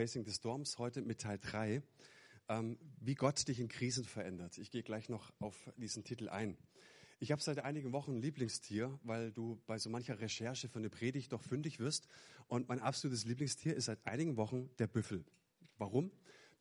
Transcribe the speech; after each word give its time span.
Facing 0.00 0.24
the 0.24 0.32
Storms 0.32 0.78
heute 0.78 1.02
mit 1.02 1.20
Teil 1.20 1.38
3, 1.38 1.82
ähm, 2.48 2.78
wie 3.00 3.14
Gott 3.14 3.46
dich 3.46 3.60
in 3.60 3.68
Krisen 3.68 4.06
verändert. 4.06 4.56
Ich 4.56 4.70
gehe 4.70 4.82
gleich 4.82 5.10
noch 5.10 5.30
auf 5.40 5.70
diesen 5.76 6.04
Titel 6.04 6.30
ein. 6.30 6.56
Ich 7.18 7.32
habe 7.32 7.42
seit 7.42 7.58
einigen 7.58 7.92
Wochen 7.92 8.12
ein 8.12 8.22
Lieblingstier, 8.22 8.98
weil 9.02 9.30
du 9.30 9.60
bei 9.66 9.76
so 9.76 9.90
mancher 9.90 10.18
Recherche 10.18 10.70
für 10.70 10.78
eine 10.78 10.88
Predigt 10.88 11.32
doch 11.32 11.42
fündig 11.42 11.80
wirst. 11.80 12.08
Und 12.48 12.66
mein 12.66 12.80
absolutes 12.80 13.26
Lieblingstier 13.26 13.76
ist 13.76 13.84
seit 13.84 14.06
einigen 14.06 14.38
Wochen 14.38 14.70
der 14.78 14.86
Büffel. 14.86 15.22
Warum? 15.76 16.10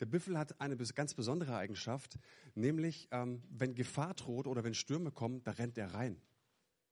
Der 0.01 0.05
Büffel 0.05 0.37
hat 0.37 0.59
eine 0.59 0.75
ganz 0.75 1.13
besondere 1.13 1.55
Eigenschaft, 1.55 2.19
nämlich 2.55 3.07
ähm, 3.11 3.41
wenn 3.49 3.73
Gefahr 3.73 4.15
droht 4.15 4.47
oder 4.47 4.65
wenn 4.65 4.73
Stürme 4.73 5.11
kommen, 5.11 5.43
da 5.45 5.51
rennt 5.51 5.77
er 5.77 5.93
rein. 5.93 6.21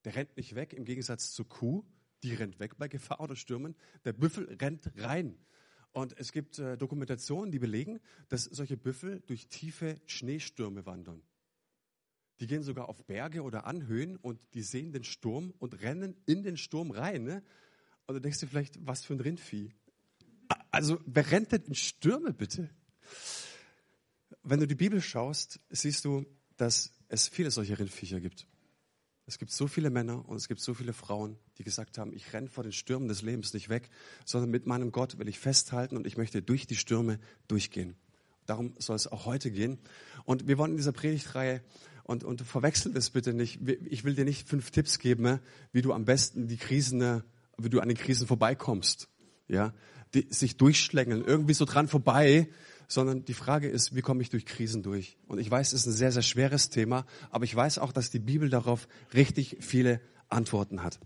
Der 0.05 0.15
rennt 0.15 0.37
nicht 0.37 0.55
weg, 0.55 0.71
im 0.71 0.85
Gegensatz 0.85 1.33
zur 1.33 1.49
Kuh, 1.49 1.83
die 2.23 2.33
rennt 2.33 2.57
weg 2.61 2.77
bei 2.77 2.87
Gefahr 2.87 3.19
oder 3.19 3.35
Stürmen. 3.35 3.75
Der 4.05 4.13
Büffel 4.13 4.55
rennt 4.61 4.89
rein. 4.95 5.37
Und 5.93 6.17
es 6.17 6.31
gibt 6.31 6.59
äh, 6.59 6.77
Dokumentationen, 6.77 7.51
die 7.51 7.59
belegen, 7.59 7.99
dass 8.29 8.43
solche 8.43 8.77
Büffel 8.77 9.21
durch 9.25 9.47
tiefe 9.47 9.99
Schneestürme 10.05 10.85
wandern. 10.85 11.23
Die 12.39 12.47
gehen 12.47 12.61
sogar 12.61 12.87
auf 12.87 13.03
Berge 13.05 13.41
oder 13.41 13.65
Anhöhen 13.65 14.15
und 14.15 14.39
die 14.53 14.61
sehen 14.61 14.91
den 14.91 15.03
Sturm 15.03 15.53
und 15.57 15.81
rennen 15.81 16.15
in 16.25 16.43
den 16.43 16.57
Sturm 16.57 16.91
rein. 16.91 17.23
Ne? 17.23 17.43
Und 18.05 18.15
du 18.15 18.21
denkst 18.21 18.39
dir 18.39 18.47
vielleicht, 18.47 18.85
was 18.85 19.03
für 19.03 19.13
ein 19.13 19.19
Rindvieh. 19.19 19.71
Also, 20.71 20.99
wer 21.05 21.29
rennt 21.31 21.51
denn 21.51 21.63
in 21.63 21.75
Stürme 21.75 22.33
bitte? 22.33 22.69
Wenn 24.43 24.59
du 24.59 24.67
die 24.67 24.75
Bibel 24.75 25.01
schaust, 25.01 25.59
siehst 25.69 26.05
du, 26.05 26.25
dass 26.57 26.93
es 27.09 27.27
viele 27.27 27.51
solche 27.51 27.77
Rindviecher 27.79 28.19
gibt. 28.19 28.47
Es 29.27 29.37
gibt 29.37 29.51
so 29.51 29.67
viele 29.67 29.89
Männer 29.89 30.27
und 30.27 30.37
es 30.37 30.47
gibt 30.47 30.61
so 30.61 30.73
viele 30.73 30.93
Frauen, 30.93 31.37
die 31.57 31.65
gesagt 31.65 31.97
haben, 31.97 32.13
ich 32.13 32.31
renne 32.31 32.47
vor 32.47 32.63
den 32.63 32.71
Stürmen 32.71 33.09
des 33.09 33.21
Lebens 33.21 33.53
nicht 33.53 33.67
weg, 33.67 33.89
sondern 34.23 34.49
mit 34.49 34.65
meinem 34.65 34.93
Gott 34.93 35.19
will 35.19 35.27
ich 35.27 35.37
festhalten 35.37 35.97
und 35.97 36.07
ich 36.07 36.15
möchte 36.15 36.41
durch 36.41 36.65
die 36.65 36.77
Stürme 36.77 37.19
durchgehen. 37.49 37.95
Darum 38.45 38.73
soll 38.79 38.95
es 38.95 39.05
auch 39.05 39.25
heute 39.25 39.51
gehen. 39.51 39.79
Und 40.23 40.47
wir 40.47 40.57
wollen 40.57 40.71
in 40.71 40.77
dieser 40.77 40.93
Predigtreihe, 40.93 41.61
und, 42.03 42.23
und 42.23 42.41
verwechsel 42.41 42.93
das 42.93 43.09
bitte 43.09 43.33
nicht, 43.33 43.59
ich 43.85 44.05
will 44.05 44.15
dir 44.15 44.23
nicht 44.23 44.47
fünf 44.47 44.71
Tipps 44.71 44.97
geben, 44.97 45.41
wie 45.73 45.81
du 45.81 45.91
am 45.91 46.05
besten 46.05 46.47
die 46.47 46.55
Krisen, 46.55 47.21
wie 47.57 47.69
du 47.69 47.81
an 47.81 47.89
den 47.89 47.97
Krisen 47.97 48.27
vorbeikommst. 48.27 49.09
Ja, 49.49 49.73
die, 50.13 50.27
sich 50.29 50.55
durchschlängeln, 50.55 51.25
irgendwie 51.25 51.53
so 51.53 51.65
dran 51.65 51.89
vorbei, 51.89 52.47
sondern 52.87 53.25
die 53.25 53.33
Frage 53.33 53.67
ist, 53.67 53.95
wie 53.95 54.01
komme 54.01 54.21
ich 54.21 54.29
durch 54.29 54.45
Krisen 54.45 54.81
durch? 54.81 55.17
Und 55.27 55.39
ich 55.39 55.51
weiß, 55.51 55.73
es 55.73 55.81
ist 55.81 55.87
ein 55.87 55.93
sehr, 55.93 56.11
sehr 56.11 56.21
schweres 56.21 56.69
Thema, 56.69 57.05
aber 57.29 57.43
ich 57.43 57.55
weiß 57.55 57.79
auch, 57.79 57.91
dass 57.91 58.09
die 58.09 58.19
Bibel 58.19 58.49
darauf 58.49 58.87
richtig 59.13 59.57
viele 59.59 60.01
Antworten 60.29 60.83
hat. 60.83 60.99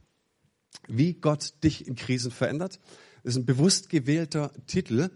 Wie 0.87 1.13
Gott 1.13 1.63
dich 1.63 1.87
in 1.87 1.95
Krisen 1.95 2.31
verändert, 2.31 2.79
ist 3.23 3.35
ein 3.35 3.45
bewusst 3.45 3.89
gewählter 3.89 4.51
Titel, 4.67 5.09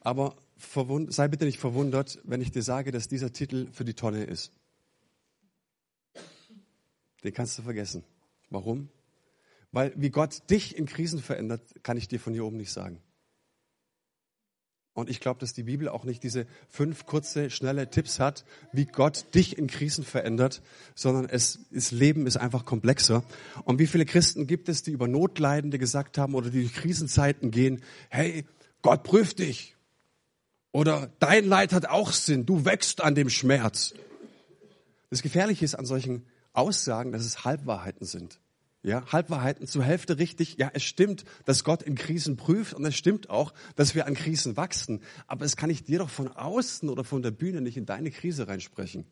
aber 0.00 0.36
sei 1.08 1.28
bitte 1.28 1.46
nicht 1.46 1.58
verwundert, 1.58 2.20
wenn 2.24 2.40
ich 2.40 2.50
dir 2.50 2.62
sage, 2.62 2.92
dass 2.92 3.08
dieser 3.08 3.32
Titel 3.32 3.68
für 3.72 3.84
die 3.84 3.94
Tonne 3.94 4.24
ist. 4.24 4.52
Den 7.24 7.32
kannst 7.34 7.58
du 7.58 7.62
vergessen. 7.62 8.04
Warum? 8.50 8.88
Weil 9.72 9.92
wie 9.96 10.10
Gott 10.10 10.50
dich 10.50 10.76
in 10.76 10.86
Krisen 10.86 11.20
verändert, 11.20 11.62
kann 11.82 11.96
ich 11.96 12.08
dir 12.08 12.18
von 12.18 12.32
hier 12.32 12.44
oben 12.44 12.56
nicht 12.56 12.72
sagen. 12.72 13.00
Und 15.00 15.10
ich 15.10 15.20
glaube, 15.20 15.40
dass 15.40 15.52
die 15.52 15.64
Bibel 15.64 15.88
auch 15.88 16.04
nicht 16.04 16.22
diese 16.22 16.46
fünf 16.68 17.06
kurze, 17.06 17.50
schnelle 17.50 17.90
Tipps 17.90 18.20
hat, 18.20 18.44
wie 18.72 18.84
Gott 18.84 19.34
dich 19.34 19.58
in 19.58 19.66
Krisen 19.66 20.04
verändert, 20.04 20.62
sondern 20.94 21.28
es, 21.28 21.60
das 21.70 21.90
Leben 21.90 22.26
ist 22.26 22.36
einfach 22.36 22.64
komplexer. 22.64 23.24
Und 23.64 23.78
wie 23.78 23.86
viele 23.86 24.04
Christen 24.04 24.46
gibt 24.46 24.68
es, 24.68 24.82
die 24.82 24.92
über 24.92 25.08
Notleidende 25.08 25.78
gesagt 25.78 26.18
haben 26.18 26.34
oder 26.34 26.50
die 26.50 26.60
durch 26.60 26.74
Krisenzeiten 26.74 27.50
gehen, 27.50 27.82
hey, 28.10 28.44
Gott 28.82 29.02
prüft 29.02 29.40
dich. 29.40 29.76
Oder 30.72 31.10
dein 31.18 31.46
Leid 31.46 31.72
hat 31.72 31.86
auch 31.86 32.12
Sinn, 32.12 32.46
du 32.46 32.64
wächst 32.64 33.00
an 33.00 33.14
dem 33.14 33.28
Schmerz. 33.28 33.94
Das 35.10 35.22
Gefährliche 35.22 35.64
ist 35.64 35.74
an 35.74 35.86
solchen 35.86 36.24
Aussagen, 36.52 37.10
dass 37.12 37.24
es 37.24 37.44
Halbwahrheiten 37.44 38.06
sind. 38.06 38.38
Ja, 38.82 39.04
Halbwahrheiten 39.12 39.66
zur 39.66 39.84
Hälfte 39.84 40.18
richtig. 40.18 40.56
Ja, 40.58 40.70
es 40.72 40.82
stimmt, 40.82 41.24
dass 41.44 41.64
Gott 41.64 41.82
in 41.82 41.96
Krisen 41.96 42.36
prüft 42.36 42.72
und 42.72 42.84
es 42.86 42.96
stimmt 42.96 43.28
auch, 43.28 43.52
dass 43.76 43.94
wir 43.94 44.06
an 44.06 44.14
Krisen 44.14 44.56
wachsen. 44.56 45.02
Aber 45.26 45.44
es 45.44 45.56
kann 45.56 45.68
ich 45.68 45.84
dir 45.84 45.98
doch 45.98 46.08
von 46.08 46.28
außen 46.28 46.88
oder 46.88 47.04
von 47.04 47.22
der 47.22 47.30
Bühne 47.30 47.60
nicht 47.60 47.76
in 47.76 47.84
deine 47.84 48.10
Krise 48.10 48.48
reinsprechen. 48.48 49.06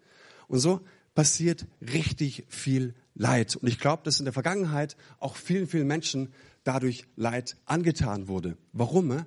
Und 0.47 0.61
so 0.61 0.81
passiert 1.15 1.67
richtig 1.83 2.47
viel 2.49 2.95
Leid. 3.15 3.56
Und 3.56 3.69
ich 3.69 3.79
glaube, 3.79 4.03
dass 4.05 4.21
in 4.21 4.25
der 4.25 4.33
Vergangenheit 4.33 4.97
auch 5.19 5.37
vielen, 5.37 5.67
vielen 5.67 5.87
Menschen 5.87 6.33
dadurch 6.65 7.05
Leid 7.17 7.59
angetan 7.67 8.27
wurde. 8.27 8.56
Warum? 8.73 9.27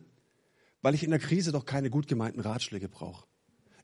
Weil 0.81 0.95
ich 0.95 1.03
in 1.03 1.11
der 1.11 1.19
Krise 1.19 1.51
doch 1.51 1.65
keine 1.65 1.91
gut 1.91 2.07
gemeinten 2.07 2.39
Ratschläge 2.39 2.89
brauche. 2.89 3.27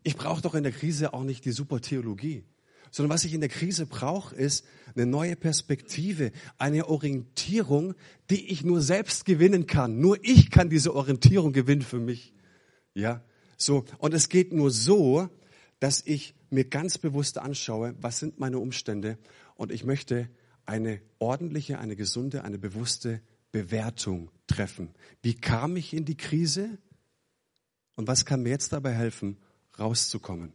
Ich 0.01 0.16
brauche 0.16 0.41
doch 0.41 0.56
in 0.56 0.63
der 0.63 0.72
Krise 0.72 1.13
auch 1.13 1.24
nicht 1.24 1.45
die 1.45 1.51
super 1.51 1.81
Theologie 1.81 2.45
sondern 2.92 3.14
was 3.14 3.25
ich 3.25 3.34
in 3.34 3.42
der 3.42 3.50
Krise 3.50 3.86
brauche, 3.86 4.36
ist 4.36 4.66
eine 4.96 5.06
neue 5.06 5.36
Perspektive, 5.36 6.31
eine 6.58 6.88
Orientierung, 6.88 7.94
die 8.30 8.48
ich 8.52 8.64
nur 8.64 8.81
selbst 8.81 9.25
gewinnen 9.25 9.68
kann. 9.68 10.00
Nur 10.00 10.18
ich 10.24 10.50
kann 10.50 10.70
diese 10.70 10.96
Orientierung 10.96 11.53
gewinnen 11.53 11.81
für 11.81 12.00
mich. 12.00 12.34
Ja, 12.94 13.24
so. 13.58 13.86
Und 13.98 14.14
es 14.14 14.30
geht 14.30 14.53
nur 14.53 14.72
so, 14.72 15.30
dass 15.80 16.02
ich 16.06 16.36
mir 16.50 16.66
ganz 16.66 16.98
bewusst 16.98 17.38
anschaue, 17.38 17.96
was 18.00 18.20
sind 18.20 18.40
meine 18.40 18.59
Umstände 18.59 19.18
und 19.56 19.72
ich 19.72 19.84
möchte 19.84 20.30
eine 20.66 21.02
ordentliche, 21.19 21.80
eine 21.80 21.96
gesunde, 21.96 22.44
eine 22.44 22.58
bewusste 22.58 23.22
Bewertung 23.52 24.31
treffen. 24.48 24.90
Wie 25.22 25.34
kam 25.34 25.78
ich 25.78 25.94
in 25.94 26.06
die 26.06 26.18
Krise 26.18 26.78
und 27.96 28.08
was 28.08 28.25
kann 28.25 28.44
mir 28.44 28.50
jetzt 28.50 28.74
dabei 28.74 28.94
helfen, 28.94 29.38
rauszukommen? 29.80 30.54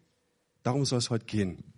Darum 0.62 0.84
soll 0.84 0.98
es 0.98 1.10
heute 1.10 1.26
gehen. 1.26 1.71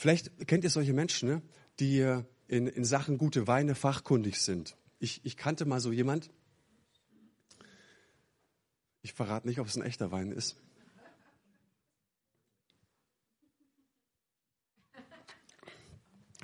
Vielleicht 0.00 0.48
kennt 0.48 0.64
ihr 0.64 0.70
solche 0.70 0.94
Menschen, 0.94 1.28
ne, 1.28 1.42
die 1.78 2.00
in, 2.48 2.66
in 2.66 2.84
Sachen 2.86 3.18
gute 3.18 3.46
Weine 3.46 3.74
fachkundig 3.74 4.40
sind. 4.40 4.74
Ich, 4.98 5.20
ich 5.26 5.36
kannte 5.36 5.66
mal 5.66 5.78
so 5.78 5.92
jemand. 5.92 6.30
Ich 9.02 9.12
verrate 9.12 9.46
nicht, 9.46 9.60
ob 9.60 9.66
es 9.66 9.76
ein 9.76 9.82
echter 9.82 10.10
Wein 10.10 10.32
ist. 10.32 10.56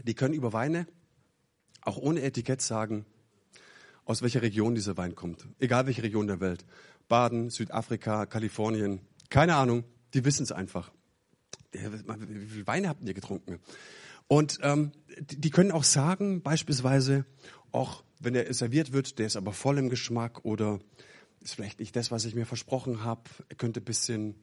Die 0.05 0.13
können 0.13 0.35
über 0.35 0.53
Weine 0.53 0.87
auch 1.81 1.97
ohne 1.97 2.21
Etikett 2.21 2.61
sagen, 2.61 3.07
aus 4.05 4.21
welcher 4.21 4.43
Region 4.43 4.75
dieser 4.75 4.99
Wein 4.99 5.15
kommt. 5.15 5.49
Egal 5.59 5.87
welche 5.87 6.03
Region 6.03 6.27
der 6.27 6.41
Welt. 6.41 6.67
Baden, 7.09 7.49
Südafrika, 7.49 8.27
Kalifornien, 8.27 9.01
keine 9.31 9.55
Ahnung, 9.57 9.85
die 10.13 10.27
wissen 10.27 10.43
es 10.43 10.53
einfach 10.53 10.93
wie 11.83 12.47
viel 12.47 12.67
Weine 12.67 12.89
habt 12.89 13.03
ihr 13.05 13.15
getrunken? 13.15 13.59
Und 14.29 14.59
ähm, 14.63 14.93
die 15.21 15.51
können 15.51 15.71
auch 15.71 15.85
sagen, 15.85 16.43
beispielsweise, 16.43 17.25
auch 17.73 18.05
wenn 18.21 18.35
er 18.35 18.53
serviert 18.53 18.93
wird, 18.93 19.19
der 19.19 19.27
ist 19.27 19.37
aber 19.37 19.53
voll 19.53 19.79
im 19.79 19.89
Geschmack 19.89 20.45
oder 20.45 20.81
ist 21.41 21.55
vielleicht 21.55 21.81
nicht 21.81 21.95
das, 21.95 22.11
was 22.11 22.25
ich 22.25 22.35
mir 22.35 22.47
versprochen 22.47 23.05
habe. 23.05 23.23
Er 23.49 23.57
könnte 23.57 23.81
ein 23.81 23.85
bisschen 23.85 24.35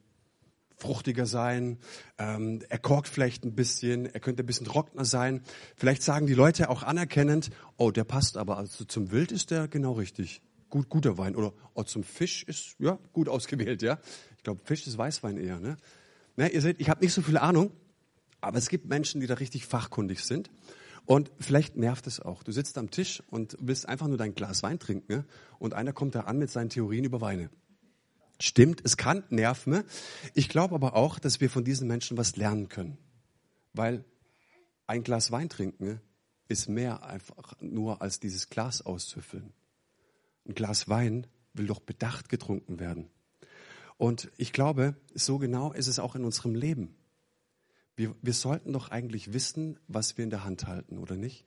fruchtiger 0.76 1.26
sein. 1.26 1.78
Ähm, 2.18 2.62
er 2.68 2.78
korkt 2.78 3.08
vielleicht 3.08 3.44
ein 3.44 3.54
bisschen. 3.54 4.06
Er 4.06 4.20
könnte 4.20 4.42
ein 4.42 4.46
bisschen 4.46 4.66
trockener 4.66 5.04
sein. 5.04 5.42
Vielleicht 5.76 6.02
sagen 6.02 6.26
die 6.26 6.34
Leute 6.34 6.68
auch 6.70 6.82
anerkennend, 6.82 7.50
oh, 7.76 7.90
der 7.90 8.04
passt 8.04 8.36
aber. 8.36 8.56
Also 8.56 8.84
zum 8.84 9.10
Wild 9.10 9.32
ist 9.32 9.50
der 9.50 9.68
genau 9.68 9.92
richtig. 9.92 10.42
Gut, 10.70 10.88
guter 10.88 11.18
Wein. 11.18 11.36
Oder 11.36 11.52
oh, 11.74 11.82
zum 11.82 12.02
Fisch 12.02 12.42
ist 12.44 12.76
ja 12.78 12.98
gut 13.12 13.28
ausgewählt. 13.28 13.82
Ja, 13.82 13.98
ich 14.36 14.42
glaube, 14.42 14.62
Fisch 14.64 14.86
ist 14.86 14.98
Weißwein 14.98 15.36
eher. 15.36 15.60
Ne? 15.60 15.76
Ne, 16.36 16.48
ihr 16.48 16.60
seht, 16.60 16.80
ich 16.80 16.88
habe 16.88 17.02
nicht 17.02 17.12
so 17.12 17.22
viel 17.22 17.38
Ahnung, 17.38 17.70
aber 18.40 18.58
es 18.58 18.68
gibt 18.68 18.86
Menschen, 18.86 19.20
die 19.20 19.26
da 19.26 19.34
richtig 19.34 19.66
fachkundig 19.66 20.20
sind. 20.20 20.50
Und 21.06 21.30
vielleicht 21.38 21.76
nervt 21.76 22.06
es 22.06 22.20
auch. 22.20 22.42
Du 22.42 22.52
sitzt 22.52 22.78
am 22.78 22.90
Tisch 22.90 23.22
und 23.30 23.56
willst 23.60 23.88
einfach 23.88 24.08
nur 24.08 24.16
dein 24.16 24.34
Glas 24.34 24.62
Wein 24.62 24.78
trinken 24.78 25.12
ne? 25.12 25.24
und 25.58 25.74
einer 25.74 25.92
kommt 25.92 26.14
da 26.14 26.20
an 26.20 26.38
mit 26.38 26.50
seinen 26.50 26.70
Theorien 26.70 27.04
über 27.04 27.20
Weine. 27.20 27.50
Stimmt, 28.40 28.80
es 28.84 28.96
kann 28.96 29.22
nerven. 29.28 29.72
Ne? 29.72 29.84
Ich 30.32 30.48
glaube 30.48 30.74
aber 30.74 30.94
auch, 30.96 31.18
dass 31.18 31.40
wir 31.40 31.50
von 31.50 31.64
diesen 31.64 31.88
Menschen 31.88 32.16
was 32.16 32.36
lernen 32.36 32.68
können. 32.68 32.96
Weil 33.74 34.04
ein 34.86 35.02
Glas 35.02 35.30
Wein 35.30 35.48
trinken 35.48 35.84
ne, 35.84 36.00
ist 36.48 36.68
mehr 36.68 37.04
einfach 37.04 37.54
nur 37.60 38.00
als 38.00 38.18
dieses 38.18 38.48
Glas 38.48 38.80
auszufüllen. 38.82 39.52
Ein 40.46 40.54
Glas 40.54 40.88
Wein 40.88 41.26
will 41.52 41.66
doch 41.66 41.80
bedacht 41.80 42.28
getrunken 42.28 42.80
werden. 42.80 43.10
Und 43.96 44.30
ich 44.36 44.52
glaube, 44.52 44.96
so 45.14 45.38
genau 45.38 45.72
ist 45.72 45.86
es 45.86 45.98
auch 45.98 46.14
in 46.14 46.24
unserem 46.24 46.54
Leben. 46.54 46.94
Wir, 47.96 48.14
wir 48.22 48.32
sollten 48.32 48.72
doch 48.72 48.90
eigentlich 48.90 49.32
wissen, 49.32 49.78
was 49.86 50.16
wir 50.16 50.24
in 50.24 50.30
der 50.30 50.44
Hand 50.44 50.66
halten, 50.66 50.98
oder 50.98 51.16
nicht? 51.16 51.44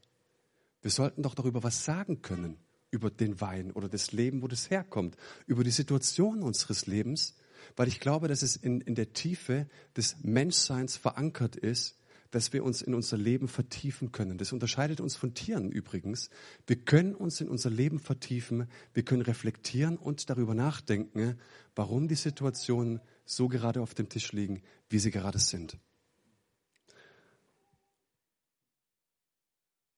Wir 0.81 0.91
sollten 0.91 1.23
doch 1.23 1.35
darüber 1.35 1.63
was 1.63 1.83
sagen 1.83 2.21
können, 2.21 2.57
über 2.89 3.09
den 3.09 3.41
Wein 3.41 3.71
oder 3.71 3.89
das 3.89 4.13
Leben, 4.13 4.41
wo 4.41 4.47
das 4.47 4.69
herkommt, 4.69 5.17
über 5.45 5.63
die 5.63 5.71
Situation 5.71 6.41
unseres 6.41 6.87
Lebens, 6.87 7.35
weil 7.75 7.89
ich 7.89 7.99
glaube, 7.99 8.29
dass 8.29 8.43
es 8.43 8.55
in, 8.55 8.79
in 8.81 8.95
der 8.95 9.11
Tiefe 9.11 9.67
des 9.97 10.17
Menschseins 10.23 10.95
verankert 10.95 11.57
ist, 11.57 11.97
dass 12.31 12.53
wir 12.53 12.63
uns 12.63 12.81
in 12.81 12.93
unser 12.93 13.17
Leben 13.17 13.47
vertiefen 13.47 14.11
können. 14.11 14.37
Das 14.37 14.51
unterscheidet 14.53 14.99
uns 15.01 15.15
von 15.15 15.33
Tieren 15.33 15.71
übrigens. 15.71 16.29
Wir 16.65 16.77
können 16.77 17.15
uns 17.15 17.41
in 17.41 17.49
unser 17.49 17.69
Leben 17.69 17.99
vertiefen, 17.99 18.69
wir 18.93 19.03
können 19.03 19.21
reflektieren 19.21 19.97
und 19.97 20.29
darüber 20.29 20.53
nachdenken, 20.53 21.37
warum 21.75 22.07
die 22.07 22.15
Situationen 22.15 23.01
so 23.25 23.47
gerade 23.47 23.81
auf 23.81 23.93
dem 23.93 24.09
Tisch 24.09 24.31
liegen, 24.31 24.61
wie 24.89 24.99
sie 24.99 25.11
gerade 25.11 25.39
sind. 25.39 25.77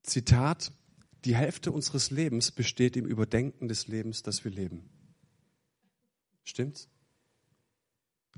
Zitat, 0.04 0.72
die 1.26 1.36
Hälfte 1.36 1.72
unseres 1.72 2.12
Lebens 2.12 2.52
besteht 2.52 2.98
im 2.98 3.06
Überdenken 3.06 3.68
des 3.68 3.88
Lebens, 3.88 4.24
das 4.24 4.44
wir 4.44 4.52
leben. 4.52 4.90
Stimmt's? 6.44 6.90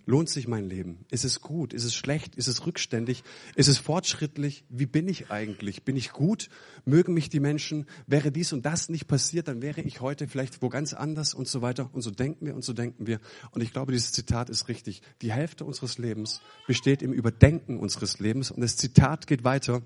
Lohnt 0.06 0.30
sich 0.30 0.48
mein 0.48 0.68
Leben? 0.68 1.06
Ist 1.12 1.26
es 1.26 1.42
gut? 1.42 1.74
Ist 1.74 1.84
es 1.84 1.94
schlecht? 1.94 2.36
Ist 2.36 2.48
es 2.48 2.66
rückständig? 2.66 3.24
Ist 3.56 3.68
es 3.68 3.78
fortschrittlich? 3.78 4.64
Wie 4.70 4.88
bin 4.88 5.08
ich 5.08 5.30
eigentlich? 5.30 5.84
Bin 5.84 5.96
ich 5.96 6.12
gut? 6.12 6.50
Mögen 6.86 7.14
mich 7.14 7.30
die 7.30 7.40
Menschen? 7.40 7.86
Wäre 8.08 8.32
dies 8.32 8.52
und 8.52 8.66
das 8.66 8.90
nicht 8.90 9.08
passiert, 9.08 9.48
dann 9.48 9.62
wäre 9.62 9.82
ich 9.82 10.02
heute 10.02 10.28
vielleicht 10.28 10.62
wo 10.62 10.70
ganz 10.70 10.94
anders 10.94 11.34
und 11.34 11.48
so 11.48 11.62
weiter. 11.62 11.90
Und 11.94 12.02
so 12.02 12.10
denken 12.10 12.48
wir 12.48 12.56
und 12.56 12.64
so 12.64 12.74
denken 12.74 13.06
wir. 13.06 13.20
Und 13.52 13.62
ich 13.62 13.74
glaube, 13.74 13.92
dieses 13.92 14.12
Zitat 14.12 14.50
ist 14.50 14.68
richtig. 14.70 15.02
Die 15.22 15.32
Hälfte 15.32 15.66
unseres 15.66 16.00
Lebens 16.00 16.42
besteht 16.66 17.04
im 17.04 17.14
Überdenken 17.14 17.80
unseres 17.80 18.20
Lebens. 18.20 18.50
Und 18.50 18.62
das 18.62 18.78
Zitat 18.78 19.28
geht 19.28 19.44
weiter. 19.44 19.84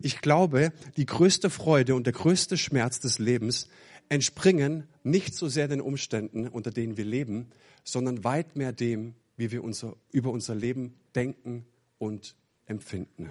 Ich 0.00 0.20
glaube, 0.20 0.72
die 0.96 1.06
größte 1.06 1.50
Freude 1.50 1.94
und 1.96 2.06
der 2.06 2.12
größte 2.12 2.56
Schmerz 2.56 3.00
des 3.00 3.18
Lebens 3.18 3.68
entspringen 4.08 4.84
nicht 5.02 5.34
so 5.34 5.48
sehr 5.48 5.66
den 5.66 5.80
Umständen, 5.80 6.46
unter 6.46 6.70
denen 6.70 6.96
wir 6.96 7.04
leben, 7.04 7.48
sondern 7.82 8.24
weit 8.24 8.56
mehr 8.56 8.72
dem, 8.72 9.14
wie 9.36 9.50
wir 9.50 9.62
unser, 9.62 9.96
über 10.10 10.30
unser 10.30 10.54
Leben 10.54 10.94
denken 11.14 11.66
und 11.98 12.36
empfinden. 12.66 13.30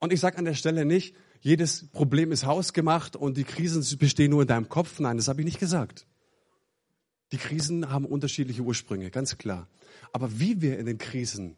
Und 0.00 0.12
ich 0.12 0.20
sage 0.20 0.38
an 0.38 0.44
der 0.44 0.54
Stelle 0.54 0.84
nicht, 0.84 1.14
jedes 1.40 1.88
Problem 1.88 2.32
ist 2.32 2.46
hausgemacht 2.46 3.16
und 3.16 3.36
die 3.36 3.44
Krisen 3.44 3.84
bestehen 3.98 4.30
nur 4.30 4.42
in 4.42 4.48
deinem 4.48 4.68
Kopf. 4.68 4.98
Nein, 5.00 5.16
das 5.16 5.28
habe 5.28 5.40
ich 5.40 5.44
nicht 5.44 5.60
gesagt. 5.60 6.06
Die 7.32 7.36
Krisen 7.36 7.90
haben 7.90 8.06
unterschiedliche 8.06 8.62
Ursprünge, 8.62 9.10
ganz 9.10 9.38
klar. 9.38 9.68
Aber 10.12 10.40
wie 10.40 10.60
wir 10.62 10.78
in 10.78 10.86
den 10.86 10.98
Krisen 10.98 11.56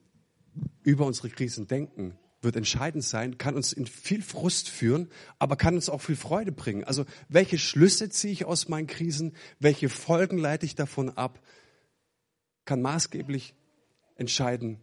über 0.82 1.06
unsere 1.06 1.30
Krisen 1.30 1.66
denken, 1.66 2.18
wird 2.42 2.56
entscheidend 2.56 3.04
sein, 3.04 3.38
kann 3.38 3.54
uns 3.54 3.72
in 3.72 3.86
viel 3.86 4.22
Frust 4.22 4.68
führen, 4.68 5.08
aber 5.38 5.56
kann 5.56 5.74
uns 5.74 5.88
auch 5.88 6.00
viel 6.00 6.16
Freude 6.16 6.52
bringen. 6.52 6.84
Also 6.84 7.04
welche 7.28 7.58
Schlüsse 7.58 8.08
ziehe 8.08 8.32
ich 8.32 8.44
aus 8.44 8.68
meinen 8.68 8.86
Krisen, 8.86 9.34
welche 9.58 9.88
Folgen 9.88 10.38
leite 10.38 10.66
ich 10.66 10.74
davon 10.74 11.10
ab, 11.10 11.40
kann 12.64 12.80
maßgeblich 12.82 13.54
entscheiden, 14.16 14.78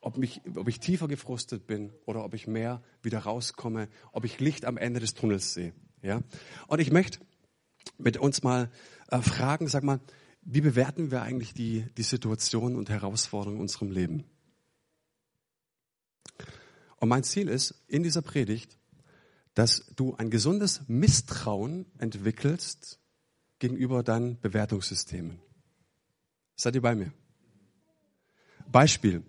ob, 0.00 0.16
mich, 0.16 0.42
ob 0.56 0.68
ich 0.68 0.80
tiefer 0.80 1.08
gefrustet 1.08 1.66
bin 1.66 1.92
oder 2.04 2.24
ob 2.24 2.34
ich 2.34 2.46
mehr 2.46 2.82
wieder 3.02 3.20
rauskomme, 3.20 3.88
ob 4.10 4.24
ich 4.24 4.40
Licht 4.40 4.64
am 4.64 4.76
Ende 4.76 5.00
des 5.00 5.14
Tunnels 5.14 5.54
sehe. 5.54 5.72
Ja? 6.02 6.20
Und 6.66 6.80
ich 6.80 6.90
möchte 6.90 7.20
mit 7.98 8.16
uns 8.16 8.42
mal 8.42 8.70
äh, 9.08 9.20
fragen, 9.20 9.68
sag 9.68 9.84
mal, 9.84 10.00
wie 10.42 10.60
bewerten 10.60 11.10
wir 11.10 11.22
eigentlich 11.22 11.54
die, 11.54 11.86
die 11.96 12.02
Situation 12.02 12.74
und 12.74 12.90
Herausforderungen 12.90 13.56
in 13.56 13.62
unserem 13.62 13.92
Leben? 13.92 14.24
Und 17.02 17.08
mein 17.08 17.24
Ziel 17.24 17.48
ist 17.48 17.74
in 17.88 18.04
dieser 18.04 18.22
Predigt, 18.22 18.78
dass 19.54 19.86
du 19.96 20.14
ein 20.14 20.30
gesundes 20.30 20.82
Misstrauen 20.86 21.84
entwickelst 21.98 23.00
gegenüber 23.58 24.04
deinen 24.04 24.38
Bewertungssystemen. 24.40 25.40
Seid 26.54 26.76
ihr 26.76 26.80
bei 26.80 26.94
mir? 26.94 27.12
Beispiel. 28.70 29.24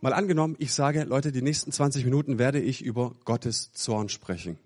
Mal 0.00 0.14
angenommen, 0.14 0.56
ich 0.58 0.72
sage, 0.72 1.04
Leute, 1.04 1.30
die 1.30 1.42
nächsten 1.42 1.70
20 1.70 2.06
Minuten 2.06 2.38
werde 2.38 2.62
ich 2.62 2.80
über 2.80 3.14
Gottes 3.26 3.72
Zorn 3.72 4.08
sprechen. 4.08 4.58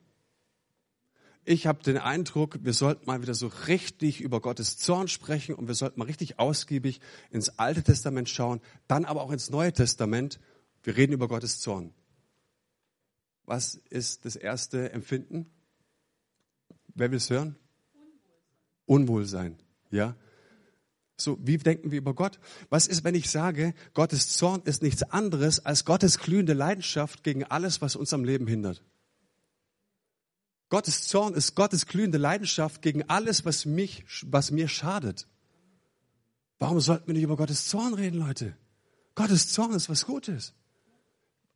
Ich 1.45 1.67
habe 1.67 1.83
den 1.83 1.99
Eindruck, 1.99 2.61
wir 2.63 2.75
sollten 2.75 3.07
mal 3.07 3.23
wieder 3.23 3.35
so 3.35 3.49
richtig 3.67 4.21
über 4.21 4.41
Gottes 4.41 4.79
Zorn 4.79 5.09
sprechen 5.09 5.57
und 5.57 5.67
wir 5.67 5.75
sollten 5.75 5.99
mal 5.99 6.05
richtig 6.05 6.39
ausgiebig 6.39 7.01
ins 7.33 7.59
Alte 7.59 7.83
Testament 7.83 8.29
schauen, 8.29 8.61
dann 8.87 9.05
aber 9.05 9.23
auch 9.23 9.33
ins 9.33 9.51
Neue 9.51 9.73
Testament. 9.73 10.39
Wir 10.85 10.97
reden 10.97 11.13
über 11.13 11.27
Gottes 11.27 11.59
Zorn. 11.59 11.93
Was 13.45 13.75
ist 13.91 14.25
das 14.25 14.37
erste 14.37 14.93
Empfinden? 14.93 15.47
Wer 16.95 17.11
will 17.11 17.17
es 17.17 17.31
hören? 17.31 17.57
Unwohlsein. 18.87 19.59
Ja? 19.91 20.17
So, 21.17 21.39
wie 21.41 21.57
denken 21.59 21.91
wir 21.91 21.99
über 21.99 22.15
Gott? 22.15 22.41
Was 22.69 22.87
ist, 22.87 23.05
wenn 23.05 23.15
ich 23.15 23.31
sage, 23.31 23.75
Gottes 23.95 24.31
Zorn 24.31 24.63
ist 24.65 24.83
nichts 24.83 25.03
anderes 25.03 25.65
als 25.65 25.85
Gottes 25.85 26.19
glühende 26.19 26.53
Leidenschaft 26.53 27.23
gegen 27.23 27.45
alles, 27.45 27.81
was 27.81 27.97
uns 27.97 28.13
am 28.13 28.25
Leben 28.25 28.47
hindert? 28.47 28.83
Gottes 30.69 31.07
Zorn 31.07 31.35
ist 31.35 31.55
Gottes 31.55 31.87
glühende 31.87 32.19
Leidenschaft 32.19 32.81
gegen 32.81 33.09
alles, 33.09 33.45
was 33.45 33.67
mich, 33.67 34.05
was 34.27 34.51
mir 34.51 34.69
schadet. 34.69 35.29
Warum 36.59 36.81
sollten 36.81 37.07
wir 37.07 37.15
nicht 37.15 37.25
über 37.25 37.37
Gottes 37.37 37.69
Zorn 37.69 37.95
reden, 37.95 38.19
Leute? 38.19 38.57
Gottes 39.15 39.53
Zorn 39.53 39.75
ist 39.75 39.91
was 39.91 40.07
Gutes 40.07 40.55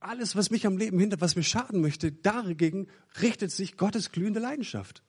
alles, 0.07 0.37
was 0.37 0.51
mich 0.51 0.67
am 0.67 0.77
Leben 0.77 0.99
hindert, 0.99 1.21
was 1.21 1.37
mir 1.37 1.43
schaden 1.43 1.81
möchte, 1.81 2.13
dagegen 2.13 2.89
richtet 3.21 3.51
sich 3.51 3.77
Gottes 3.77 4.13
glühende 4.13 4.41
Leidenschaft. 4.41 5.03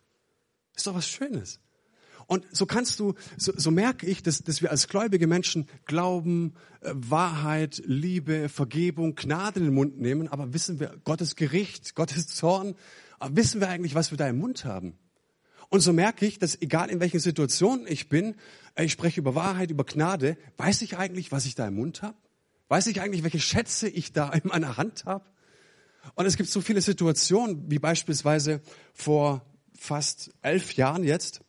Ist 0.75 0.87
doch 0.87 0.95
was 0.95 1.07
Schönes. 1.07 1.59
Und 2.27 2.45
so 2.51 2.65
kannst 2.65 2.99
du, 2.99 3.13
so, 3.37 3.53
so 3.55 3.71
merke 3.71 4.05
ich, 4.05 4.21
dass, 4.21 4.43
dass 4.43 4.61
wir 4.61 4.69
als 4.69 4.89
gläubige 4.89 5.27
Menschen 5.27 5.65
Glauben, 5.85 6.55
äh, 6.81 6.91
Wahrheit, 6.93 7.81
Liebe, 7.85 8.49
Vergebung, 8.49 9.15
Gnade 9.15 9.59
in 9.61 9.67
den 9.67 9.73
Mund 9.73 9.99
nehmen, 9.99 10.27
aber 10.27 10.53
wissen 10.53 10.79
wir 10.79 10.99
Gottes 11.05 11.37
Gericht, 11.37 11.95
Gottes 11.95 12.27
Zorn, 12.27 12.75
aber 13.17 13.37
wissen 13.37 13.61
wir 13.61 13.69
eigentlich, 13.69 13.95
was 13.95 14.11
wir 14.11 14.17
da 14.17 14.27
im 14.27 14.39
Mund 14.39 14.65
haben? 14.65 14.97
Und 15.69 15.79
so 15.81 15.93
merke 15.93 16.25
ich, 16.25 16.37
dass 16.37 16.61
egal 16.61 16.89
in 16.89 16.99
welchen 16.99 17.19
Situationen 17.19 17.87
ich 17.87 18.09
bin, 18.09 18.35
äh, 18.75 18.83
ich 18.83 18.91
spreche 18.91 19.21
über 19.21 19.33
Wahrheit, 19.33 19.71
über 19.71 19.85
Gnade, 19.85 20.37
weiß 20.57 20.81
ich 20.81 20.97
eigentlich, 20.97 21.31
was 21.31 21.45
ich 21.45 21.55
da 21.55 21.67
im 21.67 21.75
Mund 21.75 22.01
habe? 22.01 22.17
Weiß 22.69 22.87
ich 22.87 23.01
eigentlich, 23.01 23.23
welche 23.23 23.39
Schätze 23.39 23.87
ich 23.87 24.13
da 24.13 24.29
in 24.29 24.41
meiner 24.45 24.77
Hand 24.77 25.05
habe? 25.05 25.25
Und 26.15 26.25
es 26.25 26.37
gibt 26.37 26.49
so 26.49 26.61
viele 26.61 26.81
Situationen, 26.81 27.69
wie 27.69 27.79
beispielsweise 27.79 28.61
vor 28.93 29.45
fast 29.77 30.31
elf 30.41 30.73
Jahren 30.73 31.03
jetzt. 31.03 31.41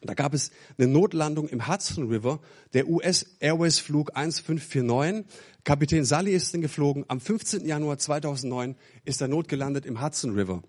Da 0.00 0.14
gab 0.14 0.34
es 0.34 0.50
eine 0.78 0.88
Notlandung 0.88 1.48
im 1.48 1.68
Hudson 1.68 2.08
River, 2.08 2.40
der 2.72 2.88
US 2.88 3.36
Airways 3.38 3.78
Flug 3.78 4.16
1549. 4.16 5.24
Kapitän 5.64 6.04
Sully 6.04 6.32
ist 6.32 6.52
den 6.52 6.60
geflogen. 6.60 7.04
Am 7.08 7.20
15. 7.20 7.66
Januar 7.66 7.98
2009 7.98 8.74
ist 9.04 9.20
er 9.20 9.28
notgelandet 9.28 9.86
im 9.86 10.02
Hudson 10.02 10.34
River. 10.34 10.62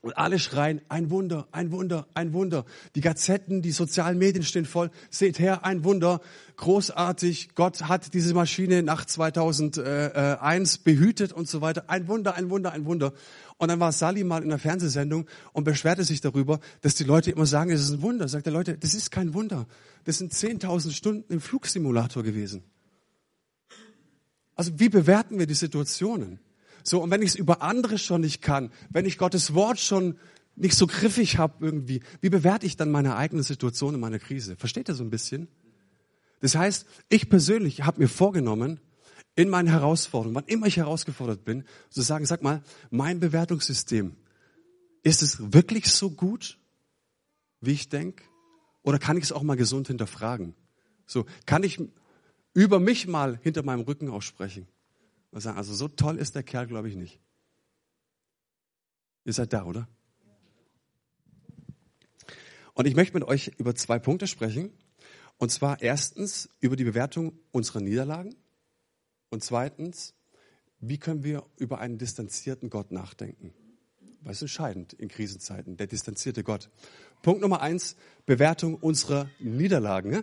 Und 0.00 0.16
alle 0.16 0.38
schreien, 0.38 0.80
ein 0.88 1.10
Wunder, 1.10 1.48
ein 1.50 1.72
Wunder, 1.72 2.06
ein 2.14 2.32
Wunder. 2.32 2.64
Die 2.94 3.00
Gazetten, 3.00 3.62
die 3.62 3.72
sozialen 3.72 4.16
Medien 4.16 4.44
stehen 4.44 4.64
voll. 4.64 4.92
Seht 5.10 5.40
her, 5.40 5.64
ein 5.64 5.82
Wunder, 5.82 6.20
großartig. 6.56 7.56
Gott 7.56 7.82
hat 7.82 8.14
diese 8.14 8.32
Maschine 8.32 8.84
nach 8.84 9.04
2001 9.04 10.78
behütet 10.78 11.32
und 11.32 11.48
so 11.48 11.60
weiter. 11.62 11.90
Ein 11.90 12.06
Wunder, 12.06 12.36
ein 12.36 12.48
Wunder, 12.48 12.70
ein 12.72 12.84
Wunder. 12.84 13.12
Und 13.56 13.68
dann 13.68 13.80
war 13.80 13.90
Sally 13.90 14.22
mal 14.22 14.44
in 14.44 14.52
einer 14.52 14.60
Fernsehsendung 14.60 15.26
und 15.52 15.64
beschwerte 15.64 16.04
sich 16.04 16.20
darüber, 16.20 16.60
dass 16.80 16.94
die 16.94 17.02
Leute 17.02 17.32
immer 17.32 17.46
sagen, 17.46 17.72
es 17.72 17.80
ist 17.80 17.90
ein 17.90 18.02
Wunder. 18.02 18.28
Sagt 18.28 18.46
der 18.46 18.52
Leute, 18.52 18.78
das 18.78 18.94
ist 18.94 19.10
kein 19.10 19.34
Wunder. 19.34 19.66
Das 20.04 20.18
sind 20.18 20.32
10.000 20.32 20.92
Stunden 20.92 21.32
im 21.32 21.40
Flugsimulator 21.40 22.22
gewesen. 22.22 22.62
Also 24.54 24.78
wie 24.78 24.88
bewerten 24.88 25.40
wir 25.40 25.46
die 25.46 25.54
Situationen? 25.54 26.38
So, 26.88 27.02
und 27.02 27.10
wenn 27.10 27.20
ich 27.20 27.30
es 27.30 27.34
über 27.34 27.60
andere 27.60 27.98
schon 27.98 28.22
nicht 28.22 28.40
kann, 28.40 28.72
wenn 28.88 29.04
ich 29.04 29.18
Gottes 29.18 29.52
Wort 29.52 29.78
schon 29.78 30.18
nicht 30.56 30.74
so 30.74 30.86
griffig 30.86 31.36
habe 31.36 31.64
irgendwie, 31.64 32.00
wie 32.22 32.30
bewerte 32.30 32.64
ich 32.64 32.78
dann 32.78 32.90
meine 32.90 33.16
eigene 33.16 33.42
Situation 33.42 33.94
in 33.94 34.00
meiner 34.00 34.18
Krise? 34.18 34.56
Versteht 34.56 34.88
ihr 34.88 34.94
so 34.94 35.04
ein 35.04 35.10
bisschen? 35.10 35.48
Das 36.40 36.54
heißt, 36.54 36.86
ich 37.10 37.28
persönlich 37.28 37.82
habe 37.82 38.00
mir 38.00 38.08
vorgenommen, 38.08 38.80
in 39.36 39.50
meinen 39.50 39.68
Herausforderungen, 39.68 40.34
wann 40.34 40.46
immer 40.46 40.66
ich 40.66 40.78
herausgefordert 40.78 41.44
bin, 41.44 41.64
zu 41.90 42.00
sagen, 42.00 42.24
sag 42.24 42.42
mal, 42.42 42.62
mein 42.90 43.20
Bewertungssystem, 43.20 44.16
ist 45.02 45.22
es 45.22 45.52
wirklich 45.52 45.90
so 45.90 46.10
gut, 46.10 46.58
wie 47.60 47.72
ich 47.72 47.90
denke? 47.90 48.24
Oder 48.82 48.98
kann 48.98 49.18
ich 49.18 49.24
es 49.24 49.32
auch 49.32 49.42
mal 49.42 49.56
gesund 49.56 49.88
hinterfragen? 49.88 50.54
So, 51.06 51.26
kann 51.44 51.64
ich 51.64 51.80
über 52.54 52.80
mich 52.80 53.06
mal 53.06 53.38
hinter 53.42 53.62
meinem 53.62 53.82
Rücken 53.82 54.08
aussprechen? 54.08 54.66
Und 55.30 55.40
sagen, 55.40 55.58
also 55.58 55.74
so 55.74 55.88
toll 55.88 56.16
ist 56.16 56.34
der 56.34 56.42
Kerl, 56.42 56.66
glaube 56.66 56.88
ich 56.88 56.96
nicht. 56.96 57.20
Ihr 59.24 59.32
seid 59.32 59.52
da, 59.52 59.64
oder? 59.64 59.88
Und 62.74 62.86
ich 62.86 62.94
möchte 62.94 63.14
mit 63.14 63.24
euch 63.24 63.52
über 63.58 63.74
zwei 63.74 63.98
Punkte 63.98 64.26
sprechen. 64.26 64.72
Und 65.36 65.50
zwar 65.50 65.82
erstens 65.82 66.48
über 66.60 66.76
die 66.76 66.84
Bewertung 66.84 67.38
unserer 67.50 67.80
Niederlagen. 67.80 68.34
Und 69.30 69.44
zweitens, 69.44 70.14
wie 70.80 70.98
können 70.98 71.24
wir 71.24 71.44
über 71.56 71.78
einen 71.78 71.98
distanzierten 71.98 72.70
Gott 72.70 72.90
nachdenken? 72.90 73.52
Das 74.24 74.36
ist 74.36 74.42
entscheidend 74.42 74.92
in 74.92 75.08
Krisenzeiten, 75.08 75.76
der 75.76 75.86
distanzierte 75.86 76.42
Gott. 76.42 76.70
Punkt 77.22 77.40
Nummer 77.40 77.60
eins, 77.60 77.96
Bewertung 78.26 78.74
unserer 78.74 79.28
Niederlagen. 79.38 80.22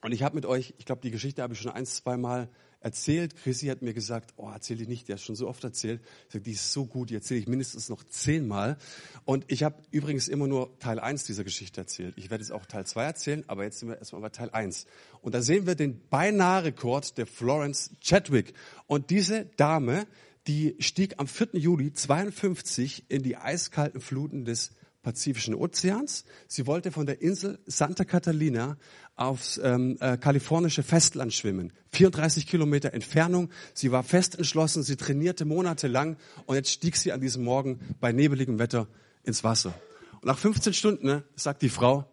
Und 0.00 0.12
ich 0.12 0.22
habe 0.22 0.34
mit 0.34 0.46
euch, 0.46 0.74
ich 0.78 0.84
glaube, 0.84 1.00
die 1.02 1.10
Geschichte 1.10 1.42
habe 1.42 1.54
ich 1.54 1.60
schon 1.60 1.72
ein, 1.72 1.86
zwei 1.86 2.16
Mal 2.16 2.48
erzählt. 2.80 3.34
Chrissy 3.36 3.66
hat 3.66 3.82
mir 3.82 3.92
gesagt, 3.92 4.34
oh, 4.36 4.50
erzähl 4.52 4.76
die 4.76 4.86
nicht, 4.86 5.08
die 5.08 5.12
hat 5.12 5.20
schon 5.20 5.36
so 5.36 5.48
oft 5.48 5.64
erzählt. 5.64 6.00
Sage, 6.28 6.44
die 6.44 6.52
ist 6.52 6.72
so 6.72 6.86
gut, 6.86 7.10
die 7.10 7.14
erzähle 7.14 7.40
ich 7.40 7.48
mindestens 7.48 7.88
noch 7.88 8.04
zehnmal. 8.04 8.76
Und 9.24 9.44
ich 9.48 9.62
habe 9.62 9.82
übrigens 9.90 10.28
immer 10.28 10.46
nur 10.46 10.78
Teil 10.78 11.00
1 11.00 11.24
dieser 11.24 11.44
Geschichte 11.44 11.80
erzählt. 11.80 12.14
Ich 12.16 12.30
werde 12.30 12.42
jetzt 12.42 12.52
auch 12.52 12.66
Teil 12.66 12.86
2 12.86 13.04
erzählen, 13.04 13.44
aber 13.46 13.64
jetzt 13.64 13.80
sind 13.80 13.88
wir 13.88 13.98
erstmal 13.98 14.22
bei 14.22 14.28
Teil 14.28 14.50
1. 14.50 14.86
Und 15.20 15.34
da 15.34 15.42
sehen 15.42 15.66
wir 15.66 15.74
den 15.74 16.00
beinahe 16.08 16.64
Rekord 16.64 17.18
der 17.18 17.26
Florence 17.26 17.90
Chadwick. 18.00 18.54
Und 18.86 19.10
diese 19.10 19.46
Dame, 19.56 20.06
die 20.46 20.76
stieg 20.78 21.14
am 21.18 21.26
4. 21.26 21.48
Juli 21.52 21.92
52 21.92 23.06
in 23.08 23.22
die 23.22 23.36
eiskalten 23.36 24.00
Fluten 24.00 24.44
des 24.44 24.70
Pazifischen 25.02 25.54
Ozeans. 25.54 26.24
Sie 26.48 26.66
wollte 26.66 26.90
von 26.90 27.06
der 27.06 27.22
Insel 27.22 27.58
Santa 27.66 28.04
Catalina 28.04 28.76
aufs 29.16 29.58
ähm, 29.62 29.96
äh, 30.00 30.16
kalifornische 30.16 30.82
Festland 30.82 31.32
schwimmen. 31.32 31.72
34 31.92 32.46
Kilometer 32.46 32.92
Entfernung. 32.92 33.50
Sie 33.74 33.92
war 33.92 34.02
fest 34.02 34.36
entschlossen, 34.36 34.82
sie 34.82 34.96
trainierte 34.96 35.44
monatelang 35.44 36.16
und 36.46 36.56
jetzt 36.56 36.70
stieg 36.70 36.96
sie 36.96 37.12
an 37.12 37.20
diesem 37.20 37.44
Morgen 37.44 37.80
bei 38.00 38.12
nebeligem 38.12 38.58
Wetter 38.58 38.88
ins 39.22 39.44
Wasser. 39.44 39.74
Und 40.20 40.26
nach 40.26 40.38
15 40.38 40.74
Stunden 40.74 41.06
ne, 41.06 41.24
sagt 41.36 41.62
die 41.62 41.68
Frau, 41.68 42.10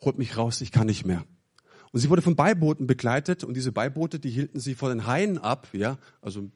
holt 0.00 0.18
mich 0.18 0.36
raus, 0.36 0.60
ich 0.60 0.72
kann 0.72 0.86
nicht 0.86 1.06
mehr. 1.06 1.24
Und 1.90 2.00
sie 2.00 2.10
wurde 2.10 2.22
von 2.22 2.36
Beibooten 2.36 2.86
begleitet 2.86 3.44
und 3.44 3.54
diese 3.54 3.72
Beiboote, 3.72 4.20
die 4.20 4.30
hielten 4.30 4.60
sie 4.60 4.74
vor 4.74 4.90
den 4.90 5.06
Haien 5.06 5.38
ab, 5.38 5.68
ja, 5.72 5.98
also 6.20 6.50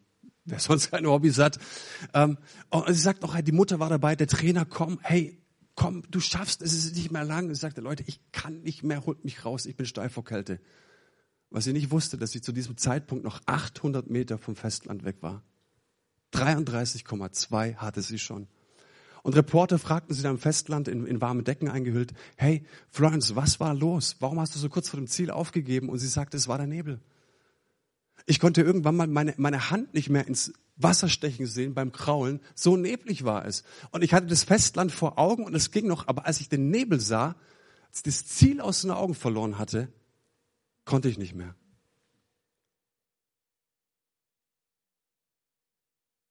wer 0.44 0.58
sonst 0.58 0.90
keine 0.90 1.10
Hobbys 1.10 1.38
hat. 1.38 1.58
Ähm, 2.14 2.38
und 2.70 2.86
sie 2.88 3.00
sagt 3.00 3.24
auch, 3.24 3.40
die 3.40 3.52
Mutter 3.52 3.78
war 3.78 3.88
dabei, 3.88 4.16
der 4.16 4.26
Trainer, 4.26 4.64
komm, 4.64 4.98
hey, 5.02 5.38
komm, 5.74 6.02
du 6.10 6.20
schaffst, 6.20 6.62
es 6.62 6.72
ist 6.72 6.96
nicht 6.96 7.10
mehr 7.10 7.24
lang. 7.24 7.48
Und 7.48 7.54
sie 7.54 7.60
sagte, 7.60 7.80
Leute, 7.80 8.04
ich 8.06 8.20
kann 8.32 8.62
nicht 8.62 8.82
mehr, 8.82 9.06
holt 9.06 9.24
mich 9.24 9.44
raus, 9.44 9.66
ich 9.66 9.76
bin 9.76 9.86
steif 9.86 10.12
vor 10.12 10.24
Kälte. 10.24 10.60
Was 11.50 11.64
sie 11.64 11.72
nicht 11.72 11.90
wusste, 11.90 12.16
dass 12.16 12.30
sie 12.30 12.40
zu 12.40 12.52
diesem 12.52 12.76
Zeitpunkt 12.76 13.24
noch 13.24 13.40
800 13.46 14.08
Meter 14.08 14.38
vom 14.38 14.56
Festland 14.56 15.04
weg 15.04 15.16
war. 15.20 15.42
33,2 16.32 17.76
hatte 17.76 18.00
sie 18.00 18.18
schon. 18.18 18.48
Und 19.22 19.36
Reporter 19.36 19.78
fragten 19.78 20.14
sie 20.14 20.22
dann 20.22 20.32
im 20.32 20.38
Festland 20.38 20.88
in, 20.88 21.06
in 21.06 21.20
warme 21.20 21.42
Decken 21.42 21.68
eingehüllt, 21.68 22.12
hey, 22.36 22.64
Florence, 22.90 23.36
was 23.36 23.60
war 23.60 23.74
los? 23.74 24.16
Warum 24.18 24.40
hast 24.40 24.54
du 24.54 24.58
so 24.58 24.68
kurz 24.68 24.88
vor 24.88 24.98
dem 24.98 25.06
Ziel 25.06 25.30
aufgegeben? 25.30 25.88
Und 25.88 25.98
sie 25.98 26.08
sagte, 26.08 26.36
es 26.36 26.48
war 26.48 26.58
der 26.58 26.66
Nebel. 26.66 27.00
Ich 28.26 28.40
konnte 28.40 28.62
irgendwann 28.62 28.96
mal 28.96 29.06
meine, 29.06 29.34
meine 29.36 29.70
Hand 29.70 29.94
nicht 29.94 30.08
mehr 30.08 30.26
ins 30.26 30.52
Wasser 30.76 31.08
stechen 31.08 31.46
sehen 31.46 31.74
beim 31.74 31.92
Kraulen. 31.92 32.40
So 32.54 32.76
neblig 32.76 33.24
war 33.24 33.44
es. 33.44 33.64
Und 33.90 34.02
ich 34.02 34.14
hatte 34.14 34.26
das 34.26 34.44
Festland 34.44 34.92
vor 34.92 35.18
Augen 35.18 35.44
und 35.44 35.54
es 35.54 35.70
ging 35.70 35.86
noch, 35.86 36.08
aber 36.08 36.26
als 36.26 36.40
ich 36.40 36.48
den 36.48 36.70
Nebel 36.70 37.00
sah, 37.00 37.36
als 37.88 37.98
ich 37.98 38.02
das 38.04 38.26
Ziel 38.26 38.60
aus 38.60 38.82
den 38.82 38.90
Augen 38.90 39.14
verloren 39.14 39.58
hatte, 39.58 39.92
konnte 40.84 41.08
ich 41.08 41.18
nicht 41.18 41.34
mehr. 41.34 41.54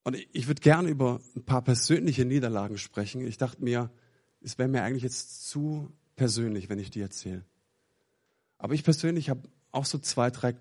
Und 0.04 0.18
ich 0.32 0.48
würde 0.48 0.62
gerne 0.62 0.90
über 0.90 1.22
ein 1.36 1.44
paar 1.44 1.62
persönliche 1.62 2.26
Niederlagen 2.26 2.78
sprechen. 2.78 3.26
Ich 3.28 3.38
dachte 3.38 3.64
mir, 3.64 3.92
es 4.42 4.58
wäre 4.58 4.68
mir 4.68 4.82
eigentlich 4.82 5.04
jetzt 5.04 5.48
zu 5.48 5.94
persönlich, 6.16 6.70
wenn 6.70 6.80
ich 6.80 6.90
die 6.90 7.02
erzähle. 7.02 7.46
Aber 8.58 8.74
ich 8.74 8.84
persönlich 8.84 9.30
habe 9.30 9.48
auch 9.72 9.86
so 9.86 10.00
zwei, 10.00 10.32
drei 10.32 10.56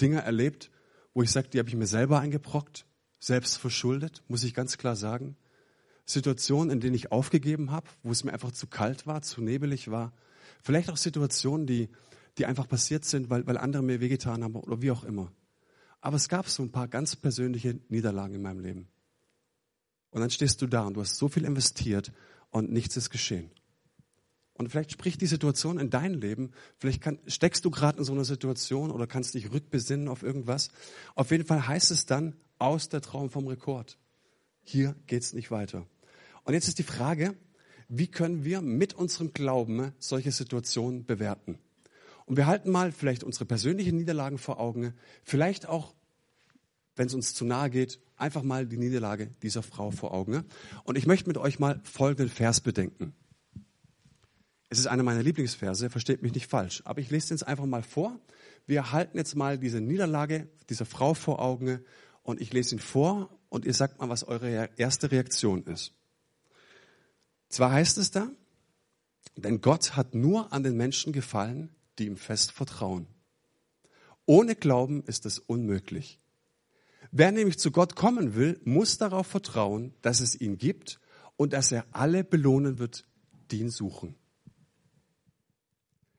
Dinge 0.00 0.22
erlebt, 0.22 0.70
wo 1.14 1.22
ich 1.22 1.30
sage, 1.30 1.48
die 1.48 1.58
habe 1.58 1.68
ich 1.68 1.76
mir 1.76 1.86
selber 1.86 2.20
eingebrockt, 2.20 2.86
selbst 3.18 3.56
verschuldet, 3.56 4.22
muss 4.28 4.44
ich 4.44 4.54
ganz 4.54 4.78
klar 4.78 4.96
sagen. 4.96 5.36
Situationen, 6.04 6.70
in 6.70 6.80
denen 6.80 6.94
ich 6.94 7.12
aufgegeben 7.12 7.70
habe, 7.70 7.88
wo 8.02 8.10
es 8.10 8.24
mir 8.24 8.32
einfach 8.32 8.52
zu 8.52 8.66
kalt 8.66 9.06
war, 9.06 9.22
zu 9.22 9.40
nebelig 9.40 9.90
war. 9.90 10.12
Vielleicht 10.62 10.90
auch 10.90 10.96
Situationen, 10.96 11.66
die, 11.66 11.88
die 12.38 12.46
einfach 12.46 12.68
passiert 12.68 13.04
sind, 13.04 13.30
weil, 13.30 13.46
weil 13.46 13.56
andere 13.56 13.82
mir 13.82 14.00
wehgetan 14.00 14.42
haben 14.42 14.56
oder 14.56 14.82
wie 14.82 14.90
auch 14.90 15.04
immer. 15.04 15.32
Aber 16.00 16.16
es 16.16 16.28
gab 16.28 16.48
so 16.48 16.62
ein 16.62 16.72
paar 16.72 16.88
ganz 16.88 17.14
persönliche 17.14 17.78
Niederlagen 17.88 18.34
in 18.34 18.42
meinem 18.42 18.60
Leben. 18.60 18.88
Und 20.10 20.20
dann 20.20 20.30
stehst 20.30 20.60
du 20.60 20.66
da 20.66 20.82
und 20.82 20.94
du 20.94 21.00
hast 21.00 21.16
so 21.16 21.28
viel 21.28 21.44
investiert 21.44 22.12
und 22.50 22.70
nichts 22.70 22.96
ist 22.96 23.10
geschehen. 23.10 23.50
Und 24.62 24.70
vielleicht 24.70 24.92
spricht 24.92 25.20
die 25.20 25.26
Situation 25.26 25.80
in 25.80 25.90
dein 25.90 26.14
Leben. 26.14 26.52
Vielleicht 26.78 27.02
kann, 27.02 27.18
steckst 27.26 27.64
du 27.64 27.70
gerade 27.70 27.98
in 27.98 28.04
so 28.04 28.12
einer 28.12 28.24
Situation 28.24 28.92
oder 28.92 29.08
kannst 29.08 29.34
dich 29.34 29.50
rückbesinnen 29.50 30.06
auf 30.06 30.22
irgendwas. 30.22 30.70
Auf 31.16 31.32
jeden 31.32 31.44
Fall 31.44 31.66
heißt 31.66 31.90
es 31.90 32.06
dann 32.06 32.36
aus 32.58 32.88
der 32.88 33.00
Traum 33.00 33.28
vom 33.28 33.48
Rekord. 33.48 33.98
Hier 34.62 34.94
geht's 35.08 35.32
nicht 35.32 35.50
weiter. 35.50 35.86
Und 36.44 36.54
jetzt 36.54 36.68
ist 36.68 36.78
die 36.78 36.84
Frage, 36.84 37.34
wie 37.88 38.06
können 38.06 38.44
wir 38.44 38.62
mit 38.62 38.94
unserem 38.94 39.32
Glauben 39.32 39.92
solche 39.98 40.30
Situationen 40.30 41.04
bewerten? 41.04 41.58
Und 42.24 42.36
wir 42.36 42.46
halten 42.46 42.70
mal 42.70 42.92
vielleicht 42.92 43.24
unsere 43.24 43.44
persönlichen 43.44 43.96
Niederlagen 43.96 44.38
vor 44.38 44.60
Augen, 44.60 44.94
vielleicht 45.24 45.68
auch, 45.68 45.92
wenn 46.94 47.08
es 47.08 47.14
uns 47.14 47.34
zu 47.34 47.44
nahe 47.44 47.68
geht, 47.68 47.98
einfach 48.16 48.44
mal 48.44 48.64
die 48.64 48.78
Niederlage 48.78 49.26
dieser 49.42 49.64
Frau 49.64 49.90
vor 49.90 50.14
Augen. 50.14 50.44
Und 50.84 50.96
ich 50.96 51.06
möchte 51.06 51.28
mit 51.28 51.36
euch 51.36 51.58
mal 51.58 51.80
folgenden 51.82 52.28
Vers 52.28 52.60
bedenken. 52.60 53.12
Es 54.72 54.78
ist 54.78 54.86
einer 54.86 55.02
meiner 55.02 55.22
Lieblingsverse, 55.22 55.90
versteht 55.90 56.22
mich 56.22 56.32
nicht 56.32 56.46
falsch. 56.46 56.80
Aber 56.86 56.98
ich 57.02 57.10
lese 57.10 57.28
den 57.28 57.36
jetzt 57.36 57.46
einfach 57.46 57.66
mal 57.66 57.82
vor. 57.82 58.18
Wir 58.66 58.90
halten 58.90 59.18
jetzt 59.18 59.36
mal 59.36 59.58
diese 59.58 59.82
Niederlage 59.82 60.48
dieser 60.70 60.86
Frau 60.86 61.12
vor 61.12 61.40
Augen 61.40 61.84
und 62.22 62.40
ich 62.40 62.54
lese 62.54 62.76
ihn 62.76 62.78
vor 62.78 63.38
und 63.50 63.66
ihr 63.66 63.74
sagt 63.74 64.00
mal, 64.00 64.08
was 64.08 64.24
eure 64.24 64.70
erste 64.78 65.10
Reaktion 65.10 65.62
ist. 65.64 65.92
Zwar 67.50 67.70
heißt 67.70 67.98
es 67.98 68.12
da, 68.12 68.30
denn 69.36 69.60
Gott 69.60 69.94
hat 69.94 70.14
nur 70.14 70.54
an 70.54 70.62
den 70.62 70.78
Menschen 70.78 71.12
gefallen, 71.12 71.68
die 71.98 72.06
ihm 72.06 72.16
fest 72.16 72.50
vertrauen. 72.50 73.06
Ohne 74.24 74.56
Glauben 74.56 75.04
ist 75.04 75.26
es 75.26 75.38
unmöglich. 75.38 76.18
Wer 77.10 77.30
nämlich 77.30 77.58
zu 77.58 77.72
Gott 77.72 77.94
kommen 77.94 78.36
will, 78.36 78.58
muss 78.64 78.96
darauf 78.96 79.26
vertrauen, 79.26 79.92
dass 80.00 80.20
es 80.20 80.40
ihn 80.40 80.56
gibt 80.56 80.98
und 81.36 81.52
dass 81.52 81.72
er 81.72 81.84
alle 81.92 82.24
belohnen 82.24 82.78
wird, 82.78 83.04
die 83.50 83.58
ihn 83.58 83.68
suchen. 83.68 84.16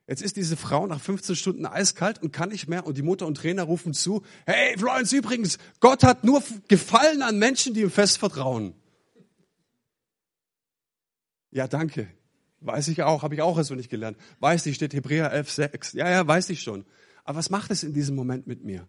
Jetzt 0.08 0.22
ist 0.22 0.36
diese 0.36 0.58
Frau 0.58 0.86
nach 0.86 1.00
15 1.00 1.36
Stunden 1.36 1.66
eiskalt 1.66 2.22
und 2.22 2.34
kann 2.34 2.50
nicht 2.50 2.68
mehr 2.68 2.86
und 2.86 2.98
die 2.98 3.02
Mutter 3.02 3.26
und 3.26 3.36
Trainer 3.36 3.64
rufen 3.64 3.94
zu, 3.94 4.24
hey 4.46 4.78
Florence, 4.78 5.14
übrigens, 5.14 5.58
Gott 5.80 6.04
hat 6.04 6.26
nur 6.26 6.44
Gefallen 6.68 7.22
an 7.22 7.40
Menschen, 7.40 7.74
die 7.74 7.82
ihm 7.82 7.92
fest 7.92 8.18
vertrauen. 8.18 8.74
Ja, 11.52 11.68
danke. 11.68 12.08
Weiß 12.60 12.88
ich 12.90 13.04
auch, 13.04 13.24
habe 13.24 13.36
ich 13.36 13.42
auch 13.42 13.62
so 13.64 13.76
nicht 13.76 13.90
gelernt. 13.90 14.18
Weiß 14.40 14.66
ich, 14.66 14.76
steht 14.76 14.94
Hebräer 14.94 15.32
11, 15.32 15.52
6. 15.52 15.94
Ja, 15.94 16.10
ja, 16.10 16.28
weiß 16.28 16.50
ich 16.50 16.62
schon. 16.62 16.86
Aber 17.24 17.38
was 17.38 17.50
macht 17.50 17.72
es 17.72 17.84
in 17.84 17.94
diesem 17.94 18.16
Moment 18.16 18.48
mit 18.48 18.64
mir? 18.64 18.88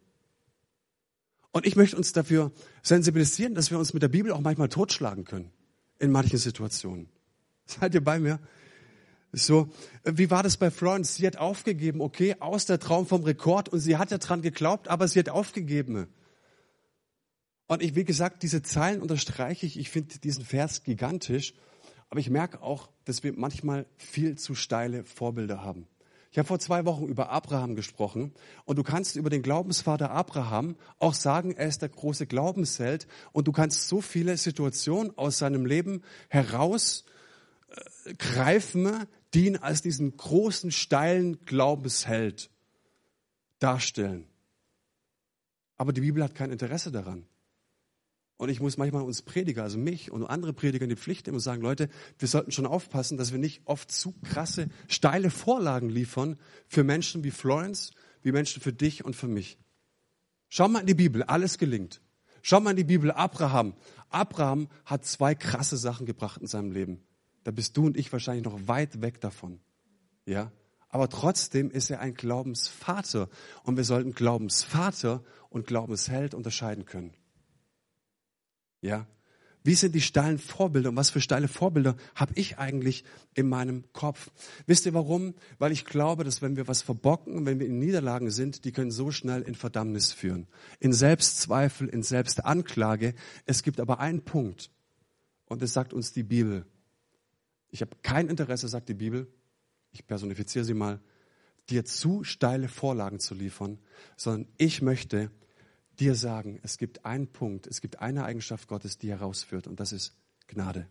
Und 1.52 1.66
ich 1.66 1.76
möchte 1.76 1.97
uns 1.97 2.12
dafür 2.12 2.50
sensibilisieren, 2.83 3.54
dass 3.54 3.71
wir 3.71 3.78
uns 3.78 3.92
mit 3.94 4.02
der 4.02 4.09
Bibel 4.09 4.33
auch 4.33 4.40
manchmal 4.40 4.68
totschlagen 4.68 5.25
können. 5.25 5.52
In 6.00 6.11
manchen 6.11 6.38
Situationen. 6.38 7.09
Seid 7.66 7.94
ihr 7.94 8.02
bei 8.02 8.18
mir? 8.18 8.40
So, 9.36 9.68
wie 10.04 10.30
war 10.30 10.42
das 10.42 10.56
bei 10.56 10.70
Florence? 10.70 11.16
Sie 11.16 11.26
hat 11.26 11.36
aufgegeben, 11.36 12.00
okay, 12.00 12.36
aus 12.40 12.66
der 12.66 12.78
Traum 12.78 13.06
vom 13.06 13.24
Rekord 13.24 13.68
und 13.68 13.80
sie 13.80 13.96
hat 13.96 14.10
ja 14.10 14.18
dran 14.18 14.42
geglaubt, 14.42 14.88
aber 14.88 15.08
sie 15.08 15.18
hat 15.18 15.28
aufgegeben. 15.28 16.06
Und 17.66 17.82
ich, 17.82 17.94
wie 17.94 18.04
gesagt, 18.04 18.42
diese 18.42 18.62
Zeilen 18.62 19.02
unterstreiche 19.02 19.66
ich. 19.66 19.78
Ich 19.78 19.90
finde 19.90 20.18
diesen 20.18 20.44
Vers 20.44 20.84
gigantisch. 20.84 21.54
Aber 22.10 22.20
ich 22.20 22.30
merke 22.30 22.62
auch, 22.62 22.90
dass 23.06 23.24
wir 23.24 23.32
manchmal 23.32 23.86
viel 23.96 24.36
zu 24.36 24.54
steile 24.54 25.04
Vorbilder 25.04 25.62
haben. 25.62 25.88
Ich 26.30 26.38
habe 26.38 26.46
vor 26.46 26.58
zwei 26.58 26.84
Wochen 26.84 27.06
über 27.06 27.30
Abraham 27.30 27.76
gesprochen 27.76 28.32
und 28.64 28.76
du 28.76 28.82
kannst 28.82 29.16
über 29.16 29.30
den 29.30 29.42
Glaubensvater 29.42 30.10
Abraham 30.10 30.76
auch 30.98 31.14
sagen, 31.14 31.52
er 31.52 31.68
ist 31.68 31.82
der 31.82 31.88
große 31.88 32.26
Glaubensheld 32.26 33.06
und 33.32 33.46
du 33.46 33.52
kannst 33.52 33.88
so 33.88 34.00
viele 34.00 34.36
Situationen 34.36 35.16
aus 35.16 35.38
seinem 35.38 35.64
Leben 35.64 36.02
herausgreifen, 37.75 39.07
die 39.33 39.47
ihn 39.47 39.57
als 39.57 39.83
diesen 39.83 40.16
großen, 40.16 40.71
steilen 40.71 41.45
Glaubensheld 41.45 42.50
darstellen. 43.59 44.26
Aber 45.76 45.93
die 45.93 46.02
Bibel 46.02 46.23
hat 46.23 46.35
kein 46.35 46.52
Interesse 46.52 46.93
daran. 46.93 47.26
Und 48.37 48.49
ich 48.49 48.61
muss 48.61 48.76
manchmal 48.76 49.02
uns 49.02 49.23
Prediger, 49.23 49.62
also 49.62 49.78
mich 49.78 50.11
und 50.11 50.25
andere 50.26 50.52
Prediger 50.52 50.85
in 50.85 50.90
die 50.90 50.97
Pflicht 50.97 51.26
nehmen 51.26 51.37
und 51.37 51.40
sagen, 51.40 51.62
Leute, 51.62 51.88
wir 52.19 52.28
sollten 52.28 52.50
schon 52.50 52.66
aufpassen, 52.66 53.16
dass 53.16 53.33
wir 53.33 53.38
nicht 53.38 53.62
oft 53.64 53.90
zu 53.90 54.12
krasse, 54.23 54.69
steile 54.88 55.31
Vorlagen 55.31 55.88
liefern 55.88 56.37
für 56.66 56.85
Menschen 56.85 57.23
wie 57.23 57.31
Florence, 57.31 57.93
wie 58.23 58.33
Menschen 58.33 58.61
für 58.61 58.73
dich 58.73 59.04
und 59.04 59.14
für 59.14 59.28
mich. 59.28 59.59
Schau 60.49 60.69
mal 60.69 60.81
in 60.81 60.87
die 60.87 60.95
Bibel, 60.95 61.23
alles 61.23 61.59
gelingt. 61.59 62.00
Schau 62.43 62.61
mal 62.61 62.71
in 62.71 62.76
die 62.76 62.85
Bibel, 62.85 63.11
Abraham. 63.12 63.75
Abraham 64.11 64.69
hat 64.85 65.07
zwei 65.07 65.35
krasse 65.35 65.76
Sachen 65.76 66.04
gebracht 66.04 66.40
in 66.40 66.47
seinem 66.47 66.73
Leben 66.73 67.02
da 67.44 67.50
bist 67.50 67.76
du 67.76 67.86
und 67.86 67.96
ich 67.96 68.12
wahrscheinlich 68.12 68.44
noch 68.44 68.66
weit 68.66 69.00
weg 69.00 69.20
davon. 69.20 69.60
Ja? 70.26 70.50
Aber 70.88 71.08
trotzdem 71.08 71.70
ist 71.70 71.90
er 71.90 72.00
ein 72.00 72.14
Glaubensvater 72.14 73.28
und 73.62 73.76
wir 73.76 73.84
sollten 73.84 74.14
Glaubensvater 74.14 75.22
und 75.50 75.66
Glaubensheld 75.66 76.34
unterscheiden 76.34 76.84
können. 76.84 77.14
Ja? 78.80 79.06
Wie 79.66 79.74
sind 79.74 79.94
die 79.94 80.02
steilen 80.02 80.38
Vorbilder 80.38 80.90
und 80.90 80.96
was 80.96 81.08
für 81.08 81.22
steile 81.22 81.48
Vorbilder 81.48 81.96
habe 82.14 82.32
ich 82.36 82.58
eigentlich 82.58 83.02
in 83.32 83.48
meinem 83.48 83.84
Kopf? 83.94 84.30
Wisst 84.66 84.84
ihr 84.84 84.92
warum? 84.92 85.34
Weil 85.58 85.72
ich 85.72 85.86
glaube, 85.86 86.22
dass 86.22 86.42
wenn 86.42 86.56
wir 86.56 86.68
was 86.68 86.82
verbocken, 86.82 87.46
wenn 87.46 87.60
wir 87.60 87.66
in 87.66 87.78
Niederlagen 87.78 88.30
sind, 88.30 88.66
die 88.66 88.72
können 88.72 88.90
so 88.90 89.10
schnell 89.10 89.40
in 89.40 89.54
Verdammnis 89.54 90.12
führen. 90.12 90.48
In 90.80 90.92
Selbstzweifel, 90.92 91.88
in 91.88 92.02
Selbstanklage. 92.02 93.14
Es 93.46 93.62
gibt 93.62 93.80
aber 93.80 94.00
einen 94.00 94.22
Punkt 94.22 94.70
und 95.46 95.62
das 95.62 95.72
sagt 95.72 95.94
uns 95.94 96.12
die 96.12 96.24
Bibel. 96.24 96.66
Ich 97.75 97.81
habe 97.81 97.97
kein 98.02 98.28
Interesse, 98.28 98.69
sagt 98.69 98.88
die 98.88 98.95
Bibel, 98.95 99.26
ich 99.90 100.07
personifiziere 100.07 100.64
sie 100.64 100.75
mal, 100.75 101.00
dir 101.71 101.85
zu 101.85 102.23
steile 102.23 102.69
Vorlagen 102.69 103.19
zu 103.19 103.35
liefern, 103.35 103.81
sondern 104.16 104.49
ich 104.59 104.81
möchte 104.81 105.33
dir 105.99 106.14
sagen, 106.14 106.61
es 106.62 106.78
gibt 106.78 107.04
einen 107.04 107.26
Punkt, 107.26 107.66
es 107.66 107.81
gibt 107.81 107.99
eine 107.99 108.26
Eigenschaft 108.26 108.69
Gottes, 108.69 108.97
die 108.99 109.11
herausführt 109.11 109.66
und 109.66 109.81
das 109.81 109.90
ist 109.90 110.14
Gnade. 110.47 110.88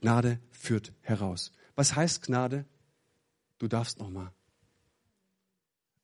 Gnade 0.00 0.40
führt 0.50 0.92
heraus. 1.00 1.52
Was 1.76 1.94
heißt 1.94 2.22
Gnade? 2.22 2.64
Du 3.58 3.68
darfst 3.68 4.00
noch 4.00 4.10
mal. 4.10 4.32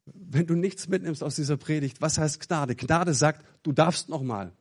Wenn 0.04 0.46
du 0.46 0.54
nichts 0.54 0.86
mitnimmst 0.86 1.24
aus 1.24 1.34
dieser 1.34 1.56
Predigt, 1.56 2.00
was 2.00 2.16
heißt 2.16 2.46
Gnade? 2.46 2.76
Gnade 2.76 3.12
sagt, 3.12 3.44
du 3.64 3.72
darfst 3.72 4.08
noch 4.08 4.22
mal. 4.22 4.52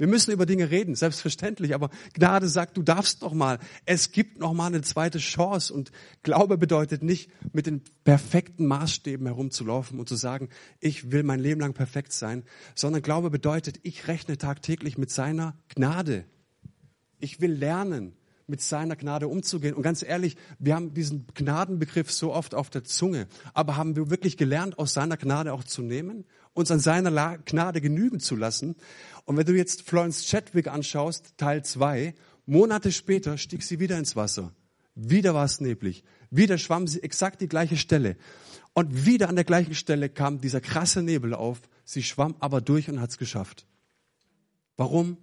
Wir 0.00 0.06
müssen 0.06 0.30
über 0.30 0.46
Dinge 0.46 0.70
reden, 0.70 0.94
selbstverständlich, 0.94 1.74
aber 1.74 1.90
Gnade 2.14 2.48
sagt, 2.48 2.78
du 2.78 2.82
darfst 2.82 3.20
noch 3.20 3.34
mal. 3.34 3.58
Es 3.84 4.12
gibt 4.12 4.38
noch 4.38 4.54
mal 4.54 4.68
eine 4.68 4.80
zweite 4.80 5.18
Chance 5.18 5.74
und 5.74 5.92
Glaube 6.22 6.56
bedeutet 6.56 7.02
nicht, 7.02 7.30
mit 7.52 7.66
den 7.66 7.82
perfekten 8.02 8.64
Maßstäben 8.64 9.26
herumzulaufen 9.26 10.00
und 10.00 10.08
zu 10.08 10.16
sagen, 10.16 10.48
ich 10.78 11.12
will 11.12 11.22
mein 11.22 11.38
Leben 11.38 11.60
lang 11.60 11.74
perfekt 11.74 12.14
sein, 12.14 12.44
sondern 12.74 13.02
Glaube 13.02 13.28
bedeutet, 13.28 13.78
ich 13.82 14.08
rechne 14.08 14.38
tagtäglich 14.38 14.96
mit 14.96 15.10
seiner 15.10 15.54
Gnade. 15.68 16.24
Ich 17.18 17.42
will 17.42 17.52
lernen, 17.52 18.16
mit 18.50 18.60
seiner 18.60 18.96
Gnade 18.96 19.28
umzugehen. 19.28 19.74
Und 19.74 19.82
ganz 19.82 20.02
ehrlich, 20.02 20.36
wir 20.58 20.74
haben 20.74 20.92
diesen 20.92 21.26
Gnadenbegriff 21.34 22.10
so 22.10 22.34
oft 22.34 22.54
auf 22.54 22.68
der 22.68 22.84
Zunge, 22.84 23.26
aber 23.54 23.76
haben 23.76 23.96
wir 23.96 24.10
wirklich 24.10 24.36
gelernt, 24.36 24.78
aus 24.78 24.92
seiner 24.92 25.16
Gnade 25.16 25.52
auch 25.52 25.64
zu 25.64 25.82
nehmen, 25.82 26.24
uns 26.52 26.70
an 26.70 26.80
seiner 26.80 27.38
Gnade 27.38 27.80
genügen 27.80 28.20
zu 28.20 28.36
lassen? 28.36 28.76
Und 29.24 29.36
wenn 29.36 29.46
du 29.46 29.56
jetzt 29.56 29.82
Florence 29.82 30.26
Chadwick 30.26 30.68
anschaust, 30.68 31.34
Teil 31.38 31.64
2, 31.64 32.14
Monate 32.46 32.92
später 32.92 33.38
stieg 33.38 33.62
sie 33.62 33.80
wieder 33.80 33.96
ins 33.96 34.16
Wasser. 34.16 34.52
Wieder 34.94 35.34
war 35.34 35.44
es 35.44 35.60
neblig. 35.60 36.04
Wieder 36.30 36.58
schwamm 36.58 36.86
sie 36.86 37.02
exakt 37.02 37.40
die 37.40 37.48
gleiche 37.48 37.76
Stelle. 37.76 38.16
Und 38.74 39.06
wieder 39.06 39.28
an 39.28 39.36
der 39.36 39.44
gleichen 39.44 39.74
Stelle 39.74 40.08
kam 40.08 40.40
dieser 40.40 40.60
krasse 40.60 41.02
Nebel 41.02 41.34
auf. 41.34 41.60
Sie 41.84 42.02
schwamm 42.02 42.36
aber 42.40 42.60
durch 42.60 42.88
und 42.88 43.00
hat 43.00 43.10
es 43.10 43.18
geschafft. 43.18 43.66
Warum? 44.76 45.16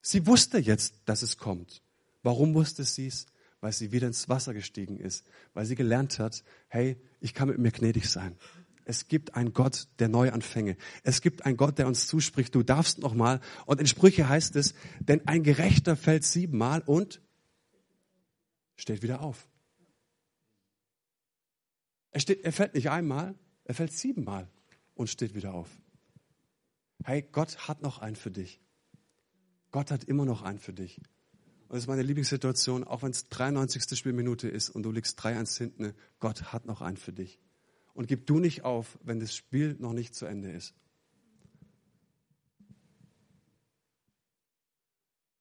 Sie 0.00 0.26
wusste 0.26 0.58
jetzt, 0.58 0.94
dass 1.04 1.22
es 1.22 1.36
kommt. 1.36 1.82
Warum 2.28 2.52
wusste 2.52 2.84
sie 2.84 3.06
es? 3.06 3.24
Weil 3.62 3.72
sie 3.72 3.90
wieder 3.90 4.06
ins 4.06 4.28
Wasser 4.28 4.52
gestiegen 4.52 4.98
ist. 4.98 5.26
Weil 5.54 5.64
sie 5.64 5.76
gelernt 5.76 6.18
hat, 6.18 6.44
hey, 6.68 7.00
ich 7.20 7.32
kann 7.32 7.48
mit 7.48 7.56
mir 7.56 7.72
gnädig 7.72 8.06
sein. 8.10 8.36
Es 8.84 9.08
gibt 9.08 9.34
einen 9.34 9.54
Gott 9.54 9.88
der 9.98 10.08
Neuanfänge. 10.08 10.76
Es 11.02 11.22
gibt 11.22 11.46
einen 11.46 11.56
Gott, 11.56 11.78
der 11.78 11.86
uns 11.86 12.06
zuspricht, 12.06 12.54
du 12.54 12.62
darfst 12.62 12.98
noch 12.98 13.14
mal. 13.14 13.40
Und 13.64 13.80
in 13.80 13.86
Sprüche 13.86 14.28
heißt 14.28 14.56
es, 14.56 14.74
denn 15.00 15.26
ein 15.26 15.42
Gerechter 15.42 15.96
fällt 15.96 16.22
siebenmal 16.22 16.82
und 16.82 17.22
steht 18.76 19.02
wieder 19.02 19.22
auf. 19.22 19.48
Er, 22.10 22.20
steht, 22.20 22.44
er 22.44 22.52
fällt 22.52 22.74
nicht 22.74 22.90
einmal, 22.90 23.36
er 23.64 23.72
fällt 23.74 23.94
siebenmal 23.94 24.50
und 24.92 25.08
steht 25.08 25.34
wieder 25.34 25.54
auf. 25.54 25.70
Hey, 27.04 27.22
Gott 27.22 27.68
hat 27.68 27.80
noch 27.80 28.00
einen 28.00 28.16
für 28.16 28.30
dich. 28.30 28.60
Gott 29.70 29.90
hat 29.90 30.04
immer 30.04 30.26
noch 30.26 30.42
einen 30.42 30.58
für 30.58 30.74
dich. 30.74 31.00
Und 31.68 31.74
das 31.74 31.84
ist 31.84 31.88
meine 31.88 32.02
Lieblingssituation, 32.02 32.84
auch 32.84 33.02
wenn 33.02 33.10
es 33.10 33.28
93. 33.28 33.98
Spielminute 33.98 34.48
ist 34.48 34.70
und 34.70 34.84
du 34.84 34.90
liegst 34.90 35.20
3-1 35.20 35.58
hinten, 35.58 35.94
Gott 36.18 36.52
hat 36.52 36.64
noch 36.64 36.80
einen 36.80 36.96
für 36.96 37.12
dich 37.12 37.38
und 37.98 38.06
gib 38.06 38.26
du 38.26 38.38
nicht 38.38 38.64
auf, 38.64 38.96
wenn 39.02 39.20
das 39.20 39.34
Spiel 39.34 39.76
noch 39.80 39.92
nicht 39.92 40.14
zu 40.14 40.24
Ende 40.24 40.50
ist. 40.52 40.72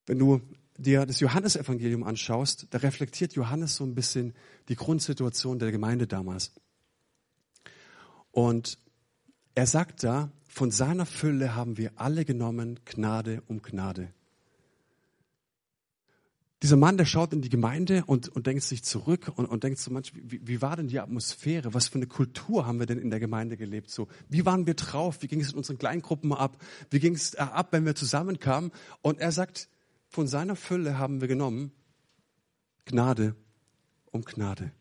Wenn 0.08 0.18
du 0.18 0.42
dir 0.78 1.06
das 1.06 1.20
Johannesevangelium 1.20 2.04
anschaust, 2.04 2.68
da 2.72 2.80
reflektiert 2.80 3.34
Johannes 3.34 3.76
so 3.76 3.84
ein 3.84 3.94
bisschen 3.94 4.34
die 4.70 4.76
Grundsituation 4.76 5.60
der 5.60 5.72
Gemeinde 5.72 6.08
damals. 6.08 6.52
Und 8.32 8.80
er 9.56 9.68
sagt 9.68 10.04
da, 10.04 10.32
von 10.48 10.72
seiner 10.72 11.06
Fülle 11.06 11.56
haben 11.56 11.78
wir 11.78 11.92
alle 11.96 12.26
genommen, 12.26 12.80
Gnade 12.86 13.44
um 13.48 13.62
Gnade. 13.62 14.14
Dieser 16.64 16.76
Mann, 16.76 16.98
der 16.98 17.06
schaut 17.06 17.34
in 17.34 17.42
die 17.42 17.50
Gemeinde 17.50 18.04
und, 18.08 18.30
und 18.30 18.48
denkt 18.48 18.64
sich 18.64 18.84
zurück 18.84 19.32
und, 19.36 19.46
und 19.46 19.64
denkt 19.64 19.78
so 19.78 19.92
manchmal, 19.92 20.24
wie, 20.26 20.48
wie 20.48 20.62
war 20.62 20.76
denn 20.76 20.88
die 20.88 21.00
Atmosphäre? 21.00 21.76
Was 21.76 21.88
für 21.88 21.96
eine 21.96 22.08
Kultur 22.08 22.66
haben 22.66 22.80
wir 22.80 22.88
denn 22.88 22.98
in 22.98 23.12
der 23.12 23.20
Gemeinde 23.20 23.58
gelebt? 23.58 23.92
So, 23.92 24.08
wie 24.28 24.44
waren 24.46 24.66
wir 24.66 24.74
drauf? 24.74 25.22
Wie 25.22 25.28
ging 25.28 25.40
es 25.40 25.52
in 25.52 25.58
unseren 25.58 25.78
Kleingruppen 25.78 26.34
ab? 26.34 26.58
Wie 26.90 27.00
ging 27.00 27.14
es 27.14 27.36
äh, 27.36 27.40
ab, 27.42 27.68
wenn 27.72 27.86
wir 27.86 27.94
zusammenkamen? 27.94 28.72
Und 29.04 29.20
er 29.20 29.32
sagt, 29.32 29.70
von 30.08 30.28
seiner 30.28 30.56
Fülle 30.56 30.98
haben 30.98 31.22
wir 31.22 31.28
genommen 31.28 31.72
Gnade 32.86 33.36
um 34.12 34.24
Gnade. 34.24 34.72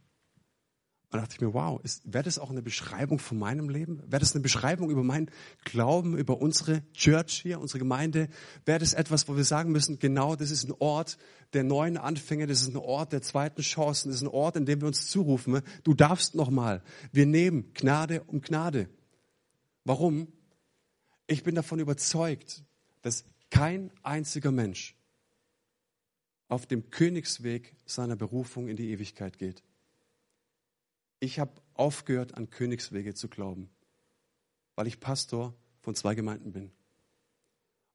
Und 1.11 1.21
dachte 1.21 1.37
ich 1.37 1.41
mir, 1.41 1.55
wow, 1.55 1.81
wäre 2.05 2.25
das 2.25 2.39
auch 2.39 2.51
eine 2.51 2.63
Beschreibung 2.63 3.21
von 3.21 3.39
meinem 3.39 3.69
Leben? 3.69 4.03
Wäre 4.11 4.19
das 4.19 4.35
eine 4.35 4.43
Beschreibung 4.43 4.91
über 4.91 5.05
meinen 5.05 5.31
Glauben, 5.65 6.19
über 6.19 6.41
unsere 6.41 6.83
Church 6.93 7.41
hier, 7.43 7.61
unsere 7.61 7.79
Gemeinde? 7.79 8.29
Wäre 8.65 8.81
das 8.81 8.93
etwas, 8.93 9.29
wo 9.29 9.37
wir 9.37 9.45
sagen 9.45 9.71
müssen, 9.71 10.01
genau, 10.01 10.35
das 10.35 10.51
ist 10.51 10.65
ein 10.65 10.75
Ort 10.81 11.17
der 11.53 11.63
neuen 11.63 11.97
Anfänge, 11.97 12.49
das 12.49 12.63
ist 12.63 12.69
ein 12.69 12.77
Ort 12.77 13.13
der 13.13 13.23
zweiten 13.23 13.63
Chancen, 13.63 14.09
das 14.09 14.17
ist 14.17 14.23
ein 14.23 14.29
Ort, 14.29 14.57
in 14.57 14.67
dem 14.67 14.81
wir 14.81 14.89
uns 14.89 15.09
zurufen, 15.09 15.61
du 15.85 15.95
darfst 15.95 16.35
nochmal. 16.35 16.83
Wir 17.13 17.27
nehmen 17.27 17.73
Gnade 17.73 18.25
um 18.25 18.41
Gnade. 18.41 18.89
Warum? 19.85 20.33
Ich 21.29 21.45
bin 21.45 21.55
davon 21.55 21.79
überzeugt, 21.79 22.65
dass 23.03 23.25
kein 23.51 23.93
einziger 24.03 24.51
Mensch 24.51 24.97
auf 26.49 26.67
dem 26.67 26.91
Königsweg 26.91 27.77
seiner 27.85 28.17
Berufung 28.17 28.67
in 28.67 28.77
die 28.77 28.91
Ewigkeit 28.91 29.39
geht. 29.39 29.63
Ich 31.21 31.39
habe 31.39 31.61
aufgehört, 31.75 32.35
an 32.35 32.51
Königswege 32.51 33.15
zu 33.15 33.29
glauben, 33.29 33.71
weil 34.75 34.87
ich 34.87 35.01
Pastor 35.01 35.55
von 35.81 35.95
zwei 35.95 36.15
Gemeinden 36.15 36.53
bin. 36.53 36.73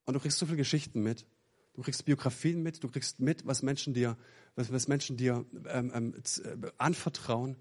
Und 0.05 0.15
du 0.15 0.19
kriegst 0.19 0.39
so 0.39 0.45
viele 0.45 0.57
Geschichten 0.57 1.03
mit. 1.03 1.25
Du 1.73 1.83
kriegst 1.83 2.03
Biografien 2.05 2.61
mit, 2.63 2.83
du 2.83 2.89
kriegst 2.89 3.19
mit, 3.19 3.45
was 3.45 3.61
Menschen 3.61 3.93
dir, 3.93 4.17
was, 4.55 4.71
was 4.71 4.87
Menschen 4.87 5.15
dir 5.15 5.45
ähm, 5.67 5.91
ähm, 5.93 6.13
äh, 6.15 6.71
anvertrauen. 6.77 7.57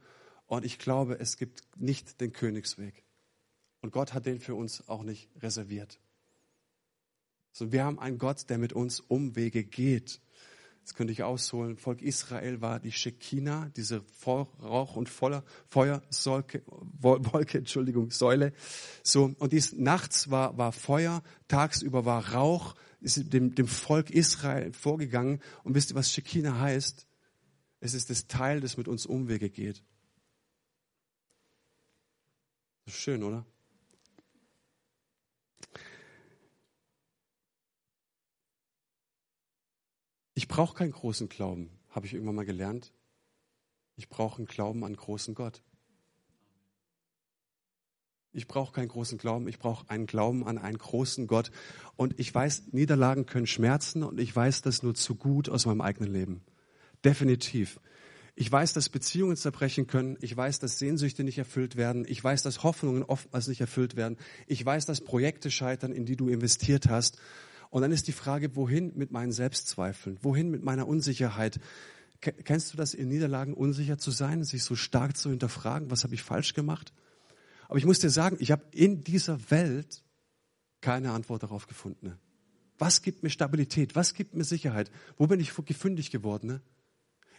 Und 0.47 0.65
ich 0.65 0.79
glaube, 0.79 1.21
es 1.21 1.37
gibt 1.37 1.63
nicht 1.77 2.21
den 2.21 2.33
Königsweg. 2.33 3.05
Und 3.83 3.93
Gott 3.93 4.13
hat 4.13 4.27
den 4.27 4.41
für 4.41 4.55
uns 4.55 4.89
auch 4.89 5.05
nicht 5.05 5.31
reserviert. 5.37 6.01
So, 7.53 7.73
wir 7.73 7.85
haben 7.85 7.99
einen 7.99 8.19
Gott, 8.19 8.49
der 8.51 8.59
mit 8.59 8.73
uns 8.73 9.01
Umwege 9.01 9.65
geht. 9.65 10.21
Jetzt 10.81 10.95
könnte 10.97 11.13
ich 11.13 11.23
ausholen. 11.23 11.77
Volk 11.77 12.03
Israel 12.03 12.61
war 12.61 12.81
die 12.81 12.91
Shekinah, 12.91 13.71
diese 13.77 14.03
Rauch- 14.27 14.97
und 14.97 15.09
Feuersolke, 15.09 16.63
Wolke, 16.67 17.59
Entschuldigung, 17.59 18.11
Säule. 18.11 18.53
So, 19.03 19.35
und 19.39 19.53
dies 19.53 19.73
nachts 19.73 20.31
war, 20.31 20.57
war 20.59 20.73
Feuer, 20.73 21.23
tagsüber 21.49 22.05
war 22.05 22.33
Rauch, 22.33 22.75
ist 23.01 23.33
dem, 23.33 23.55
dem 23.55 23.69
Volk 23.69 24.11
Israel 24.11 24.73
vorgegangen. 24.73 25.41
Und 25.63 25.75
wisst 25.75 25.93
ihr, 25.93 25.95
was 25.95 26.11
Shekinah 26.11 26.59
heißt? 26.59 27.07
Es 27.81 27.95
ist 27.95 28.11
das 28.11 28.27
Teil, 28.27 28.61
das 28.61 28.77
mit 28.77 28.89
uns 28.89 29.07
Umwege 29.07 29.49
geht. 29.49 29.85
Schön, 32.89 33.23
oder? 33.23 33.47
Brauche 40.51 40.75
keinen 40.77 40.91
großen 40.91 41.29
Glauben, 41.29 41.71
habe 41.91 42.07
ich 42.07 42.13
irgendwann 42.13 42.35
mal 42.35 42.45
gelernt. 42.45 42.93
Ich 43.97 44.09
brauche 44.09 44.39
einen 44.39 44.47
Glauben 44.47 44.85
an 44.85 44.95
großen 44.95 45.35
Gott. 45.35 45.63
Ich 48.33 48.47
brauche 48.47 48.73
keinen 48.73 48.89
großen 48.89 49.17
Glauben, 49.17 49.49
ich 49.49 49.59
brauche 49.59 49.89
einen 49.89 50.07
Glauben 50.07 50.47
an 50.47 50.59
einen 50.59 50.79
großen 50.79 51.27
Gott. 51.27 51.51
Und 51.97 52.19
ich 52.19 52.35
weiß, 52.35 52.73
Niederlagen 52.73 53.27
können 53.27 53.47
schmerzen 53.47 54.03
und 54.03 54.21
ich 54.21 54.35
weiß 54.35 54.63
das 54.63 54.83
nur 54.83 54.95
zu 54.95 55.15
gut 55.15 55.49
aus 55.49 55.67
meinem 55.67 55.81
eigenen 55.81 56.13
Leben. 56.13 56.43
Definitiv. 57.05 57.81
Ich 58.35 58.51
weiß, 58.51 58.73
dass 58.73 58.89
Beziehungen 58.89 59.37
zerbrechen 59.37 59.87
können. 59.87 60.17
Ich 60.21 60.37
weiß, 60.37 60.59
dass 60.59 60.79
Sehnsüchte 60.79 61.25
nicht 61.25 61.39
erfüllt 61.39 61.77
werden. 61.77 62.05
Ich 62.09 62.23
weiß, 62.23 62.43
dass 62.43 62.63
Hoffnungen 62.63 63.03
oftmals 63.03 63.49
nicht 63.49 63.61
erfüllt 63.61 63.97
werden. 63.97 64.17
Ich 64.47 64.65
weiß, 64.65 64.87
dass 64.87 65.01
Projekte 65.01 65.51
scheitern, 65.51 65.93
in 65.93 66.07
die 66.07 66.17
du 66.17 66.29
investiert 66.29 66.89
hast. 66.89 67.19
Und 67.71 67.83
dann 67.83 67.93
ist 67.93 68.09
die 68.09 68.13
Frage, 68.13 68.57
wohin 68.57 68.93
mit 68.97 69.13
meinen 69.13 69.33
Selbstzweifeln? 69.33 70.19
Wohin 70.23 70.51
mit 70.51 70.63
meiner 70.63 70.87
Unsicherheit? 70.89 71.61
Kennst 72.21 72.73
du 72.73 72.77
das, 72.77 72.93
in 72.93 73.09
Niederlagen 73.09 73.55
unsicher 73.55 73.97
zu 73.97 74.11
sein, 74.11 74.45
sich 74.45 74.65
so 74.65 74.75
stark 74.75 75.17
zu 75.17 75.31
hinterfragen, 75.31 75.91
was 75.91 76.05
habe 76.05 76.15
ich 76.15 76.23
falsch 76.23 76.53
gemacht? 76.53 76.93
Aber 77.69 77.79
ich 77.79 77.87
muss 77.87 78.01
dir 78.01 78.11
sagen, 78.11 78.37
ich 78.41 78.51
habe 78.51 78.65
in 78.73 79.03
dieser 79.03 79.51
Welt 79.51 80.03
keine 80.81 81.13
Antwort 81.13 81.45
darauf 81.45 81.67
gefunden. 81.67 82.19
Was 82.79 83.03
gibt 83.03 83.23
mir 83.23 83.31
Stabilität? 83.31 83.95
Was 83.95 84.15
gibt 84.15 84.35
mir 84.35 84.45
Sicherheit? 84.45 84.91
Wo 85.17 85.27
bin 85.27 85.39
ich 85.39 85.55
gefündig 85.55 86.11
geworden? 86.11 86.61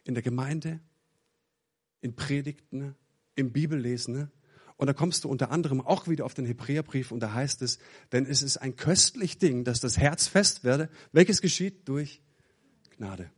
In 0.04 0.13
der 0.13 0.24
Gemeinde, 0.24 0.80
in 2.00 2.15
Predigten, 2.15 2.96
im 3.36 3.52
Bibellesen. 3.52 4.32
Und 4.82 4.88
da 4.88 4.94
kommst 4.94 5.26
du 5.26 5.30
unter 5.30 5.52
anderem 5.52 5.80
auch 5.80 6.08
wieder 6.08 6.26
auf 6.26 6.34
den 6.34 6.48
Hebräerbrief 6.48 7.12
und 7.12 7.20
da 7.20 7.36
heißt 7.36 7.62
es, 7.62 7.78
denn 8.12 8.26
es 8.26 8.41
ist 8.41 8.58
ein 8.58 8.76
köstlich 8.76 9.38
Ding, 9.38 9.63
dass 9.63 9.80
das 9.80 10.00
Herz 10.00 10.26
fest 10.26 10.63
werde. 10.63 10.89
Welches 11.12 11.39
geschieht? 11.39 11.88
Durch 11.88 12.20
Gnade. 12.98 13.30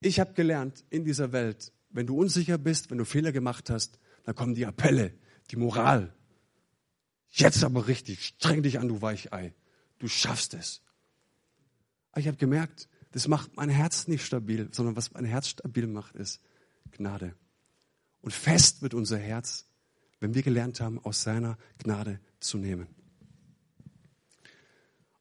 Ich 0.00 0.20
habe 0.20 0.34
gelernt 0.34 0.84
in 0.90 1.06
dieser 1.06 1.32
Welt, 1.32 1.72
wenn 1.88 2.06
du 2.06 2.14
unsicher 2.14 2.58
bist, 2.58 2.90
wenn 2.90 2.98
du 2.98 3.06
Fehler 3.06 3.32
gemacht 3.32 3.70
hast, 3.70 3.98
dann 4.24 4.34
kommen 4.34 4.54
die 4.54 4.66
Appelle, 4.66 5.14
die 5.50 5.56
Moral. 5.56 6.12
Jetzt 7.30 7.64
aber 7.64 7.88
richtig, 7.88 8.22
streng 8.22 8.62
dich 8.62 8.78
an, 8.78 8.88
du 8.88 9.00
Weichei. 9.00 9.54
Du 9.98 10.08
schaffst 10.08 10.52
es. 10.52 10.82
Aber 12.12 12.20
ich 12.20 12.28
habe 12.28 12.36
gemerkt, 12.36 12.86
das 13.12 13.28
macht 13.28 13.56
mein 13.56 13.70
Herz 13.70 14.08
nicht 14.08 14.26
stabil, 14.26 14.68
sondern 14.72 14.94
was 14.94 15.14
mein 15.14 15.24
Herz 15.24 15.48
stabil 15.48 15.86
macht, 15.86 16.16
ist 16.16 16.42
Gnade. 16.90 17.34
Und 18.26 18.32
fest 18.32 18.82
wird 18.82 18.92
unser 18.92 19.18
Herz, 19.18 19.66
wenn 20.18 20.34
wir 20.34 20.42
gelernt 20.42 20.80
haben, 20.80 20.98
aus 21.04 21.22
seiner 21.22 21.56
Gnade 21.78 22.18
zu 22.40 22.58
nehmen. 22.58 22.88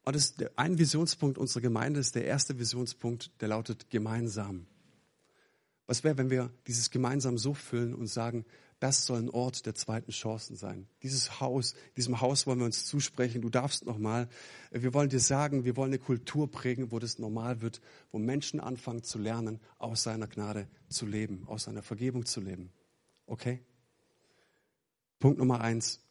Und 0.04 0.16
das 0.16 0.34
ein 0.56 0.80
Visionspunkt 0.80 1.38
unserer 1.38 1.62
Gemeinde, 1.62 2.00
ist 2.00 2.16
der 2.16 2.26
erste 2.26 2.58
Visionspunkt, 2.58 3.30
der 3.42 3.50
lautet 3.50 3.92
gemeinsam. 3.92 4.66
Was 5.86 6.04
wäre, 6.04 6.18
wenn 6.18 6.32
wir 6.32 6.52
dieses 6.66 6.90
gemeinsam 6.90 7.38
so 7.38 7.54
füllen 7.54 7.94
und 7.94 8.08
sagen, 8.08 8.44
das 8.80 9.06
soll 9.06 9.20
ein 9.20 9.30
Ort 9.30 9.68
der 9.68 9.76
zweiten 9.76 10.12
Chancen 10.12 10.56
sein. 10.56 10.88
Dieses 11.04 11.40
Haus, 11.40 11.76
diesem 11.98 12.22
Haus 12.22 12.48
wollen 12.48 12.58
wir 12.58 12.66
uns 12.66 12.88
zusprechen. 12.88 13.44
Du 13.44 13.52
darfst 13.52 13.86
nochmal. 13.86 14.28
Wir 14.72 14.96
wollen 14.96 15.10
dir 15.10 15.20
sagen, 15.20 15.64
wir 15.64 15.78
wollen 15.78 15.92
eine 15.92 16.00
Kultur 16.00 16.50
prägen, 16.50 16.92
wo 16.92 16.98
das 16.98 17.20
normal 17.20 17.62
wird, 17.62 17.82
wo 18.12 18.18
Menschen 18.18 18.60
anfangen 18.60 19.04
zu 19.04 19.20
lernen, 19.20 19.60
aus 19.78 20.02
seiner 20.02 20.26
Gnade 20.26 20.68
zu 20.90 21.06
leben, 21.06 21.44
aus 21.46 21.66
seiner 21.66 21.84
Vergebung 21.84 22.26
zu 22.26 22.42
leben. 22.42 22.72
Okay? 23.26 23.64
Punkt 25.20 25.40
Nummer 25.40 25.62
eins. 25.62 26.02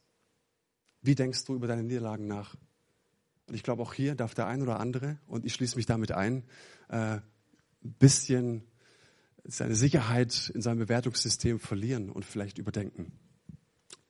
Wie 1.02 1.14
denkst 1.14 1.44
du 1.44 1.54
über 1.54 1.66
deine 1.66 1.82
Niederlagen 1.82 2.26
nach? 2.26 2.56
Und 3.46 3.54
ich 3.54 3.62
glaube, 3.62 3.82
auch 3.82 3.92
hier 3.92 4.14
darf 4.14 4.34
der 4.34 4.46
ein 4.46 4.62
oder 4.62 4.80
andere, 4.80 5.18
und 5.26 5.44
ich 5.44 5.52
schließe 5.52 5.76
mich 5.76 5.86
damit 5.86 6.12
ein, 6.12 6.44
äh, 6.88 7.18
ein 7.84 7.92
bisschen 7.98 8.64
seine 9.44 9.74
Sicherheit 9.74 10.50
in 10.54 10.62
seinem 10.62 10.78
Bewertungssystem 10.78 11.60
verlieren 11.60 12.10
und 12.10 12.24
vielleicht 12.24 12.56
überdenken. 12.56 13.12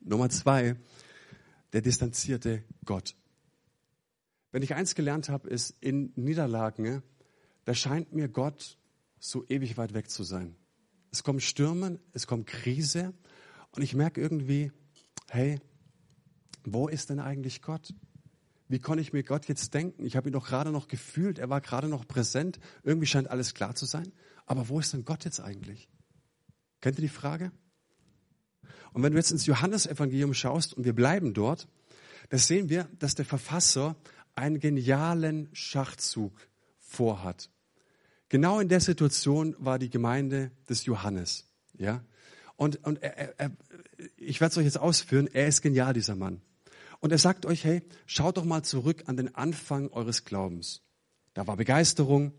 Nummer 0.01 0.31
zwei, 0.31 0.77
der 1.73 1.83
distanzierte 1.83 2.62
Gott. 2.85 3.17
Wenn 4.53 4.62
ich 4.62 4.75
eins 4.75 4.95
gelernt 4.95 5.29
habe, 5.29 5.49
ist 5.49 5.71
in 5.81 6.12
Niederlagen, 6.14 7.03
da 7.64 7.75
scheint 7.75 8.12
mir 8.12 8.29
Gott 8.29 8.79
so 9.19 9.45
ewig 9.49 9.77
weit 9.77 9.95
weg 9.95 10.09
zu 10.09 10.23
sein. 10.23 10.55
Es 11.14 11.22
kommen 11.22 11.38
Stürme, 11.38 12.00
es 12.12 12.27
kommt 12.27 12.48
Krise 12.48 13.14
und 13.70 13.85
ich 13.85 13.94
merke 13.94 14.20
irgendwie, 14.20 14.72
hey, 15.29 15.61
wo 16.64 16.88
ist 16.88 17.09
denn 17.09 17.20
eigentlich 17.20 17.62
Gott? 17.62 17.94
Wie 18.66 18.81
konnte 18.81 19.00
ich 19.00 19.12
mir 19.12 19.22
Gott 19.22 19.46
jetzt 19.46 19.74
denken? 19.74 20.07
Ich 20.07 20.16
habe 20.16 20.29
ihn 20.29 20.33
doch 20.33 20.48
gerade 20.48 20.72
noch 20.72 20.88
gefühlt, 20.88 21.38
er 21.38 21.48
war 21.48 21.61
gerade 21.61 21.87
noch 21.87 22.09
präsent. 22.09 22.59
Irgendwie 22.83 23.07
scheint 23.07 23.31
alles 23.31 23.55
klar 23.55 23.77
zu 23.77 23.87
sein. 23.87 24.12
Aber 24.44 24.68
wo 24.68 24.81
ist 24.81 24.92
denn 24.92 25.05
Gott 25.05 25.24
jetzt 25.24 25.38
eigentlich? 25.38 25.88
Kennt 26.81 26.98
ihr 26.98 27.03
die 27.03 27.09
Frage? 27.09 27.53
Und 28.92 29.05
wenn 29.05 29.12
du 29.12 29.18
jetzt 29.18 29.31
ins 29.31 29.46
Johannesevangelium 29.46 30.35
schaust 30.35 30.74
und 30.74 30.85
wir 30.85 30.96
bleiben 30.96 31.33
dort, 31.33 31.68
da 32.31 32.38
sehen 32.38 32.68
wir, 32.70 32.88
dass 32.98 33.14
der 33.14 33.24
Verfasser 33.24 33.94
einen 34.35 34.59
genialen 34.59 35.48
Schachzug 35.53 36.48
vorhat. 36.81 37.50
Genau 38.35 38.59
in 38.59 38.68
der 38.68 38.81
Situation 38.81 39.55
war 39.61 39.79
die 39.79 39.90
Gemeinde 39.90 40.51
des 40.68 40.87
Johannes. 40.87 41.44
Ja? 41.79 42.03
Und, 42.57 42.85
und 42.85 43.01
er, 43.01 43.38
er, 43.38 43.53
ich 44.16 44.40
werde 44.40 44.51
es 44.51 44.59
euch 44.59 44.64
jetzt 44.64 44.81
ausführen, 44.81 45.29
er 45.33 45.47
ist 45.47 45.62
genial, 45.62 45.94
dieser 45.94 46.16
Mann. 46.16 46.40
Und 46.99 47.12
er 47.12 47.18
sagt 47.18 47.47
euch, 47.47 47.62
hey, 47.62 47.85
schaut 48.07 48.37
doch 48.37 48.44
mal 48.44 48.64
zurück 48.64 49.05
an 49.07 49.16
den 49.16 49.37
Anfang 49.37 49.88
eures 49.90 50.25
Glaubens. 50.25 50.83
Da 51.35 51.47
war 51.47 51.57
Begeisterung, 51.57 52.33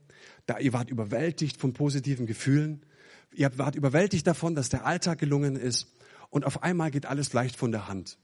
da 0.47 0.60
ihr 0.60 0.73
wart 0.73 0.89
überwältigt 0.89 1.62
von 1.62 1.71
positiven 1.71 2.25
Gefühlen, 2.25 2.86
ihr 3.34 3.58
wart 3.58 3.75
überwältigt 3.75 4.27
davon, 4.27 4.53
dass 4.53 4.67
der 4.67 4.86
Alltag 4.86 5.19
gelungen 5.19 5.55
ist 5.55 5.95
und 6.29 6.43
auf 6.43 6.62
einmal 6.62 6.91
geht 6.91 7.05
alles 7.05 7.31
leicht 7.31 7.55
von 7.55 7.71
der 7.71 7.88
Hand. 7.88 8.19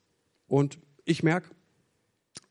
Und 0.46 0.78
ich 1.06 1.24
merke, 1.24 1.50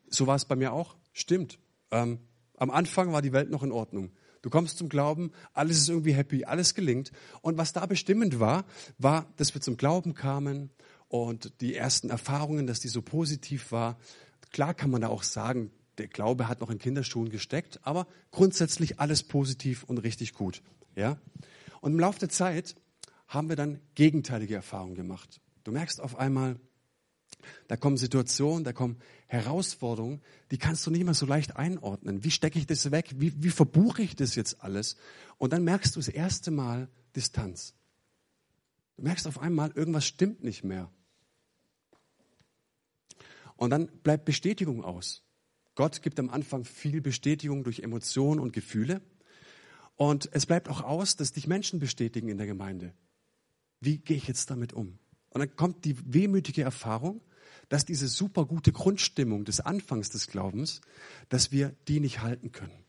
so 0.09 0.27
war 0.27 0.37
es 0.37 0.47
bei 0.47 0.57
mir 0.57 0.73
auch, 0.73 0.97
stimmt. 1.13 1.59
Ähm, 1.91 2.21
am 2.57 2.71
Anfang 2.71 3.13
war 3.13 3.21
die 3.21 3.35
Welt 3.35 3.51
noch 3.51 3.63
in 3.63 3.71
Ordnung. 3.71 4.13
Du 4.43 4.51
kommst 4.51 4.79
zum 4.79 4.89
Glauben, 4.89 5.33
alles 5.53 5.79
ist 5.79 5.89
irgendwie 5.89 6.15
happy, 6.15 6.45
alles 6.45 6.75
gelingt. 6.75 7.13
Und 7.43 7.59
was 7.59 7.73
da 7.73 7.87
bestimmend 7.87 8.41
war, 8.41 8.65
war, 8.99 9.27
dass 9.37 9.55
wir 9.55 9.61
zum 9.61 9.77
Glauben 9.77 10.15
kamen 10.15 10.71
und 11.09 11.61
die 11.61 11.75
ersten 11.75 12.09
Erfahrungen, 12.09 12.67
dass 12.67 12.81
die 12.81 12.89
so 12.89 13.03
positiv 13.03 13.73
war. 13.73 13.99
Klar 14.53 14.75
kann 14.75 14.91
man 14.91 15.03
da 15.03 15.09
auch 15.09 15.23
sagen, 15.23 15.71
der 15.99 16.09
Glaube 16.09 16.49
hat 16.49 16.61
noch 16.61 16.71
in 16.71 16.79
Kinderschuhen 16.79 17.29
gesteckt, 17.29 17.81
aber 17.83 18.07
grundsätzlich 18.31 18.99
alles 18.99 19.23
positiv 19.23 19.85
und 19.85 19.99
richtig 19.99 20.33
gut. 20.33 20.63
Ja? 20.97 21.19
Und 21.81 21.93
im 21.93 22.01
Laufe 22.01 22.19
der 22.19 22.31
Zeit 22.31 22.75
haben 23.29 23.49
wir 23.49 23.57
dann 23.57 23.81
gegenteilige 23.95 24.55
Erfahrungen 24.55 24.95
gemacht. 24.95 25.41
Du 25.65 25.73
merkst 25.73 26.01
auf 26.01 26.19
einmal, 26.19 26.57
da 27.69 27.77
kommen 27.77 27.97
Situationen, 27.97 28.65
da 28.65 28.73
kommen 28.73 28.97
Herausforderungen, 29.27 30.21
die 30.51 30.59
kannst 30.59 30.87
du 30.87 30.91
nicht 30.91 31.05
mehr 31.05 31.15
so 31.15 31.27
leicht 31.27 31.57
einordnen. 31.57 32.25
Wie 32.25 32.31
stecke 32.31 32.59
ich 32.59 32.67
das 32.67 32.91
weg? 32.91 33.15
Wie, 33.17 33.43
wie 33.43 33.51
verbuche 33.51 34.03
ich 34.03 34.17
das 34.17 34.35
jetzt 34.35 34.63
alles? 34.63 34.97
Und 35.39 35.53
dann 35.53 35.65
merkst 35.65 35.97
du 35.97 36.01
das 36.01 36.09
erste 36.09 36.51
Mal 36.51 36.89
Distanz. 37.17 37.75
Du 38.97 39.03
merkst 39.03 39.27
auf 39.27 39.41
einmal, 39.41 39.71
irgendwas 39.75 40.07
stimmt 40.07 40.45
nicht 40.45 40.65
mehr. 40.65 40.91
Und 43.57 43.71
dann 43.71 43.89
bleibt 44.03 44.25
Bestätigung 44.25 44.83
aus. 44.85 45.23
Gott 45.75 46.03
gibt 46.03 46.19
am 46.19 46.31
Anfang 46.31 46.65
viel 46.65 47.01
Bestätigung 47.01 47.65
durch 47.65 47.81
Emotionen 47.81 48.41
und 48.41 48.53
Gefühle. 48.53 49.01
Und 49.97 50.29
es 50.33 50.47
bleibt 50.47 50.69
auch 50.69 50.83
aus, 50.83 51.17
dass 51.17 51.33
dich 51.33 51.47
Menschen 51.47 51.79
bestätigen 51.79 52.29
in 52.29 52.39
der 52.39 52.47
Gemeinde. 52.47 52.95
Wie 53.81 53.99
gehe 53.99 54.17
ich 54.17 54.27
jetzt 54.27 54.51
damit 54.51 54.73
um? 54.73 54.99
Und 55.31 55.41
dann 55.41 55.57
kommt 55.57 55.85
die 55.85 55.97
wehmütige 56.13 56.63
Erfahrung, 56.63 57.21
dass 57.71 57.87
diese 57.87 58.09
super 58.09 58.45
gute 58.45 58.73
Grundstimmung 58.73 59.47
des 59.47 59.61
Anfangs 59.61 60.11
des 60.11 60.27
Glaubens, 60.27 60.83
dass 61.31 61.51
wir 61.51 61.75
die 61.89 62.01
nicht 62.01 62.21
halten 62.21 62.53
können. 62.53 62.85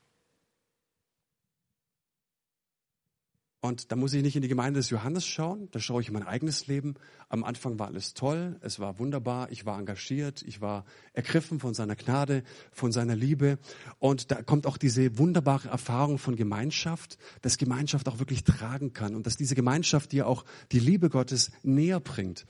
Und 3.64 3.92
da 3.92 3.96
muss 3.96 4.12
ich 4.14 4.24
nicht 4.24 4.36
in 4.36 4.42
die 4.42 4.48
Gemeinde 4.48 4.80
des 4.80 4.90
Johannes 4.90 5.24
schauen, 5.24 5.70
da 5.70 5.80
schaue 5.80 6.02
ich 6.02 6.08
in 6.08 6.16
mein 6.16 6.26
eigenes 6.26 6.66
Leben. 6.66 6.96
Am 7.30 7.44
Anfang 7.44 7.78
war 7.78 7.86
alles 7.86 8.16
toll, 8.16 8.58
es 8.62 8.80
war 8.80 8.98
wunderbar, 8.98 9.52
ich 9.52 9.68
war 9.68 9.78
engagiert, 9.78 10.42
ich 10.42 10.62
war 10.62 10.84
ergriffen 11.14 11.60
von 11.60 11.76
seiner 11.76 11.96
Gnade, 11.96 12.42
von 12.72 12.92
seiner 12.92 13.16
Liebe. 13.16 13.60
Und 14.00 14.32
da 14.32 14.42
kommt 14.42 14.66
auch 14.66 14.78
diese 14.78 15.20
wunderbare 15.20 15.70
Erfahrung 15.70 16.18
von 16.18 16.36
Gemeinschaft, 16.36 17.20
dass 17.44 17.60
Gemeinschaft 17.60 18.10
auch 18.10 18.18
wirklich 18.18 18.44
tragen 18.44 18.94
kann 18.94 19.14
und 19.14 19.28
dass 19.28 19.38
diese 19.38 19.54
Gemeinschaft 19.54 20.12
dir 20.12 20.26
auch 20.26 20.44
die 20.72 20.80
Liebe 20.80 21.10
Gottes 21.12 21.52
näher 21.62 22.00
bringt. 22.00 22.48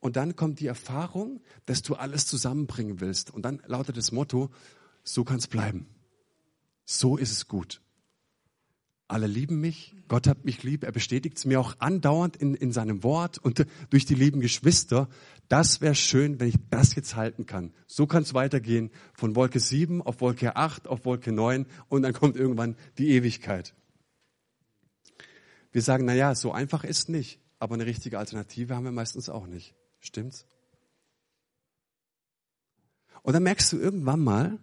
Und 0.00 0.16
dann 0.16 0.34
kommt 0.34 0.60
die 0.60 0.66
Erfahrung, 0.66 1.40
dass 1.66 1.82
du 1.82 1.94
alles 1.94 2.26
zusammenbringen 2.26 3.00
willst. 3.00 3.30
Und 3.30 3.42
dann 3.42 3.62
lautet 3.66 3.96
das 3.96 4.12
Motto, 4.12 4.50
so 5.04 5.24
kann 5.24 5.38
es 5.38 5.46
bleiben. 5.46 5.86
So 6.84 7.16
ist 7.16 7.30
es 7.30 7.46
gut 7.46 7.80
alle 9.10 9.26
lieben 9.26 9.60
mich, 9.60 9.94
Gott 10.08 10.26
hat 10.26 10.44
mich 10.44 10.62
lieb, 10.62 10.84
er 10.84 10.92
bestätigt 10.92 11.36
es 11.36 11.44
mir 11.44 11.60
auch 11.60 11.74
andauernd 11.80 12.36
in, 12.36 12.54
in 12.54 12.72
seinem 12.72 13.02
Wort 13.02 13.38
und 13.38 13.66
durch 13.90 14.06
die 14.06 14.14
lieben 14.14 14.40
Geschwister. 14.40 15.08
Das 15.48 15.80
wäre 15.80 15.96
schön, 15.96 16.38
wenn 16.38 16.48
ich 16.48 16.56
das 16.70 16.94
jetzt 16.94 17.16
halten 17.16 17.44
kann. 17.44 17.72
So 17.86 18.06
kann 18.06 18.22
es 18.22 18.34
weitergehen 18.34 18.90
von 19.12 19.34
Wolke 19.34 19.58
7 19.58 20.00
auf 20.00 20.20
Wolke 20.20 20.54
8 20.54 20.86
auf 20.86 21.04
Wolke 21.04 21.32
9 21.32 21.66
und 21.88 22.02
dann 22.02 22.12
kommt 22.12 22.36
irgendwann 22.36 22.76
die 22.98 23.10
Ewigkeit. 23.10 23.74
Wir 25.72 25.82
sagen, 25.82 26.04
na 26.04 26.14
ja, 26.14 26.34
so 26.34 26.52
einfach 26.52 26.84
ist 26.84 27.08
nicht, 27.08 27.40
aber 27.58 27.74
eine 27.74 27.86
richtige 27.86 28.18
Alternative 28.18 28.76
haben 28.76 28.84
wir 28.84 28.92
meistens 28.92 29.28
auch 29.28 29.46
nicht. 29.46 29.74
Stimmt's? 30.00 30.46
Und 33.22 33.34
dann 33.34 33.42
merkst 33.42 33.72
du 33.72 33.78
irgendwann 33.78 34.20
mal, 34.20 34.58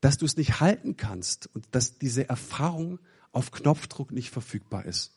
dass 0.00 0.18
du 0.18 0.24
es 0.24 0.36
nicht 0.36 0.60
halten 0.60 0.96
kannst 0.96 1.48
und 1.54 1.66
dass 1.70 1.98
diese 1.98 2.28
Erfahrung 2.28 2.98
auf 3.30 3.50
Knopfdruck 3.52 4.10
nicht 4.10 4.30
verfügbar 4.30 4.84
ist. 4.84 5.14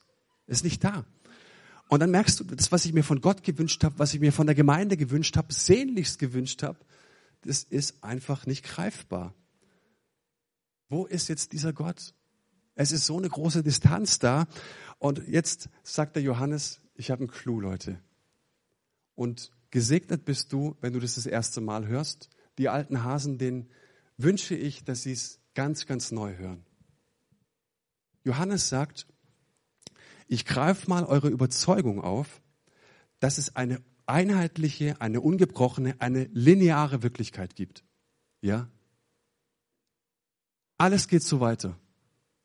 Ist 0.47 0.63
nicht 0.63 0.83
da. 0.83 1.05
Und 1.87 1.99
dann 1.99 2.11
merkst 2.11 2.39
du, 2.39 2.43
das, 2.43 2.71
was 2.71 2.85
ich 2.85 2.93
mir 2.93 3.03
von 3.03 3.21
Gott 3.21 3.43
gewünscht 3.43 3.83
habe, 3.83 3.99
was 3.99 4.13
ich 4.13 4.19
mir 4.19 4.31
von 4.31 4.47
der 4.47 4.55
Gemeinde 4.55 4.97
gewünscht 4.97 5.37
habe, 5.37 5.53
sehnlichst 5.53 6.19
gewünscht 6.19 6.63
habe, 6.63 6.79
das 7.41 7.63
ist 7.63 8.03
einfach 8.03 8.45
nicht 8.45 8.63
greifbar. 8.63 9.33
Wo 10.89 11.05
ist 11.05 11.29
jetzt 11.29 11.53
dieser 11.53 11.73
Gott? 11.73 12.13
Es 12.75 12.91
ist 12.91 13.05
so 13.05 13.17
eine 13.17 13.29
große 13.29 13.63
Distanz 13.63 14.19
da. 14.19 14.47
Und 14.99 15.27
jetzt 15.27 15.69
sagt 15.83 16.15
der 16.15 16.23
Johannes, 16.23 16.79
ich 16.95 17.11
habe 17.11 17.21
einen 17.21 17.31
Clou, 17.31 17.59
Leute. 17.59 17.99
Und 19.15 19.51
gesegnet 19.71 20.25
bist 20.25 20.53
du, 20.53 20.75
wenn 20.81 20.93
du 20.93 20.99
das 20.99 21.15
das 21.15 21.25
erste 21.25 21.61
Mal 21.61 21.87
hörst. 21.87 22.29
Die 22.57 22.69
alten 22.69 23.03
Hasen, 23.03 23.37
denen 23.37 23.69
wünsche 24.17 24.55
ich, 24.55 24.83
dass 24.83 25.03
Sie 25.03 25.11
es 25.11 25.39
ganz, 25.53 25.85
ganz 25.85 26.11
neu 26.11 26.35
hören. 26.37 26.65
Johannes 28.23 28.69
sagt, 28.69 29.07
ich 30.27 30.45
greife 30.45 30.89
mal 30.89 31.05
eure 31.05 31.29
Überzeugung 31.29 32.01
auf, 32.01 32.41
dass 33.19 33.37
es 33.37 33.55
eine 33.55 33.81
einheitliche, 34.05 34.99
eine 35.01 35.21
ungebrochene, 35.21 35.95
eine 35.99 36.25
lineare 36.25 37.03
Wirklichkeit 37.03 37.55
gibt. 37.55 37.83
Ja? 38.41 38.69
Alles 40.77 41.07
geht 41.07 41.23
so 41.23 41.39
weiter. 41.39 41.79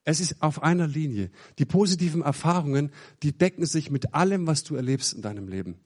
Es 0.04 0.20
ist 0.20 0.40
auf 0.42 0.62
einer 0.62 0.87
Linie. 0.87 1.30
Die 1.59 1.64
positiven 1.64 2.22
Erfahrungen, 2.22 2.90
die 3.22 3.37
decken 3.37 3.66
sich 3.66 3.90
mit 3.90 4.14
allem, 4.14 4.46
was 4.46 4.64
du 4.64 4.74
erlebst 4.76 5.12
in 5.12 5.22
deinem 5.22 5.48
Leben. 5.48 5.78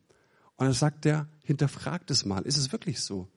Und 0.56 0.66
dann 0.66 0.74
sagt 0.74 1.06
er, 1.06 1.28
hinterfragt 1.42 2.10
es 2.10 2.24
mal. 2.24 2.42
Ist 2.42 2.56
es 2.56 2.72
wirklich 2.72 3.00
so? 3.00 3.28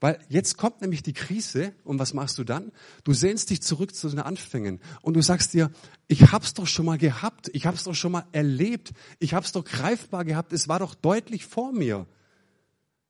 Weil 0.00 0.18
jetzt 0.28 0.56
kommt 0.56 0.80
nämlich 0.80 1.02
die 1.02 1.12
Krise 1.12 1.74
und 1.84 1.98
was 1.98 2.14
machst 2.14 2.38
du 2.38 2.44
dann? 2.44 2.72
Du 3.04 3.12
sehnst 3.12 3.50
dich 3.50 3.60
zurück 3.60 3.94
zu 3.94 4.08
den 4.08 4.18
Anfängen 4.18 4.80
und 5.02 5.14
du 5.14 5.22
sagst 5.22 5.52
dir, 5.52 5.70
ich 6.08 6.32
hab's 6.32 6.54
doch 6.54 6.66
schon 6.66 6.86
mal 6.86 6.96
gehabt, 6.96 7.50
ich 7.52 7.66
hab's 7.66 7.84
doch 7.84 7.94
schon 7.94 8.12
mal 8.12 8.24
erlebt, 8.32 8.92
ich 9.18 9.34
hab's 9.34 9.52
doch 9.52 9.64
greifbar 9.64 10.24
gehabt, 10.24 10.54
es 10.54 10.68
war 10.68 10.78
doch 10.78 10.94
deutlich 10.94 11.44
vor 11.44 11.72
mir. 11.72 12.06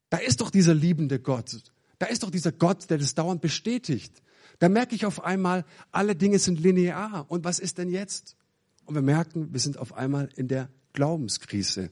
Da 0.09 0.16
ist 0.16 0.40
doch 0.40 0.51
dieser 0.51 0.75
liebende 0.75 1.20
Gott, 1.20 1.62
da 2.01 2.07
ist 2.07 2.25
doch 2.25 2.31
dieser 2.31 2.51
Gott, 2.51 2.90
der 2.90 2.99
das 2.99 3.14
dauernd 3.14 3.40
bestätigt. 3.40 4.20
Da 4.59 4.68
merke 4.68 4.96
ich 4.96 5.07
auf 5.07 5.23
einmal, 5.23 5.64
alle 5.92 6.16
Dinge 6.16 6.40
sind 6.40 6.59
linear 6.59 7.25
und 7.29 7.44
was 7.44 7.61
ist 7.61 7.79
denn 7.79 7.88
jetzt? 7.88 8.37
Und 8.85 8.96
wir 8.96 9.03
merken, 9.03 9.53
wir 9.53 9.61
sind 9.61 9.79
auf 9.79 9.94
einmal 9.94 10.29
in 10.35 10.49
der 10.49 10.68
Glaubenskrise. 10.92 11.90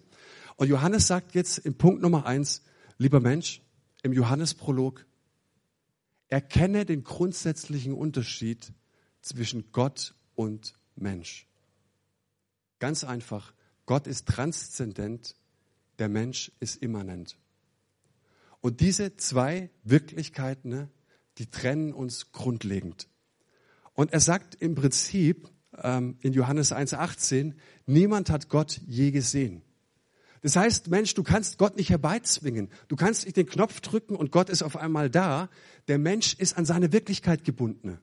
Und 0.58 0.68
Johannes 0.68 1.06
sagt 1.06 1.36
jetzt 1.36 1.58
im 1.58 1.78
Punkt 1.78 2.02
Nummer 2.02 2.26
eins, 2.26 2.62
lieber 2.98 3.20
Mensch, 3.20 3.62
im 4.02 4.12
Johannesprolog, 4.12 5.06
erkenne 6.26 6.84
den 6.84 7.04
grundsätzlichen 7.04 7.94
Unterschied 7.94 8.72
zwischen 9.22 9.70
Gott 9.70 10.16
und 10.34 10.74
Mensch. 10.96 11.46
Ganz 12.80 13.04
einfach, 13.04 13.54
Gott 13.86 14.08
ist 14.08 14.26
transzendent, 14.26 15.36
der 16.00 16.08
Mensch 16.08 16.50
ist 16.58 16.82
immanent. 16.82 17.38
Und 18.60 18.80
diese 18.80 19.16
zwei 19.16 19.70
Wirklichkeiten, 19.84 20.70
ne, 20.70 20.90
die 21.38 21.46
trennen 21.46 21.92
uns 21.92 22.32
grundlegend. 22.32 23.06
Und 23.94 24.12
er 24.12 24.20
sagt 24.20 24.56
im 24.56 24.74
Prinzip 24.74 25.48
ähm, 25.76 26.16
in 26.20 26.32
Johannes 26.32 26.72
1.18, 26.72 27.54
niemand 27.86 28.28
hat 28.30 28.48
Gott 28.48 28.80
je 28.88 29.12
gesehen. 29.12 29.62
Das 30.42 30.56
heißt, 30.56 30.88
Mensch, 30.88 31.14
du 31.14 31.22
kannst 31.22 31.58
Gott 31.58 31.76
nicht 31.76 31.90
herbeizwingen. 31.90 32.68
Du 32.88 32.96
kannst 32.96 33.24
nicht 33.24 33.36
den 33.36 33.46
Knopf 33.46 33.80
drücken 33.80 34.16
und 34.16 34.30
Gott 34.30 34.50
ist 34.50 34.62
auf 34.62 34.76
einmal 34.76 35.10
da. 35.10 35.48
Der 35.88 35.98
Mensch 35.98 36.34
ist 36.34 36.56
an 36.56 36.64
seine 36.64 36.92
Wirklichkeit 36.92 37.44
gebunden. 37.44 37.98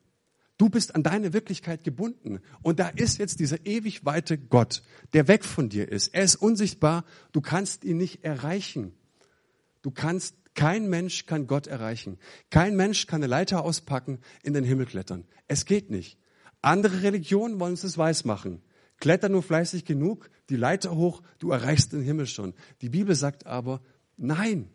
Du 0.58 0.70
bist 0.70 0.96
an 0.96 1.04
deine 1.04 1.34
Wirklichkeit 1.34 1.84
gebunden. 1.84 2.40
Und 2.62 2.80
da 2.80 2.88
ist 2.90 3.18
jetzt 3.18 3.40
dieser 3.40 3.66
ewig 3.66 4.06
weite 4.06 4.38
Gott, 4.38 4.84
der 5.14 5.28
weg 5.28 5.44
von 5.44 5.70
dir 5.70 5.90
ist. 5.90 6.14
Er 6.14 6.24
ist 6.24 6.36
unsichtbar. 6.36 7.04
Du 7.34 7.42
kannst 7.42 7.84
ihn 7.84 7.98
nicht 7.98 8.24
erreichen. 8.24 8.94
Du 9.82 9.92
kannst, 9.92 10.36
kein 10.56 10.90
Mensch 10.90 11.26
kann 11.26 11.48
Gott 11.48 11.68
erreichen. 11.68 12.18
Kein 12.50 12.78
Mensch 12.78 13.08
kann 13.08 13.22
eine 13.22 13.28
Leiter 13.28 13.64
auspacken, 13.64 14.20
in 14.44 14.54
den 14.54 14.64
Himmel 14.64 14.86
klettern. 14.86 15.26
Es 15.48 15.66
geht 15.66 15.92
nicht. 15.92 16.18
Andere 16.62 17.04
Religionen 17.04 17.60
wollen 17.60 17.74
uns 17.74 17.82
das 17.82 17.98
weiß 17.98 18.24
machen. 18.24 18.62
Kletter 18.98 19.30
nur 19.30 19.44
fleißig 19.44 19.86
genug, 19.86 20.30
die 20.50 20.56
Leiter 20.56 20.96
hoch, 20.96 21.22
du 21.40 21.52
erreichst 21.52 21.94
den 21.94 22.02
Himmel 22.02 22.28
schon. 22.28 22.54
Die 22.82 22.90
Bibel 22.90 23.16
sagt 23.16 23.46
aber, 23.46 23.82
nein, 24.18 24.70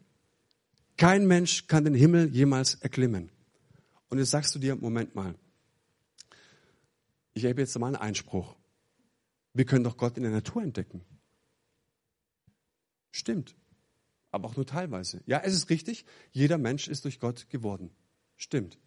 kein 0.97 1.27
Mensch 1.27 1.67
kann 1.67 1.85
den 1.85 1.95
Himmel 1.95 2.29
jemals 2.29 2.75
erklimmen. 2.75 3.31
Und 4.09 4.19
jetzt 4.19 4.31
sagst 4.31 4.55
du 4.55 4.59
dir, 4.59 4.77
Moment 4.77 5.15
mal, 5.15 5.35
ich 7.33 7.45
habe 7.45 7.61
jetzt 7.61 7.79
mal 7.79 7.87
einen 7.87 7.97
Einspruch. 7.97 8.57
Wir 9.55 9.65
können 9.65 9.85
doch 9.85 9.97
Gott 9.97 10.17
in 10.17 10.25
der 10.25 10.33
Natur 10.33 10.63
entdecken. 10.63 11.03
Stimmt. 13.11 13.57
Aber 14.31 14.49
auch 14.49 14.57
nur 14.57 14.67
teilweise. 14.67 15.23
Ja, 15.27 15.41
es 15.43 15.55
ist 15.55 15.71
richtig, 15.71 16.05
jeder 16.31 16.59
Mensch 16.59 16.87
ist 16.87 17.05
durch 17.05 17.19
Gott 17.19 17.49
geworden. 17.49 17.91
Stimmt. 18.37 18.79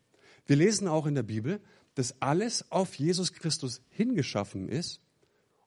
Wir 0.45 0.55
lesen 0.55 0.87
auch 0.87 1.05
in 1.05 1.15
der 1.15 1.23
Bibel, 1.23 1.61
dass 1.95 2.21
alles 2.21 2.71
auf 2.71 2.95
Jesus 2.95 3.33
Christus 3.33 3.81
hingeschaffen 3.89 4.69
ist 4.69 5.02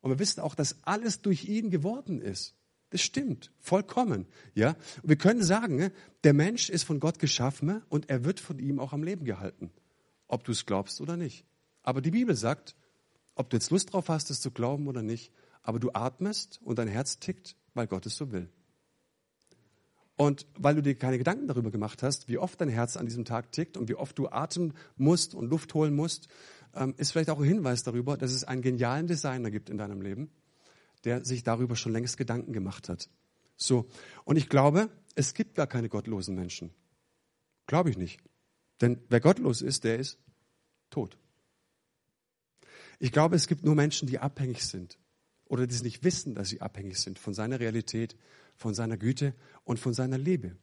und 0.00 0.10
wir 0.10 0.18
wissen 0.18 0.40
auch, 0.40 0.54
dass 0.54 0.82
alles 0.82 1.22
durch 1.22 1.44
ihn 1.48 1.70
geworden 1.70 2.20
ist. 2.20 2.54
Das 2.90 3.02
stimmt, 3.02 3.52
vollkommen. 3.58 4.26
Ja, 4.54 4.76
und 5.02 5.08
wir 5.08 5.16
können 5.16 5.42
sagen, 5.42 5.76
ne, 5.76 5.92
der 6.24 6.34
Mensch 6.34 6.70
ist 6.70 6.84
von 6.84 7.00
Gott 7.00 7.18
geschaffen 7.18 7.82
und 7.88 8.08
er 8.08 8.24
wird 8.24 8.38
von 8.38 8.58
ihm 8.58 8.78
auch 8.78 8.92
am 8.92 9.02
Leben 9.02 9.24
gehalten, 9.24 9.70
ob 10.28 10.44
du 10.44 10.52
es 10.52 10.66
glaubst 10.66 11.00
oder 11.00 11.16
nicht. 11.16 11.44
Aber 11.82 12.00
die 12.00 12.12
Bibel 12.12 12.36
sagt, 12.36 12.76
ob 13.34 13.50
du 13.50 13.56
jetzt 13.56 13.70
Lust 13.70 13.92
drauf 13.92 14.08
hast, 14.08 14.30
es 14.30 14.40
zu 14.40 14.50
glauben 14.50 14.86
oder 14.86 15.02
nicht, 15.02 15.32
aber 15.62 15.80
du 15.80 15.90
atmest 15.92 16.60
und 16.62 16.78
dein 16.78 16.88
Herz 16.88 17.18
tickt, 17.18 17.56
weil 17.74 17.86
Gott 17.86 18.06
es 18.06 18.16
so 18.16 18.30
will. 18.30 18.48
Und 20.16 20.46
weil 20.56 20.74
du 20.74 20.82
dir 20.82 20.94
keine 20.94 21.18
Gedanken 21.18 21.46
darüber 21.46 21.70
gemacht 21.70 22.02
hast, 22.02 22.28
wie 22.28 22.38
oft 22.38 22.60
dein 22.60 22.70
Herz 22.70 22.96
an 22.96 23.04
diesem 23.04 23.26
Tag 23.26 23.52
tickt 23.52 23.76
und 23.76 23.88
wie 23.88 23.96
oft 23.96 24.18
du 24.18 24.28
atmen 24.28 24.72
musst 24.96 25.34
und 25.34 25.50
Luft 25.50 25.74
holen 25.74 25.94
musst 25.94 26.28
ähm, 26.76 26.94
ist 26.96 27.12
vielleicht 27.12 27.30
auch 27.30 27.38
ein 27.38 27.44
Hinweis 27.44 27.82
darüber, 27.82 28.16
dass 28.16 28.32
es 28.32 28.44
einen 28.44 28.62
genialen 28.62 29.06
Designer 29.06 29.50
gibt 29.50 29.70
in 29.70 29.78
deinem 29.78 30.00
Leben, 30.00 30.30
der 31.04 31.24
sich 31.24 31.42
darüber 31.42 31.76
schon 31.76 31.92
längst 31.92 32.16
Gedanken 32.16 32.52
gemacht 32.52 32.88
hat. 32.88 33.08
So. 33.56 33.88
Und 34.24 34.36
ich 34.36 34.48
glaube, 34.48 34.90
es 35.14 35.34
gibt 35.34 35.54
gar 35.54 35.66
keine 35.66 35.88
gottlosen 35.88 36.34
Menschen. 36.34 36.70
Glaube 37.66 37.90
ich 37.90 37.98
nicht. 37.98 38.20
Denn 38.80 38.98
wer 39.08 39.20
gottlos 39.20 39.62
ist, 39.62 39.84
der 39.84 39.98
ist 39.98 40.18
tot. 40.90 41.18
Ich 42.98 43.12
glaube, 43.12 43.36
es 43.36 43.46
gibt 43.46 43.64
nur 43.64 43.74
Menschen, 43.74 44.08
die 44.08 44.18
abhängig 44.18 44.64
sind 44.64 44.98
oder 45.46 45.66
die 45.66 45.74
es 45.74 45.82
nicht 45.82 46.04
wissen, 46.04 46.34
dass 46.34 46.48
sie 46.48 46.60
abhängig 46.60 46.98
sind 46.98 47.18
von 47.18 47.34
seiner 47.34 47.60
Realität, 47.60 48.16
von 48.54 48.74
seiner 48.74 48.96
Güte 48.96 49.34
und 49.64 49.78
von 49.78 49.94
seiner 49.94 50.18
Liebe. 50.18 50.56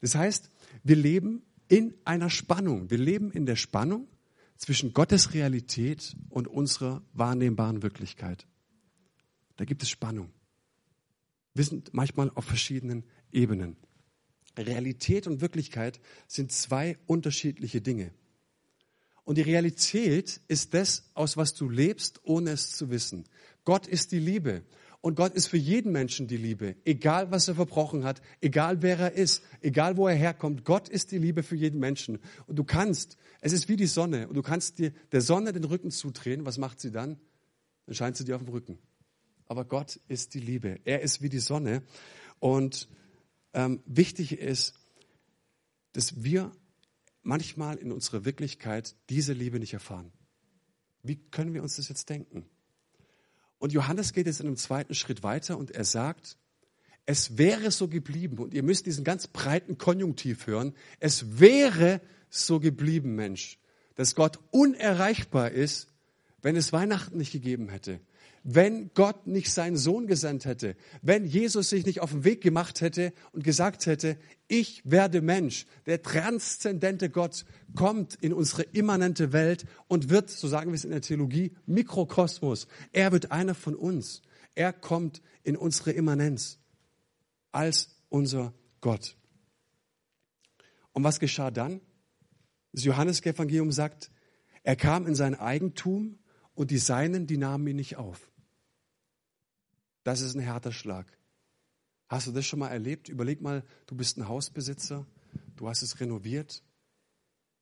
Das 0.00 0.14
heißt, 0.14 0.50
wir 0.82 0.96
leben 0.96 1.42
in 1.68 1.94
einer 2.04 2.30
Spannung. 2.30 2.90
Wir 2.90 2.98
leben 2.98 3.30
in 3.30 3.46
der 3.46 3.56
Spannung 3.56 4.08
zwischen 4.56 4.92
Gottes 4.92 5.34
Realität 5.34 6.16
und 6.28 6.48
unserer 6.48 7.02
wahrnehmbaren 7.12 7.82
Wirklichkeit. 7.82 8.46
Da 9.56 9.64
gibt 9.64 9.82
es 9.82 9.90
Spannung. 9.90 10.30
Wir 11.54 11.64
sind 11.64 11.94
manchmal 11.94 12.30
auf 12.34 12.44
verschiedenen 12.44 13.04
Ebenen. 13.32 13.76
Realität 14.56 15.26
und 15.26 15.40
Wirklichkeit 15.40 16.00
sind 16.26 16.52
zwei 16.52 16.98
unterschiedliche 17.06 17.80
Dinge. 17.80 18.12
Und 19.24 19.38
die 19.38 19.42
Realität 19.42 20.40
ist 20.48 20.74
das, 20.74 21.10
aus 21.14 21.36
was 21.36 21.54
du 21.54 21.68
lebst, 21.68 22.20
ohne 22.24 22.50
es 22.50 22.72
zu 22.72 22.90
wissen. 22.90 23.24
Gott 23.64 23.86
ist 23.86 24.12
die 24.12 24.18
Liebe. 24.18 24.62
Und 25.04 25.16
Gott 25.16 25.34
ist 25.34 25.48
für 25.48 25.58
jeden 25.58 25.92
Menschen 25.92 26.28
die 26.28 26.38
Liebe, 26.38 26.76
egal 26.86 27.30
was 27.30 27.46
er 27.46 27.54
verbrochen 27.54 28.04
hat, 28.04 28.22
egal 28.40 28.80
wer 28.80 28.98
er 28.98 29.12
ist, 29.12 29.44
egal 29.60 29.98
wo 29.98 30.08
er 30.08 30.14
herkommt. 30.14 30.64
Gott 30.64 30.88
ist 30.88 31.12
die 31.12 31.18
Liebe 31.18 31.42
für 31.42 31.56
jeden 31.56 31.78
Menschen. 31.78 32.20
Und 32.46 32.56
du 32.56 32.64
kannst, 32.64 33.18
es 33.42 33.52
ist 33.52 33.68
wie 33.68 33.76
die 33.76 33.84
Sonne, 33.84 34.28
und 34.28 34.34
du 34.34 34.40
kannst 34.40 34.78
dir 34.78 34.94
der 35.12 35.20
Sonne 35.20 35.52
den 35.52 35.64
Rücken 35.64 35.90
zudrehen. 35.90 36.46
Was 36.46 36.56
macht 36.56 36.80
sie 36.80 36.90
dann? 36.90 37.20
Dann 37.84 37.94
scheint 37.94 38.16
sie 38.16 38.24
dir 38.24 38.34
auf 38.34 38.42
dem 38.42 38.50
Rücken. 38.50 38.78
Aber 39.46 39.66
Gott 39.66 40.00
ist 40.08 40.32
die 40.32 40.40
Liebe. 40.40 40.80
Er 40.84 41.02
ist 41.02 41.20
wie 41.20 41.28
die 41.28 41.38
Sonne. 41.38 41.82
Und 42.38 42.88
ähm, 43.52 43.82
wichtig 43.84 44.38
ist, 44.38 44.72
dass 45.92 46.24
wir 46.24 46.50
manchmal 47.20 47.76
in 47.76 47.92
unserer 47.92 48.24
Wirklichkeit 48.24 48.96
diese 49.10 49.34
Liebe 49.34 49.58
nicht 49.58 49.74
erfahren. 49.74 50.14
Wie 51.02 51.16
können 51.16 51.52
wir 51.52 51.62
uns 51.62 51.76
das 51.76 51.90
jetzt 51.90 52.08
denken? 52.08 52.46
Und 53.64 53.72
Johannes 53.72 54.12
geht 54.12 54.26
jetzt 54.26 54.40
in 54.40 54.46
einem 54.46 54.58
zweiten 54.58 54.94
Schritt 54.94 55.22
weiter 55.22 55.56
und 55.56 55.70
er 55.70 55.86
sagt, 55.86 56.36
es 57.06 57.38
wäre 57.38 57.70
so 57.70 57.88
geblieben, 57.88 58.36
und 58.36 58.52
ihr 58.52 58.62
müsst 58.62 58.84
diesen 58.84 59.04
ganz 59.04 59.26
breiten 59.26 59.78
Konjunktiv 59.78 60.46
hören, 60.46 60.74
es 61.00 61.40
wäre 61.40 62.02
so 62.28 62.60
geblieben, 62.60 63.14
Mensch, 63.14 63.58
dass 63.94 64.14
Gott 64.14 64.38
unerreichbar 64.50 65.50
ist, 65.50 65.88
wenn 66.42 66.56
es 66.56 66.74
Weihnachten 66.74 67.16
nicht 67.16 67.32
gegeben 67.32 67.70
hätte, 67.70 68.00
wenn 68.44 68.90
Gott 68.92 69.26
nicht 69.26 69.50
seinen 69.50 69.78
Sohn 69.78 70.06
gesandt 70.06 70.44
hätte, 70.44 70.76
wenn 71.00 71.24
Jesus 71.24 71.70
sich 71.70 71.86
nicht 71.86 72.00
auf 72.00 72.10
den 72.10 72.24
Weg 72.24 72.42
gemacht 72.42 72.82
hätte 72.82 73.14
und 73.32 73.42
gesagt 73.42 73.86
hätte, 73.86 74.18
ich 74.48 74.82
werde 74.84 75.22
Mensch, 75.22 75.66
der 75.86 76.02
transzendente 76.02 77.08
Gott 77.08 77.46
kommt 77.74 78.14
in 78.16 78.34
unsere 78.34 78.62
immanente 78.62 79.32
Welt 79.32 79.64
und 79.88 80.10
wird, 80.10 80.28
so 80.28 80.46
sagen 80.46 80.70
wir 80.70 80.74
es 80.74 80.84
in 80.84 80.90
der 80.90 81.00
Theologie, 81.00 81.56
Mikrokosmos. 81.64 82.68
Er 82.92 83.12
wird 83.12 83.32
einer 83.32 83.54
von 83.54 83.74
uns. 83.74 84.20
Er 84.54 84.74
kommt 84.74 85.22
in 85.42 85.56
unsere 85.56 85.92
Immanenz 85.92 86.58
als 87.50 87.96
unser 88.10 88.52
Gott. 88.82 89.16
Und 90.92 91.02
was 91.02 91.18
geschah 91.18 91.50
dann? 91.50 91.80
Das 92.72 92.84
Johannesevangelium 92.84 93.72
sagt, 93.72 94.10
er 94.62 94.76
kam 94.76 95.06
in 95.06 95.14
sein 95.14 95.34
Eigentum 95.34 96.18
und 96.54 96.70
die 96.70 96.78
Seinen, 96.78 97.26
die 97.26 97.38
nahmen 97.38 97.66
ihn 97.66 97.76
nicht 97.76 97.96
auf. 97.96 98.30
Das 100.04 100.20
ist 100.20 100.34
ein 100.34 100.40
härter 100.40 100.72
Schlag. 100.72 101.06
Hast 102.08 102.26
du 102.26 102.32
das 102.32 102.46
schon 102.46 102.58
mal 102.58 102.68
erlebt? 102.68 103.08
Überleg 103.08 103.40
mal, 103.40 103.64
du 103.86 103.96
bist 103.96 104.18
ein 104.18 104.28
Hausbesitzer, 104.28 105.06
du 105.56 105.68
hast 105.68 105.82
es 105.82 105.98
renoviert 105.98 106.62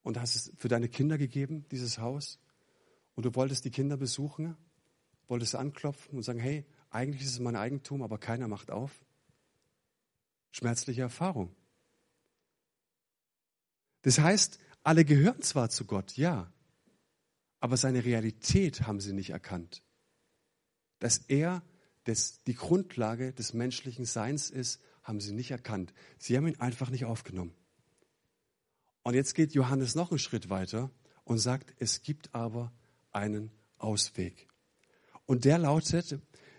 und 0.03 0.21
hast 0.21 0.35
es 0.35 0.53
für 0.59 0.69
deine 0.69 0.89
Kinder 0.89 1.17
gegeben, 1.17 1.67
dieses 1.71 1.99
Haus. 1.99 2.41
Und 3.15 3.25
du 3.25 3.35
wolltest 3.35 3.65
die 3.65 3.71
Kinder 3.71 3.97
besuchen, 3.97 4.57
wolltest 5.29 5.55
anklopfen 5.55 6.17
und 6.17 6.25
sagen, 6.25 6.41
hey, 6.41 6.67
eigentlich 6.91 7.23
ist 7.23 7.33
es 7.33 7.41
mein 7.41 7.57
Eigentum, 7.57 8.03
aber 8.03 8.19
keiner 8.19 8.49
macht 8.49 8.71
auf. 8.71 9.05
Schmerzliche 10.51 11.03
Erfahrung. 11.03 11.55
Das 14.03 14.19
heißt, 14.19 14.59
alle 14.83 15.05
gehören 15.05 15.41
zwar 15.43 15.71
zu 15.71 15.85
Gott, 15.85 16.17
ja, 16.17 16.53
aber 17.61 17.77
seine 17.77 18.05
Realität 18.05 18.83
haben 18.83 19.01
sie 19.01 19.13
nicht 19.13 19.31
erkannt. 19.31 19.85
Dass 20.99 21.19
er 21.19 21.63
das, 22.05 22.43
die 22.45 22.55
Grundlage 22.55 23.33
des 23.33 23.55
menschlichen 23.55 24.05
Seins 24.05 24.51
ist, 24.51 24.81
haben 25.03 25.21
sie 25.21 25.33
nicht 25.33 25.51
erkannt. 25.51 25.93
Sie 26.19 26.37
haben 26.37 26.47
ihn 26.47 26.61
einfach 26.61 26.91
nicht 26.91 27.05
aufgenommen. 27.05 27.55
Und 29.03 29.15
jetzt 29.15 29.35
geht 29.35 29.53
Johannes 29.53 29.95
noch 29.95 30.11
einen 30.11 30.19
Schritt 30.19 30.49
weiter 30.49 30.91
und 31.25 31.39
sagt, 31.39 31.75
es 31.79 32.03
gibt 32.03 32.35
aber 32.35 32.73
einen 33.11 33.51
Ausweg. 33.79 34.49
Und 35.27 35.45
der 35.45 35.59
lautet, 35.59 36.19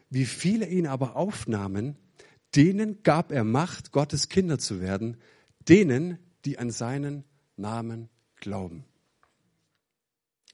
wie 0.10 0.26
viele 0.26 0.68
ihn 0.68 0.88
aber 0.88 1.16
aufnahmen, 1.16 1.98
denen 2.56 3.02
gab 3.04 3.32
er 3.32 3.44
Macht, 3.44 3.92
Gottes 3.92 4.30
Kinder 4.30 4.60
zu 4.60 4.80
werden, 4.80 5.18
denen, 5.68 6.20
die 6.46 6.60
an 6.60 6.72
seinen 6.72 7.24
Namen 7.56 8.10
glauben. 8.36 8.86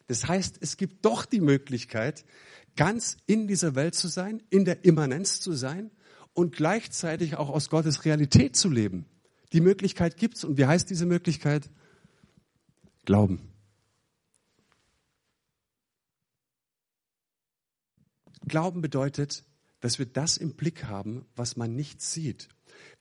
Das 0.08 0.28
heißt, 0.28 0.58
es 0.62 0.78
gibt 0.78 1.06
doch 1.06 1.26
die 1.26 1.42
Möglichkeit, 1.42 2.26
ganz 2.80 3.18
in 3.26 3.46
dieser 3.46 3.76
Welt 3.76 3.94
zu 3.94 4.08
sein, 4.08 4.42
in 4.50 4.64
der 4.64 4.86
Immanenz 4.86 5.42
zu 5.42 5.52
sein 5.52 5.92
und 6.32 6.56
gleichzeitig 6.56 7.36
auch 7.36 7.50
aus 7.50 7.70
Gottes 7.70 8.06
Realität 8.06 8.56
zu 8.56 8.70
leben. 8.70 9.06
Die 9.52 9.60
Möglichkeit 9.60 10.16
gibt's. 10.16 10.46
Und 10.46 10.58
wie 10.58 10.66
heißt 10.66 10.90
diese 10.90 11.06
Möglichkeit? 11.06 11.70
Glauben. 13.04 13.42
Glauben 18.48 18.80
bedeutet, 18.80 19.44
dass 19.82 20.00
wir 20.00 20.06
das 20.06 20.38
im 20.38 20.54
Blick 20.54 20.86
haben, 20.86 21.26
was 21.36 21.58
man 21.58 21.76
nicht 21.76 22.02
sieht. 22.02 22.48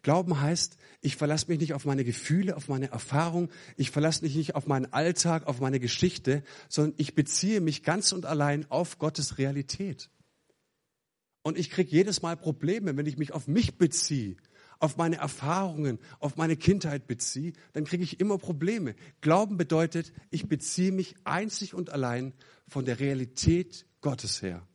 Glauben 0.02 0.40
heißt, 0.40 0.76
ich 1.00 1.16
verlasse 1.16 1.46
mich 1.48 1.60
nicht 1.60 1.74
auf 1.74 1.84
meine 1.84 2.04
Gefühle, 2.04 2.56
auf 2.56 2.68
meine 2.68 2.90
Erfahrung, 2.90 3.50
ich 3.76 3.90
verlasse 3.90 4.22
mich 4.24 4.34
nicht 4.34 4.54
auf 4.54 4.66
meinen 4.66 4.92
Alltag, 4.92 5.46
auf 5.46 5.60
meine 5.60 5.80
Geschichte, 5.80 6.42
sondern 6.68 6.94
ich 6.98 7.14
beziehe 7.14 7.60
mich 7.60 7.82
ganz 7.82 8.12
und 8.12 8.26
allein 8.26 8.66
auf 8.70 8.98
Gottes 8.98 9.38
Realität. 9.38 10.10
Und 11.42 11.58
ich 11.58 11.70
kriege 11.70 11.90
jedes 11.90 12.22
Mal 12.22 12.36
Probleme, 12.36 12.96
wenn 12.96 13.06
ich 13.06 13.16
mich 13.16 13.32
auf 13.32 13.48
mich 13.48 13.78
beziehe, 13.78 14.36
auf 14.80 14.96
meine 14.96 15.16
Erfahrungen, 15.16 15.98
auf 16.20 16.36
meine 16.36 16.56
Kindheit 16.56 17.06
beziehe, 17.06 17.52
dann 17.72 17.84
kriege 17.84 18.04
ich 18.04 18.20
immer 18.20 18.38
Probleme. 18.38 18.94
Glauben 19.20 19.56
bedeutet, 19.56 20.12
ich 20.30 20.48
beziehe 20.48 20.92
mich 20.92 21.14
einzig 21.24 21.74
und 21.74 21.90
allein 21.90 22.32
von 22.68 22.84
der 22.84 23.00
Realität 23.00 23.86
Gottes 24.00 24.42
her. 24.42 24.66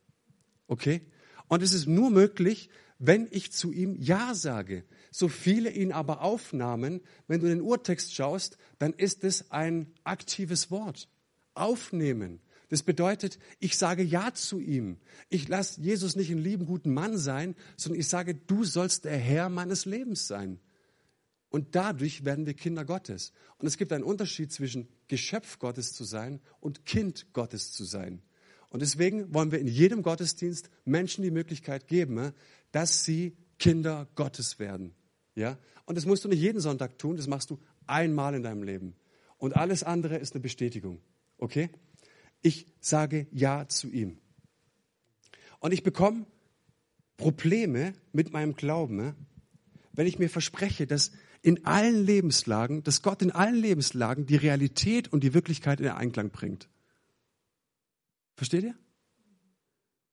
Okay? 0.66 1.02
Und 1.48 1.62
es 1.62 1.72
ist 1.72 1.86
nur 1.86 2.10
möglich, 2.10 2.70
wenn 3.06 3.28
ich 3.30 3.52
zu 3.52 3.72
ihm 3.72 3.96
Ja 3.96 4.34
sage. 4.34 4.84
So 5.10 5.28
viele 5.28 5.70
ihn 5.70 5.92
aber 5.92 6.22
aufnahmen, 6.22 7.00
wenn 7.26 7.40
du 7.40 7.46
den 7.46 7.60
Urtext 7.60 8.14
schaust, 8.14 8.56
dann 8.78 8.92
ist 8.92 9.24
es 9.24 9.50
ein 9.50 9.92
aktives 10.04 10.70
Wort. 10.70 11.08
Aufnehmen. 11.54 12.40
Das 12.68 12.82
bedeutet, 12.82 13.38
ich 13.60 13.76
sage 13.76 14.02
Ja 14.02 14.32
zu 14.34 14.58
ihm. 14.58 14.98
Ich 15.28 15.48
lasse 15.48 15.80
Jesus 15.80 16.16
nicht 16.16 16.30
einen 16.30 16.40
lieben, 16.40 16.66
guten 16.66 16.92
Mann 16.92 17.18
sein, 17.18 17.54
sondern 17.76 18.00
ich 18.00 18.08
sage, 18.08 18.34
du 18.34 18.64
sollst 18.64 19.04
der 19.04 19.18
Herr 19.18 19.48
meines 19.48 19.84
Lebens 19.84 20.26
sein. 20.26 20.58
Und 21.50 21.76
dadurch 21.76 22.24
werden 22.24 22.46
wir 22.46 22.54
Kinder 22.54 22.84
Gottes. 22.84 23.32
Und 23.58 23.68
es 23.68 23.76
gibt 23.76 23.92
einen 23.92 24.02
Unterschied 24.02 24.50
zwischen 24.50 24.88
Geschöpf 25.06 25.60
Gottes 25.60 25.92
zu 25.92 26.02
sein 26.02 26.40
und 26.58 26.84
Kind 26.84 27.32
Gottes 27.32 27.72
zu 27.72 27.84
sein. 27.84 28.22
Und 28.74 28.80
deswegen 28.80 29.32
wollen 29.32 29.52
wir 29.52 29.60
in 29.60 29.68
jedem 29.68 30.02
Gottesdienst 30.02 30.68
Menschen 30.84 31.22
die 31.22 31.30
Möglichkeit 31.30 31.86
geben, 31.86 32.32
dass 32.72 33.04
sie 33.04 33.36
Kinder 33.60 34.08
Gottes 34.16 34.58
werden. 34.58 34.96
Ja? 35.36 35.58
Und 35.84 35.96
das 35.96 36.06
musst 36.06 36.24
du 36.24 36.28
nicht 36.28 36.40
jeden 36.40 36.58
Sonntag 36.58 36.98
tun, 36.98 37.16
das 37.16 37.28
machst 37.28 37.50
du 37.50 37.60
einmal 37.86 38.34
in 38.34 38.42
deinem 38.42 38.64
Leben. 38.64 38.96
Und 39.38 39.54
alles 39.54 39.84
andere 39.84 40.16
ist 40.16 40.34
eine 40.34 40.40
Bestätigung. 40.40 41.00
Okay? 41.38 41.70
Ich 42.42 42.66
sage 42.80 43.28
Ja 43.30 43.68
zu 43.68 43.92
ihm. 43.92 44.18
Und 45.60 45.72
ich 45.72 45.84
bekomme 45.84 46.26
Probleme 47.16 47.92
mit 48.10 48.32
meinem 48.32 48.56
Glauben, 48.56 49.14
wenn 49.92 50.08
ich 50.08 50.18
mir 50.18 50.28
verspreche, 50.28 50.88
dass 50.88 51.12
in 51.42 51.64
allen 51.64 52.04
Lebenslagen, 52.04 52.82
dass 52.82 53.02
Gott 53.02 53.22
in 53.22 53.30
allen 53.30 53.54
Lebenslagen 53.54 54.26
die 54.26 54.34
Realität 54.34 55.12
und 55.12 55.22
die 55.22 55.32
Wirklichkeit 55.32 55.78
in 55.78 55.86
Einklang 55.86 56.30
bringt. 56.30 56.68
Versteht 58.34 58.64
ihr? 58.64 58.74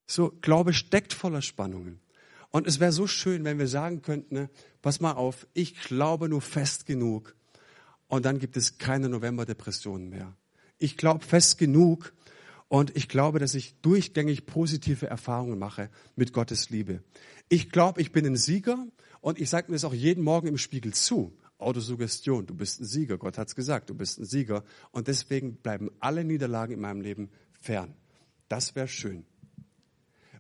So, 0.08 0.32
Glaube 0.42 0.74
steckt 0.74 1.14
voller 1.14 1.42
Spannungen. 1.42 2.00
Und 2.50 2.68
es 2.68 2.80
wäre 2.80 2.92
so 2.92 3.08
schön, 3.08 3.46
wenn 3.46 3.60
wir 3.60 3.68
sagen 3.68 4.02
könnten, 4.02 4.36
ne, 4.36 4.50
pass 4.82 5.00
mal 5.00 5.14
auf, 5.14 5.48
ich 5.54 5.80
glaube 5.80 6.28
nur 6.28 6.42
fest 6.42 6.86
genug 6.86 7.36
und 8.08 8.26
dann 8.26 8.40
gibt 8.40 8.58
es 8.58 8.78
keine 8.78 9.08
Novemberdepressionen 9.08 10.10
mehr. 10.10 10.36
Ich 10.78 10.98
glaube 10.98 11.24
fest 11.24 11.58
genug 11.58 12.14
und 12.68 12.96
ich 12.98 13.08
glaube, 13.08 13.40
dass 13.40 13.56
ich 13.56 13.80
durchgängig 13.82 14.46
positive 14.46 15.08
Erfahrungen 15.08 15.58
mache 15.58 15.90
mit 16.18 16.34
Gottes 16.34 16.70
Liebe. 16.70 17.04
Ich 17.48 17.70
glaube, 17.70 18.02
ich 18.02 18.12
bin 18.12 18.26
ein 18.26 18.36
Sieger 18.36 18.86
und 19.22 19.40
ich 19.40 19.50
sage 19.50 19.72
mir 19.72 19.76
das 19.76 19.86
auch 19.86 19.94
jeden 19.94 20.24
Morgen 20.24 20.48
im 20.48 20.58
Spiegel 20.58 20.94
zu. 20.94 21.38
Autosuggestion, 21.58 22.48
du 22.48 22.56
bist 22.56 22.82
ein 22.82 22.86
Sieger. 22.86 23.18
Gott 23.18 23.38
hat's 23.38 23.56
gesagt, 23.56 23.90
du 23.90 23.94
bist 23.94 24.20
ein 24.20 24.26
Sieger. 24.26 24.64
Und 24.92 25.08
deswegen 25.08 25.56
bleiben 25.58 25.92
alle 26.00 26.24
Niederlagen 26.24 26.74
in 26.74 26.82
meinem 26.82 27.02
Leben 27.02 27.30
fern. 27.62 27.94
Das 28.52 28.76
wäre 28.76 28.90
schön. 28.90 29.26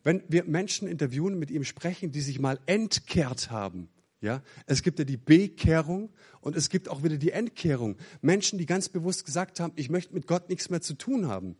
Wenn 0.03 0.21
wir 0.27 0.43
Menschen 0.43 0.85
interviewen, 0.85 1.39
mit 1.39 1.49
ihm 1.49 1.63
sprechen, 1.63 2.11
die 2.11 2.19
sich 2.19 2.39
mal 2.39 2.59
entkehrt 2.65 3.51
haben, 3.51 3.87
ja, 4.19 4.43
es 4.65 4.83
gibt 4.83 4.99
ja 4.99 5.05
die 5.05 5.15
Bekehrung 5.15 6.11
und 6.41 6.57
es 6.57 6.69
gibt 6.69 6.89
auch 6.89 7.03
wieder 7.03 7.15
die 7.15 7.31
Entkehrung. 7.31 7.95
Menschen, 8.21 8.59
die 8.59 8.65
ganz 8.65 8.89
bewusst 8.89 9.25
gesagt 9.25 9.61
haben, 9.61 9.71
ich 9.77 9.89
möchte 9.89 10.13
mit 10.13 10.27
Gott 10.27 10.49
nichts 10.49 10.69
mehr 10.69 10.81
zu 10.81 10.93
tun 10.95 11.29
haben. 11.29 11.55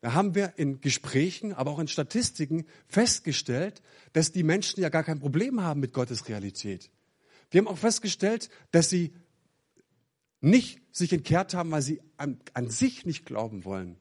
Da 0.00 0.14
haben 0.14 0.36
wir 0.36 0.54
in 0.58 0.80
Gesprächen, 0.80 1.52
aber 1.54 1.72
auch 1.72 1.80
in 1.80 1.88
Statistiken 1.88 2.66
festgestellt, 2.86 3.82
dass 4.12 4.30
die 4.30 4.44
Menschen 4.44 4.80
ja 4.80 4.90
gar 4.90 5.02
kein 5.02 5.18
Problem 5.18 5.60
haben 5.60 5.80
mit 5.80 5.92
Gottes 5.92 6.28
Realität. 6.28 6.92
Wir 7.50 7.58
haben 7.58 7.68
auch 7.68 7.78
festgestellt, 7.78 8.48
dass 8.70 8.90
sie 8.90 9.12
nicht 10.40 10.80
sich 10.92 11.12
entkehrt 11.12 11.52
haben, 11.52 11.72
weil 11.72 11.82
sie 11.82 12.00
an, 12.16 12.38
an 12.54 12.70
sich 12.70 13.04
nicht 13.04 13.26
glauben 13.26 13.64
wollen, 13.64 13.96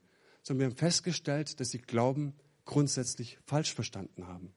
sondern 0.49 0.61
wir 0.61 0.71
haben 0.71 0.77
festgestellt, 0.77 1.59
dass 1.59 1.69
sie 1.69 1.77
Glauben 1.77 2.33
grundsätzlich 2.65 3.37
falsch 3.45 3.71
verstanden 3.71 4.25
haben. 4.25 4.51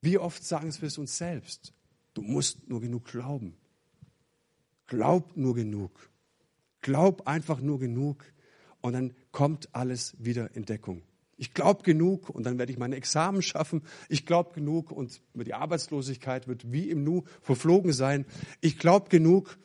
Wie 0.00 0.16
oft 0.16 0.42
sagen 0.42 0.74
wir 0.80 0.88
es 0.88 0.96
uns 0.96 1.18
selbst? 1.18 1.74
Du 2.14 2.22
musst 2.22 2.66
nur 2.66 2.80
genug 2.80 3.04
glauben. 3.04 3.58
Glaub 4.86 5.36
nur 5.36 5.54
genug. 5.54 6.08
Glaub 6.80 7.28
einfach 7.28 7.60
nur 7.60 7.78
genug 7.78 8.24
und 8.80 8.94
dann 8.94 9.12
kommt 9.32 9.68
alles 9.74 10.16
wieder 10.18 10.56
in 10.56 10.64
Deckung. 10.64 11.02
Ich 11.36 11.52
glaube 11.52 11.82
genug 11.82 12.30
und 12.30 12.44
dann 12.44 12.56
werde 12.56 12.72
ich 12.72 12.78
meine 12.78 12.96
Examen 12.96 13.42
schaffen. 13.42 13.82
Ich 14.08 14.24
glaube 14.24 14.54
genug 14.54 14.92
und 14.92 15.20
die 15.34 15.52
Arbeitslosigkeit 15.52 16.48
wird 16.48 16.72
wie 16.72 16.88
im 16.88 17.04
Nu 17.04 17.24
verflogen 17.42 17.92
sein. 17.92 18.24
Ich 18.62 18.78
glaube 18.78 19.10
genug, 19.10 19.58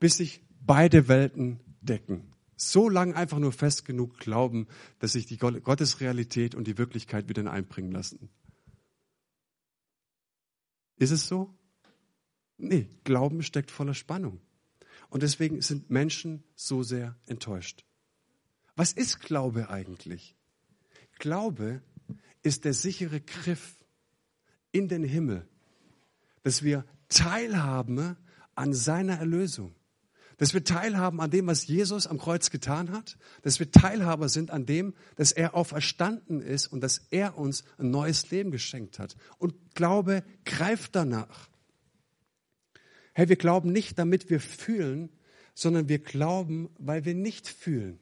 bis 0.00 0.16
sich 0.16 0.40
beide 0.64 1.06
Welten 1.06 1.60
decken 1.82 2.32
so 2.60 2.88
lange 2.88 3.14
einfach 3.14 3.38
nur 3.38 3.52
fest 3.52 3.84
genug 3.84 4.18
glauben, 4.18 4.66
dass 4.98 5.12
sich 5.12 5.26
die 5.26 5.38
Gottesrealität 5.38 6.54
und 6.54 6.66
die 6.66 6.76
Wirklichkeit 6.76 7.28
wieder 7.28 7.50
einbringen 7.50 7.92
lassen. 7.92 8.28
Ist 10.96 11.12
es 11.12 11.28
so? 11.28 11.54
Nee, 12.56 12.88
Glauben 13.04 13.42
steckt 13.42 13.70
voller 13.70 13.94
Spannung. 13.94 14.40
Und 15.08 15.22
deswegen 15.22 15.62
sind 15.62 15.88
Menschen 15.88 16.42
so 16.56 16.82
sehr 16.82 17.16
enttäuscht. 17.26 17.84
Was 18.74 18.92
ist 18.92 19.20
Glaube 19.20 19.70
eigentlich? 19.70 20.36
Glaube 21.18 21.80
ist 22.42 22.64
der 22.64 22.74
sichere 22.74 23.20
Griff 23.20 23.76
in 24.72 24.88
den 24.88 25.04
Himmel, 25.04 25.48
dass 26.42 26.62
wir 26.62 26.84
teilhaben 27.08 28.16
an 28.54 28.74
seiner 28.74 29.14
Erlösung 29.14 29.74
dass 30.38 30.54
wir 30.54 30.64
teilhaben 30.64 31.20
an 31.20 31.30
dem, 31.30 31.48
was 31.48 31.66
Jesus 31.66 32.06
am 32.06 32.18
Kreuz 32.18 32.50
getan 32.50 32.92
hat, 32.92 33.18
dass 33.42 33.58
wir 33.58 33.70
Teilhaber 33.70 34.28
sind 34.28 34.50
an 34.50 34.66
dem, 34.66 34.94
dass 35.16 35.32
er 35.32 35.54
auferstanden 35.54 36.40
ist 36.40 36.68
und 36.68 36.80
dass 36.80 37.06
er 37.10 37.36
uns 37.36 37.64
ein 37.76 37.90
neues 37.90 38.30
Leben 38.30 38.50
geschenkt 38.50 38.98
hat. 38.98 39.16
Und 39.38 39.74
Glaube 39.74 40.24
greift 40.44 40.94
danach. 40.94 41.50
Hey, 43.14 43.28
wir 43.28 43.36
glauben 43.36 43.72
nicht, 43.72 43.98
damit 43.98 44.30
wir 44.30 44.40
fühlen, 44.40 45.10
sondern 45.54 45.88
wir 45.88 45.98
glauben, 45.98 46.70
weil 46.78 47.04
wir 47.04 47.14
nicht 47.14 47.48
fühlen. 47.48 47.98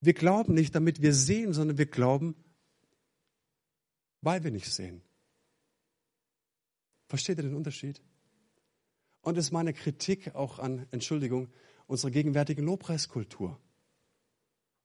Wir 0.00 0.14
glauben 0.14 0.54
nicht, 0.54 0.74
damit 0.74 1.00
wir 1.00 1.14
sehen, 1.14 1.52
sondern 1.52 1.78
wir 1.78 1.86
glauben, 1.86 2.34
weil 4.20 4.42
wir 4.42 4.50
nicht 4.50 4.72
sehen. 4.72 5.00
Versteht 7.06 7.38
ihr 7.38 7.44
den 7.44 7.54
Unterschied? 7.54 8.02
Und 9.22 9.36
es 9.36 9.46
ist 9.46 9.52
meine 9.52 9.72
Kritik 9.72 10.34
auch 10.34 10.58
an, 10.58 10.86
Entschuldigung, 10.90 11.48
unserer 11.86 12.10
gegenwärtigen 12.10 12.64
Lobpreiskultur, 12.64 13.58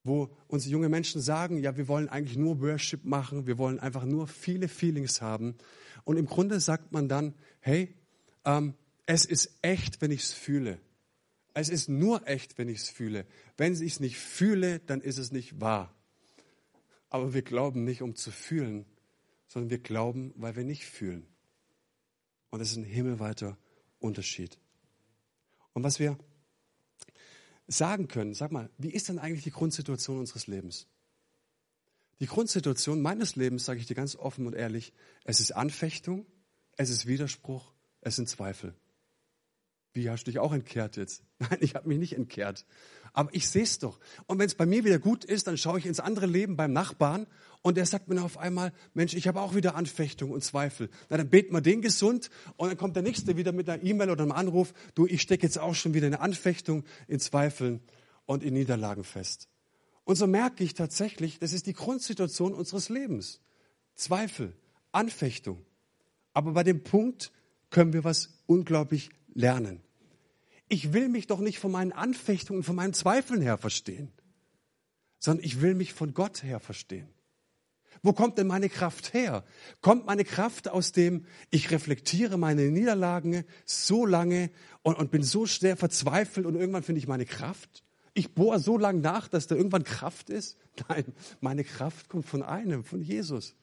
wo 0.03 0.29
uns 0.47 0.65
junge 0.65 0.89
Menschen 0.89 1.21
sagen, 1.21 1.57
ja, 1.57 1.77
wir 1.77 1.87
wollen 1.87 2.09
eigentlich 2.09 2.37
nur 2.37 2.61
Worship 2.61 3.05
machen, 3.05 3.47
wir 3.47 3.57
wollen 3.57 3.79
einfach 3.79 4.05
nur 4.05 4.27
viele 4.27 4.67
Feelings 4.67 5.21
haben. 5.21 5.55
Und 6.03 6.17
im 6.17 6.25
Grunde 6.25 6.59
sagt 6.59 6.91
man 6.91 7.07
dann, 7.07 7.33
hey, 7.59 7.95
ähm, 8.43 8.73
es 9.05 9.25
ist 9.25 9.57
echt, 9.61 10.01
wenn 10.01 10.11
ich 10.11 10.21
es 10.21 10.33
fühle. 10.33 10.79
Es 11.53 11.69
ist 11.69 11.87
nur 11.87 12.27
echt, 12.27 12.57
wenn 12.57 12.67
ich 12.67 12.79
es 12.79 12.89
fühle. 12.89 13.25
Wenn 13.55 13.73
ich 13.73 13.93
es 13.93 13.99
nicht 13.99 14.17
fühle, 14.17 14.79
dann 14.79 14.99
ist 14.99 15.17
es 15.17 15.31
nicht 15.31 15.61
wahr. 15.61 15.95
Aber 17.09 17.33
wir 17.33 17.43
glauben 17.43 17.85
nicht, 17.85 18.01
um 18.01 18.15
zu 18.15 18.31
fühlen, 18.31 18.85
sondern 19.47 19.69
wir 19.69 19.79
glauben, 19.79 20.33
weil 20.35 20.55
wir 20.55 20.65
nicht 20.65 20.85
fühlen. 20.85 21.25
Und 22.49 22.59
das 22.59 22.71
ist 22.71 22.77
ein 22.77 22.83
himmelweiter 22.83 23.57
Unterschied. 24.05 24.57
Und 25.73 25.83
was 25.83 25.99
wir 25.99 26.17
sagen 27.67 28.07
können, 28.07 28.33
sag 28.33 28.51
mal, 28.51 28.69
wie 28.77 28.91
ist 28.91 29.09
denn 29.09 29.19
eigentlich 29.19 29.43
die 29.43 29.51
Grundsituation 29.51 30.19
unseres 30.19 30.47
Lebens? 30.47 30.87
Die 32.19 32.27
Grundsituation 32.27 33.01
meines 33.01 33.35
Lebens, 33.35 33.65
sage 33.65 33.79
ich 33.79 33.87
dir 33.87 33.95
ganz 33.95 34.15
offen 34.15 34.47
und 34.47 34.53
ehrlich, 34.53 34.93
es 35.25 35.39
ist 35.39 35.51
Anfechtung, 35.51 36.25
es 36.77 36.89
ist 36.89 37.07
Widerspruch, 37.07 37.73
es 38.01 38.15
sind 38.15 38.29
Zweifel. 38.29 38.73
Wie 39.95 40.09
hast 40.09 40.25
du 40.27 40.31
dich 40.31 40.39
auch 40.39 40.53
entkehrt 40.53 40.97
jetzt? 40.97 41.23
Nein, 41.39 41.57
ich 41.61 41.73
habe 41.73 41.87
mich 41.87 41.97
nicht 41.97 42.15
entkehrt. 42.15 42.65
Aber 43.13 43.33
ich 43.33 43.47
sehe 43.47 43.63
es 43.63 43.79
doch. 43.79 43.97
Und 44.27 44.39
wenn 44.39 44.45
es 44.45 44.55
bei 44.55 44.65
mir 44.65 44.83
wieder 44.83 44.99
gut 44.99 45.23
ist, 45.23 45.47
dann 45.47 45.57
schaue 45.57 45.79
ich 45.79 45.85
ins 45.85 46.01
andere 46.01 46.25
Leben 46.25 46.57
beim 46.57 46.73
Nachbarn 46.73 47.27
und 47.61 47.77
der 47.77 47.85
sagt 47.85 48.09
mir 48.09 48.21
auf 48.21 48.37
einmal, 48.37 48.73
Mensch, 48.93 49.13
ich 49.13 49.25
habe 49.25 49.39
auch 49.39 49.55
wieder 49.55 49.75
Anfechtung 49.75 50.31
und 50.31 50.43
Zweifel. 50.43 50.89
Na, 51.09 51.15
dann 51.15 51.29
beten 51.29 51.53
wir 51.53 51.61
den 51.61 51.81
gesund 51.81 52.29
und 52.57 52.67
dann 52.67 52.77
kommt 52.77 52.97
der 52.97 53.03
Nächste 53.03 53.37
wieder 53.37 53.53
mit 53.53 53.69
einer 53.69 53.81
E-Mail 53.81 54.09
oder 54.09 54.23
einem 54.23 54.33
Anruf, 54.33 54.73
du, 54.95 55.07
ich 55.07 55.21
stecke 55.21 55.43
jetzt 55.43 55.57
auch 55.57 55.73
schon 55.73 55.93
wieder 55.93 56.07
in 56.07 56.15
Anfechtung, 56.15 56.83
in 57.07 57.21
Zweifeln 57.21 57.79
und 58.25 58.43
in 58.43 58.53
Niederlagen 58.53 59.05
fest. 59.05 59.47
Und 60.03 60.17
so 60.17 60.27
merke 60.27 60.65
ich 60.65 60.73
tatsächlich, 60.73 61.39
das 61.39 61.53
ist 61.53 61.67
die 61.67 61.73
Grundsituation 61.73 62.53
unseres 62.53 62.89
Lebens. 62.89 63.39
Zweifel, 63.95 64.53
Anfechtung. 64.91 65.65
Aber 66.33 66.51
bei 66.51 66.63
dem 66.63 66.83
Punkt 66.83 67.31
können 67.69 67.93
wir 67.93 68.03
was 68.03 68.43
unglaublich 68.45 69.09
lernen. 69.33 69.84
Ich 70.67 70.93
will 70.93 71.09
mich 71.09 71.27
doch 71.27 71.39
nicht 71.39 71.59
von 71.59 71.71
meinen 71.71 71.91
Anfechtungen, 71.91 72.63
von 72.63 72.75
meinen 72.75 72.93
Zweifeln 72.93 73.41
her 73.41 73.57
verstehen, 73.57 74.11
sondern 75.19 75.45
ich 75.45 75.61
will 75.61 75.75
mich 75.75 75.93
von 75.93 76.13
Gott 76.13 76.43
her 76.43 76.59
verstehen. 76.59 77.09
Wo 78.01 78.13
kommt 78.13 78.37
denn 78.37 78.47
meine 78.47 78.69
Kraft 78.69 79.13
her? 79.13 79.43
Kommt 79.81 80.05
meine 80.05 80.25
Kraft 80.25 80.67
aus 80.67 80.91
dem, 80.91 81.25
ich 81.49 81.71
reflektiere 81.71 82.37
meine 82.37 82.69
Niederlagen 82.69 83.45
so 83.65 84.05
lange 84.05 84.51
und, 84.83 84.95
und 84.97 85.11
bin 85.11 85.23
so 85.23 85.45
sehr 85.45 85.77
verzweifelt 85.77 86.45
und 86.45 86.55
irgendwann 86.55 86.83
finde 86.83 86.99
ich 86.99 87.07
meine 87.07 87.25
Kraft? 87.25 87.83
Ich 88.13 88.33
bohre 88.33 88.59
so 88.59 88.77
lange 88.77 88.99
nach, 88.99 89.27
dass 89.27 89.47
da 89.47 89.55
irgendwann 89.55 89.83
Kraft 89.83 90.29
ist? 90.29 90.57
Nein, 90.87 91.05
meine 91.41 91.63
Kraft 91.63 92.09
kommt 92.09 92.25
von 92.25 92.43
einem, 92.43 92.83
von 92.83 93.01
Jesus. 93.01 93.55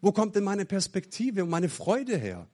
Wo 0.00 0.12
kommt 0.12 0.36
denn 0.36 0.44
meine 0.44 0.64
Perspektive 0.64 1.44
und 1.44 1.50
meine 1.50 1.68
Freude 1.68 2.16
her? 2.16 2.48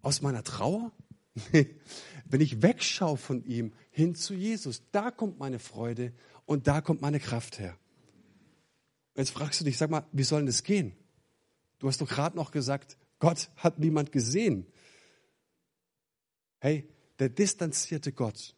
Aus 0.00 0.22
meiner 0.22 0.42
Trauer? 0.44 0.92
Wenn 1.52 2.40
ich 2.40 2.62
wegschaue 2.62 3.16
von 3.16 3.44
ihm 3.44 3.72
hin 3.90 4.14
zu 4.14 4.34
Jesus, 4.34 4.82
da 4.90 5.10
kommt 5.10 5.38
meine 5.38 5.58
Freude 5.58 6.12
und 6.46 6.66
da 6.66 6.80
kommt 6.80 7.00
meine 7.00 7.20
Kraft 7.20 7.58
her. 7.58 7.76
Jetzt 9.14 9.30
fragst 9.30 9.60
du 9.60 9.64
dich, 9.64 9.76
sag 9.76 9.90
mal, 9.90 10.06
wie 10.12 10.22
soll 10.22 10.40
denn 10.40 10.46
das 10.46 10.62
gehen? 10.62 10.92
Du 11.78 11.88
hast 11.88 12.00
doch 12.00 12.08
gerade 12.08 12.36
noch 12.36 12.50
gesagt, 12.50 12.96
Gott 13.18 13.50
hat 13.56 13.78
niemand 13.78 14.12
gesehen. 14.12 14.66
Hey, 16.60 16.88
der 17.18 17.28
distanzierte 17.28 18.12
Gott, 18.12 18.54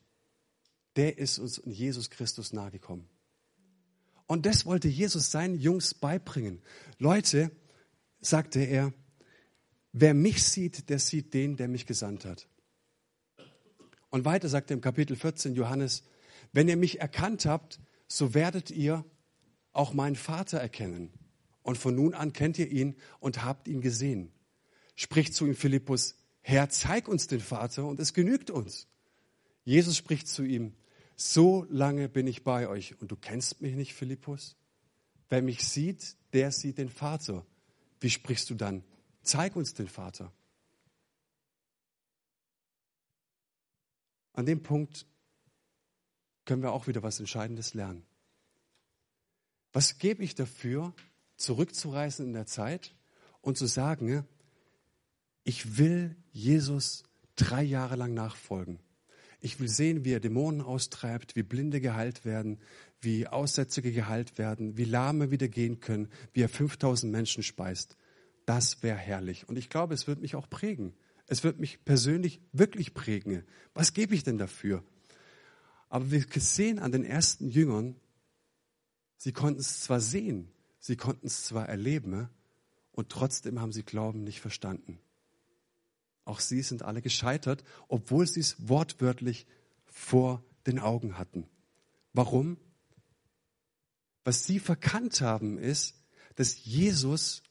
der 0.97 1.18
ist 1.18 1.39
uns 1.39 1.59
in 1.59 1.72
Jesus 1.72 2.11
Christus 2.11 2.53
nahegekommen. 2.53 3.09
Und 4.27 4.47
das 4.47 4.64
wollte 4.64 4.89
Jesus 4.89 5.31
seinen 5.31 5.59
Jungs 5.59 5.95
beibringen. 5.95 6.62
Leute, 6.99 7.51
sagte 8.20 8.61
er, 8.61 8.93
wer 9.93 10.14
mich 10.14 10.45
sieht, 10.45 10.89
der 10.89 10.99
sieht 10.99 11.35
den, 11.35 11.57
der 11.57 11.68
mich 11.68 11.87
gesandt 11.87 12.25
hat. 12.25 12.49
Und 14.14 14.24
weiter 14.24 14.48
sagt 14.48 14.70
er 14.70 14.74
im 14.76 14.80
Kapitel 14.80 15.16
14 15.16 15.56
Johannes, 15.56 16.04
wenn 16.52 16.68
ihr 16.68 16.76
mich 16.76 17.00
erkannt 17.00 17.46
habt, 17.46 17.80
so 18.06 18.32
werdet 18.32 18.70
ihr 18.70 19.04
auch 19.72 19.92
meinen 19.92 20.14
Vater 20.14 20.58
erkennen. 20.58 21.10
Und 21.64 21.78
von 21.78 21.96
nun 21.96 22.14
an 22.14 22.32
kennt 22.32 22.56
ihr 22.60 22.70
ihn 22.70 22.94
und 23.18 23.42
habt 23.42 23.66
ihn 23.66 23.80
gesehen. 23.80 24.30
Spricht 24.94 25.34
zu 25.34 25.48
ihm 25.48 25.56
Philippus, 25.56 26.14
Herr, 26.42 26.70
zeig 26.70 27.08
uns 27.08 27.26
den 27.26 27.40
Vater 27.40 27.86
und 27.86 27.98
es 27.98 28.14
genügt 28.14 28.52
uns. 28.52 28.86
Jesus 29.64 29.96
spricht 29.96 30.28
zu 30.28 30.44
ihm, 30.44 30.74
so 31.16 31.66
lange 31.68 32.08
bin 32.08 32.28
ich 32.28 32.44
bei 32.44 32.68
euch 32.68 32.94
und 33.00 33.10
du 33.10 33.16
kennst 33.16 33.62
mich 33.62 33.74
nicht, 33.74 33.94
Philippus? 33.94 34.54
Wer 35.28 35.42
mich 35.42 35.66
sieht, 35.66 36.14
der 36.34 36.52
sieht 36.52 36.78
den 36.78 36.88
Vater. 36.88 37.44
Wie 37.98 38.10
sprichst 38.10 38.48
du 38.48 38.54
dann? 38.54 38.84
Zeig 39.24 39.56
uns 39.56 39.74
den 39.74 39.88
Vater. 39.88 40.30
An 44.35 44.47
dem 44.47 44.62
Punkt 44.62 45.07
können 46.45 46.62
wir 46.62 46.72
auch 46.72 46.87
wieder 46.87 47.03
was 47.03 47.18
Entscheidendes 47.18 47.72
lernen. 47.72 48.05
Was 49.72 49.99
gebe 49.99 50.22
ich 50.22 50.35
dafür, 50.35 50.93
zurückzureisen 51.37 52.26
in 52.26 52.32
der 52.32 52.47
Zeit 52.47 52.95
und 53.41 53.57
zu 53.57 53.66
sagen, 53.66 54.26
ich 55.43 55.78
will 55.78 56.16
Jesus 56.32 57.05
drei 57.37 57.62
Jahre 57.62 57.97
lang 57.97 58.14
nachfolgen. 58.14 58.78
Ich 59.41 59.61
will 59.61 59.68
sehen, 59.68 60.05
wie 60.05 60.12
er 60.12 60.20
Dämonen 60.20 60.62
austreibt, 60.62 61.37
wie 61.37 61.43
Blinde 61.43 61.80
geheilt 61.80 62.24
werden, 62.24 62.61
wie 63.01 63.26
Aussätzige 63.26 63.93
geheilt 63.93 64.39
werden, 64.39 64.78
wie 64.78 64.85
Lahme 64.85 65.30
wieder 65.30 65.49
gehen 65.49 65.80
können, 65.80 66.09
wie 66.32 66.43
er 66.43 66.49
5000 66.49 67.12
Menschen 67.12 67.43
speist. 67.43 67.97
Das 68.47 68.82
wäre 68.82 68.97
herrlich. 68.97 69.49
Und 69.49 69.57
ich 69.57 69.68
glaube, 69.68 69.95
es 69.95 70.07
wird 70.07 70.20
mich 70.20 70.35
auch 70.35 70.49
prägen. 70.49 70.95
Es 71.27 71.45
wird 71.45 71.59
mich 71.59 71.85
persönlich 71.85 72.41
wirklich 72.53 72.95
prägen. 72.95 73.45
Was 73.72 73.93
gebe 73.93 74.14
ich 74.14 74.25
denn 74.25 74.39
dafür? 74.39 74.85
Aber 75.89 76.11
wir 76.11 76.25
sehen 76.35 76.79
an 76.79 76.93
den 76.93 77.05
ersten 77.05 77.49
Jüngern, 77.49 77.97
sie 79.16 79.33
konnten 79.33 79.61
es 79.61 79.81
zwar 79.81 80.01
sehen, 80.01 80.51
sie 80.81 80.97
konnten 80.97 81.27
es 81.27 81.45
zwar 81.45 81.68
erleben, 81.68 82.29
und 82.93 83.09
trotzdem 83.09 83.61
haben 83.61 83.72
sie 83.72 83.83
Glauben 83.83 84.22
nicht 84.22 84.41
verstanden. 84.41 85.01
Auch 86.25 86.41
sie 86.41 86.62
sind 86.62 86.83
alle 86.83 87.03
gescheitert, 87.03 87.64
obwohl 87.89 88.27
sie 88.27 88.41
es 88.41 88.68
wortwörtlich 88.68 89.47
vor 89.85 90.45
den 90.66 90.79
Augen 90.79 91.18
hatten. 91.18 91.47
Warum? 92.12 92.57
Was 94.22 94.47
sie 94.47 94.59
verkannt 94.59 95.20
haben, 95.20 95.59
ist, 95.59 95.97
dass 96.37 96.64
Jesus, 96.64 97.43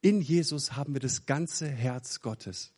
in 0.00 0.20
Jesus 0.20 0.72
haben 0.72 0.94
wir 0.94 1.00
das 1.00 1.26
ganze 1.26 1.68
Herz 1.68 2.20
Gottes. 2.20 2.72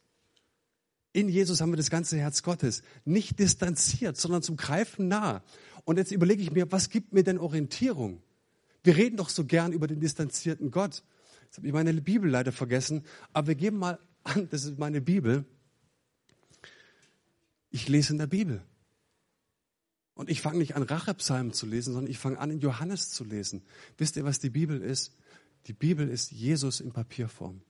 In 1.15 1.29
Jesus 1.29 1.61
haben 1.61 1.71
wir 1.71 1.77
das 1.77 1.91
ganze 1.91 2.19
Herz 2.19 2.43
Gottes. 2.43 2.83
Nicht 3.05 3.39
distanziert, 3.39 4.17
sondern 4.17 4.43
zum 4.43 4.57
Greifen 4.57 5.07
nah. 5.07 5.45
Und 5.85 5.97
jetzt 5.97 6.11
überlege 6.11 6.43
ich 6.43 6.51
mir, 6.51 6.71
was 6.73 6.91
gibt 6.91 7.13
mir 7.13 7.23
denn 7.23 7.39
Orientierung? 7.39 8.21
Wir 8.83 8.97
reden 8.97 9.17
doch 9.17 9.29
so 9.29 9.45
gern 9.45 9.73
über 9.73 9.87
den 9.87 10.01
distanzierten 10.01 10.73
Gott. 10.73 11.05
Jetzt 11.45 11.59
habe 11.59 11.69
ich 11.69 11.73
meine 11.73 11.95
Bibel 11.95 12.29
leider 12.29 12.51
vergessen, 12.51 13.05
aber 13.33 13.47
wir 13.47 13.55
geben 13.55 13.79
mal 13.79 14.01
an, 14.25 14.49
das 14.51 14.65
ist 14.65 14.77
meine 14.81 15.01
Bibel. 15.01 15.45
Ich 17.71 17.89
lese 17.89 18.13
in 18.13 18.19
der 18.19 18.27
Bibel. 18.27 18.65
Und 20.15 20.29
ich 20.29 20.41
fange 20.41 20.59
nicht 20.59 20.75
an, 20.75 20.83
Rachepsalmen 20.83 21.53
zu 21.53 21.65
lesen, 21.65 21.93
sondern 21.93 22.11
ich 22.11 22.19
fange 22.19 22.41
an, 22.41 22.51
in 22.51 22.59
Johannes 22.59 23.11
zu 23.11 23.23
lesen. 23.23 23.63
Wisst 23.99 24.17
ihr, 24.17 24.25
was 24.25 24.41
die 24.41 24.51
Bibel 24.51 24.83
ist? 24.83 25.17
Die 25.69 25.75
Bibel 25.75 26.09
ist 26.09 26.33
Jesus 26.33 26.81
in 26.81 26.91
Papierform. 26.91 27.63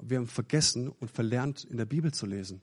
Wir 0.00 0.18
haben 0.18 0.26
vergessen 0.26 0.88
und 0.88 1.10
verlernt, 1.10 1.64
in 1.64 1.76
der 1.76 1.86
Bibel 1.86 2.12
zu 2.12 2.26
lesen. 2.26 2.62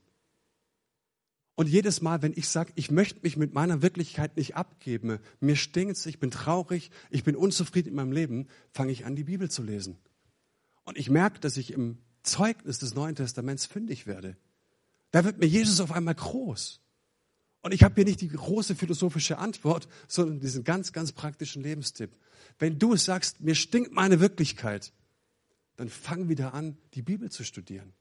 Und 1.56 1.68
jedes 1.68 2.02
Mal, 2.02 2.22
wenn 2.22 2.34
ich 2.36 2.48
sage, 2.48 2.72
ich 2.76 2.92
möchte 2.92 3.20
mich 3.22 3.38
mit 3.38 3.54
meiner 3.54 3.82
Wirklichkeit 3.82 4.38
nicht 4.38 4.56
abgeben, 4.56 5.20
mir 5.40 5.56
stinkt's, 5.56 6.06
ich 6.06 6.20
bin 6.20 6.32
traurig, 6.32 6.92
ich 7.10 7.24
bin 7.24 7.36
unzufrieden 7.36 7.90
in 7.90 7.96
meinem 7.96 8.12
Leben, 8.12 8.48
fange 8.72 8.92
ich 8.92 9.06
an, 9.06 9.16
die 9.16 9.26
Bibel 9.26 9.50
zu 9.50 9.62
lesen. 9.62 10.00
Und 10.84 10.98
ich 10.98 11.10
merke, 11.10 11.40
dass 11.40 11.58
ich 11.58 11.72
im 11.72 12.00
Zeugnis 12.24 12.80
des 12.80 12.96
Neuen 12.96 13.16
Testaments 13.16 13.66
fündig 13.66 14.08
werde. 14.08 14.38
Da 15.12 15.24
wird 15.24 15.40
mir 15.40 15.46
Jesus 15.46 15.82
auf 15.82 15.92
einmal 15.92 16.16
groß. 16.16 16.80
Und 17.62 17.74
ich 17.74 17.84
habe 17.84 17.96
hier 17.96 18.06
nicht 18.06 18.22
die 18.22 18.30
große 18.30 18.76
philosophische 18.76 19.38
Antwort, 19.38 19.88
sondern 20.08 20.40
diesen 20.40 20.64
ganz, 20.64 20.94
ganz 20.94 21.12
praktischen 21.12 21.62
Lebenstipp. 21.62 22.18
Wenn 22.58 22.80
du 22.80 22.96
sagst, 22.96 23.42
mir 23.42 23.56
stinkt 23.56 23.92
meine 23.92 24.20
Wirklichkeit, 24.20 24.94
dann 25.82 25.90
fang 25.90 26.30
wieder 26.30 26.54
an, 26.54 26.78
die 26.94 27.02
Bibel 27.02 27.32
zu 27.32 27.44
studieren. 27.44 27.94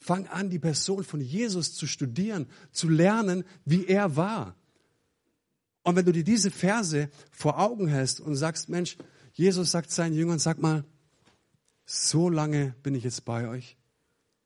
Fang 0.00 0.26
an, 0.26 0.50
die 0.50 0.58
Person 0.58 1.04
von 1.04 1.20
Jesus 1.20 1.72
zu 1.72 1.86
studieren, 1.86 2.48
zu 2.72 2.88
lernen, 2.88 3.44
wie 3.64 3.86
er 3.86 4.16
war. 4.16 4.56
Und 5.84 5.94
wenn 5.94 6.04
du 6.04 6.10
dir 6.10 6.24
diese 6.24 6.50
Verse 6.50 7.08
vor 7.30 7.60
Augen 7.60 7.86
hältst 7.86 8.18
und 8.18 8.34
sagst, 8.34 8.68
Mensch, 8.68 8.96
Jesus 9.32 9.70
sagt 9.70 9.92
seinen 9.92 10.16
Jüngern, 10.16 10.40
sag 10.40 10.60
mal, 10.60 10.84
so 11.86 12.28
lange 12.28 12.74
bin 12.82 12.96
ich 12.96 13.04
jetzt 13.04 13.24
bei 13.24 13.46
euch 13.48 13.76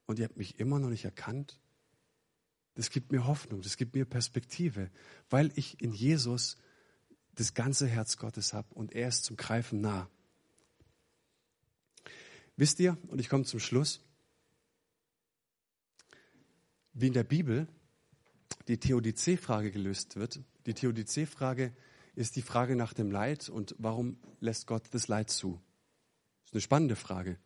und 0.04 0.18
ihr 0.18 0.26
habt 0.26 0.36
mich 0.36 0.60
immer 0.60 0.78
noch 0.78 0.90
nicht 0.90 1.06
erkannt, 1.06 1.58
das 2.74 2.90
gibt 2.90 3.12
mir 3.12 3.26
Hoffnung, 3.26 3.62
das 3.62 3.78
gibt 3.78 3.94
mir 3.94 4.04
Perspektive, 4.04 4.90
weil 5.30 5.52
ich 5.54 5.80
in 5.80 5.94
Jesus 5.94 6.58
das 7.34 7.54
ganze 7.54 7.86
Herz 7.86 8.18
Gottes 8.18 8.52
habe 8.52 8.74
und 8.74 8.92
er 8.92 9.08
ist 9.08 9.24
zum 9.24 9.38
Greifen 9.38 9.80
nah. 9.80 10.10
Wisst 12.58 12.80
ihr, 12.80 12.98
und 13.06 13.20
ich 13.20 13.28
komme 13.28 13.44
zum 13.44 13.60
Schluss, 13.60 14.00
wie 16.92 17.06
in 17.06 17.12
der 17.12 17.22
Bibel 17.22 17.68
die 18.66 18.78
Theodizee-Frage 18.78 19.70
gelöst 19.70 20.16
wird. 20.16 20.40
Die 20.66 20.74
Theodizee-Frage 20.74 21.72
ist 22.16 22.34
die 22.34 22.42
Frage 22.42 22.74
nach 22.74 22.94
dem 22.94 23.12
Leid 23.12 23.48
und 23.48 23.76
warum 23.78 24.18
lässt 24.40 24.66
Gott 24.66 24.88
das 24.90 25.06
Leid 25.06 25.30
zu? 25.30 25.60
Das 26.40 26.48
ist 26.48 26.54
eine 26.54 26.60
spannende 26.60 26.96
Frage. 26.96 27.38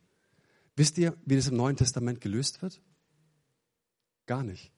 Wisst 0.76 0.96
ihr, 0.96 1.14
wie 1.26 1.36
das 1.36 1.48
im 1.48 1.56
Neuen 1.56 1.76
Testament 1.76 2.22
gelöst 2.22 2.62
wird? 2.62 2.80
Gar 4.24 4.44
nicht. 4.44 4.72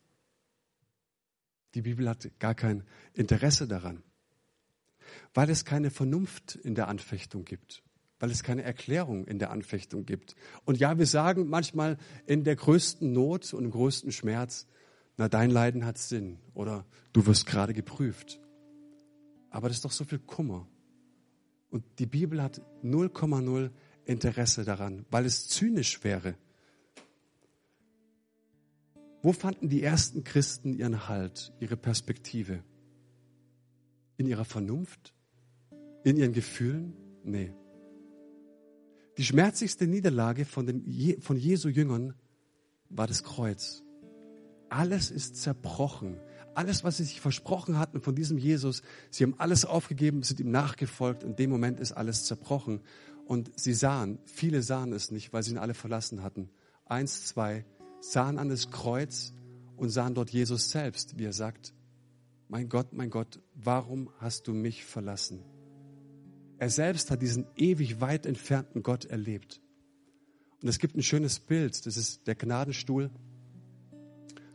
Die 1.77 1.83
Bibel 1.83 2.09
hat 2.09 2.29
gar 2.41 2.57
kein 2.57 2.83
Interesse 3.13 3.69
daran, 3.69 4.03
weil 5.33 5.49
es 5.49 5.65
keine 5.65 5.93
Vernunft 5.93 6.57
in 6.57 6.75
der 6.75 6.89
Anfechtung 6.89 7.45
gibt 7.45 7.84
weil 8.25 8.31
es 8.31 8.43
keine 8.43 8.63
Erklärung 8.63 9.27
in 9.27 9.39
der 9.39 9.51
Anfechtung 9.51 10.07
gibt. 10.07 10.35
Und 10.65 10.79
ja, 10.79 10.97
wir 10.97 11.05
sagen 11.05 11.47
manchmal 11.47 11.99
in 12.25 12.43
der 12.43 12.57
größten 12.57 13.13
Not 13.13 13.53
und 13.53 13.67
im 13.67 13.71
größten 13.71 14.13
Schmerz, 14.13 14.67
na, 15.19 15.29
dein 15.29 15.51
Leiden 15.51 15.85
hat 15.85 15.99
Sinn 15.99 16.39
oder 16.55 16.87
du 17.13 17.27
wirst 17.27 17.45
gerade 17.45 17.75
geprüft. 17.75 18.41
Aber 19.51 19.69
das 19.69 19.77
ist 19.77 19.85
doch 19.85 19.91
so 19.91 20.05
viel 20.05 20.21
Kummer. 20.21 20.67
Und 21.69 21.85
die 21.99 22.07
Bibel 22.07 22.43
hat 22.43 22.63
0,0 22.83 23.69
Interesse 24.07 24.65
daran, 24.65 25.05
weil 25.11 25.27
es 25.27 25.47
zynisch 25.47 26.03
wäre. 26.03 26.35
Wo 29.23 29.35
fanden 29.35 29.69
die 29.69 29.83
ersten 29.83 30.25
Christen 30.25 30.73
ihren 30.73 31.09
Halt, 31.09 31.53
ihre 31.61 31.77
Perspektive? 31.77 32.65
In 34.17 34.25
ihrer 34.25 34.47
Vernunft? 34.47 35.13
In 36.05 36.17
ihren 36.17 36.33
Gefühlen? 36.33 36.95
Nee. 37.23 37.53
Die 39.17 39.25
schmerzlichste 39.25 39.87
Niederlage 39.87 40.45
von, 40.45 40.67
den, 40.67 41.21
von 41.21 41.37
Jesu 41.37 41.69
Jüngern 41.69 42.15
war 42.89 43.07
das 43.07 43.23
Kreuz. 43.23 43.83
Alles 44.69 45.11
ist 45.11 45.37
zerbrochen. 45.37 46.19
Alles, 46.55 46.85
was 46.85 46.97
sie 46.97 47.05
sich 47.05 47.21
versprochen 47.21 47.79
hatten 47.79 48.01
von 48.01 48.15
diesem 48.15 48.39
Jesus, 48.39 48.83
sie 49.11 49.25
haben 49.25 49.35
alles 49.39 49.65
aufgegeben, 49.65 50.23
sind 50.23 50.41
ihm 50.41 50.51
nachgefolgt. 50.51 51.23
In 51.23 51.37
dem 51.37 51.51
Moment 51.51 51.81
ist 51.81 51.93
alles 51.93 52.25
zerbrochen. 52.25 52.81
Und 53.27 53.53
sie 53.59 53.75
sahen, 53.75 54.19
viele 54.25 54.63
sahen 54.63 54.93
es 54.93 55.11
nicht, 55.11 55.33
weil 55.33 55.43
sie 55.43 55.53
ihn 55.53 55.59
alle 55.59 55.75
verlassen 55.75 56.23
hatten. 56.23 56.51
Eins, 56.85 57.27
zwei, 57.27 57.65
sahen 58.01 58.39
an 58.39 58.49
das 58.49 58.71
Kreuz 58.71 59.33
und 59.77 59.91
sahen 59.91 60.15
dort 60.15 60.31
Jesus 60.31 60.71
selbst, 60.71 61.19
wie 61.19 61.25
er 61.25 61.33
sagt, 61.33 61.73
mein 62.49 62.69
Gott, 62.69 62.93
mein 62.93 63.11
Gott, 63.11 63.41
warum 63.55 64.11
hast 64.19 64.47
du 64.47 64.53
mich 64.53 64.85
verlassen? 64.85 65.43
Er 66.65 66.71
selbst 66.71 67.11
hat 67.11 67.21
diesen 67.21 67.47
ewig 67.57 68.01
weit 68.01 68.25
entfernten 68.25 68.83
Gott 68.83 69.05
erlebt. 69.05 69.61
Und 70.63 70.69
es 70.71 70.79
gibt 70.79 70.97
ein 70.97 71.03
schönes 71.03 71.39
Bild, 71.39 71.85
das 71.85 71.99
ist 71.99 72.27
der 72.27 72.37
Gnadenstuhl, 72.37 73.11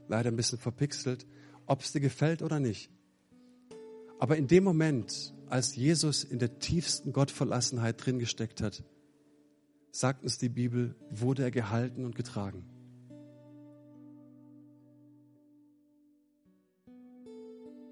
leider 0.07 0.32
ein 0.32 0.36
bisschen 0.36 0.57
verpixelt, 0.57 1.28
ob 1.68 1.82
es 1.82 1.91
dir 1.91 1.99
gefällt 1.99 2.41
oder 2.41 2.60
nicht. 2.60 2.89
Aber 4.18 4.38
in 4.38 4.47
dem 4.47 4.64
Moment, 4.64 5.36
als 5.49 5.76
Jesus 5.76 6.24
in 6.24 6.39
der 6.39 6.57
tiefsten 6.57 7.14
Gottverlassenheit 7.14 8.03
drin 8.03 8.18
gesteckt 8.18 8.64
hat, 8.64 8.84
sagt 9.91 10.24
uns 10.24 10.39
die 10.39 10.49
Bibel, 10.49 10.95
wurde 11.12 11.43
er 11.43 11.51
gehalten 11.51 12.05
und 12.05 12.16
getragen. 12.16 12.66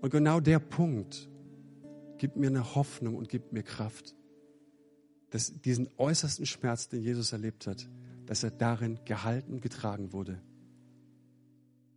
Und 0.02 0.10
genau 0.10 0.40
der 0.40 0.58
Punkt, 0.58 1.30
Gib 2.18 2.36
mir 2.36 2.48
eine 2.48 2.76
Hoffnung 2.76 3.16
und 3.16 3.30
gib 3.30 3.52
mir 3.52 3.64
Kraft. 3.64 4.16
Dass 5.30 5.54
diesen 5.62 5.90
äußersten 5.98 6.46
Schmerz, 6.46 6.88
den 6.88 7.02
Jesus 7.02 7.32
erlebt 7.32 7.68
hat, 7.68 7.90
dass 8.26 8.44
er 8.44 8.52
darin 8.52 9.00
gehalten 9.06 9.62
getragen 9.62 10.14
wurde. 10.14 10.42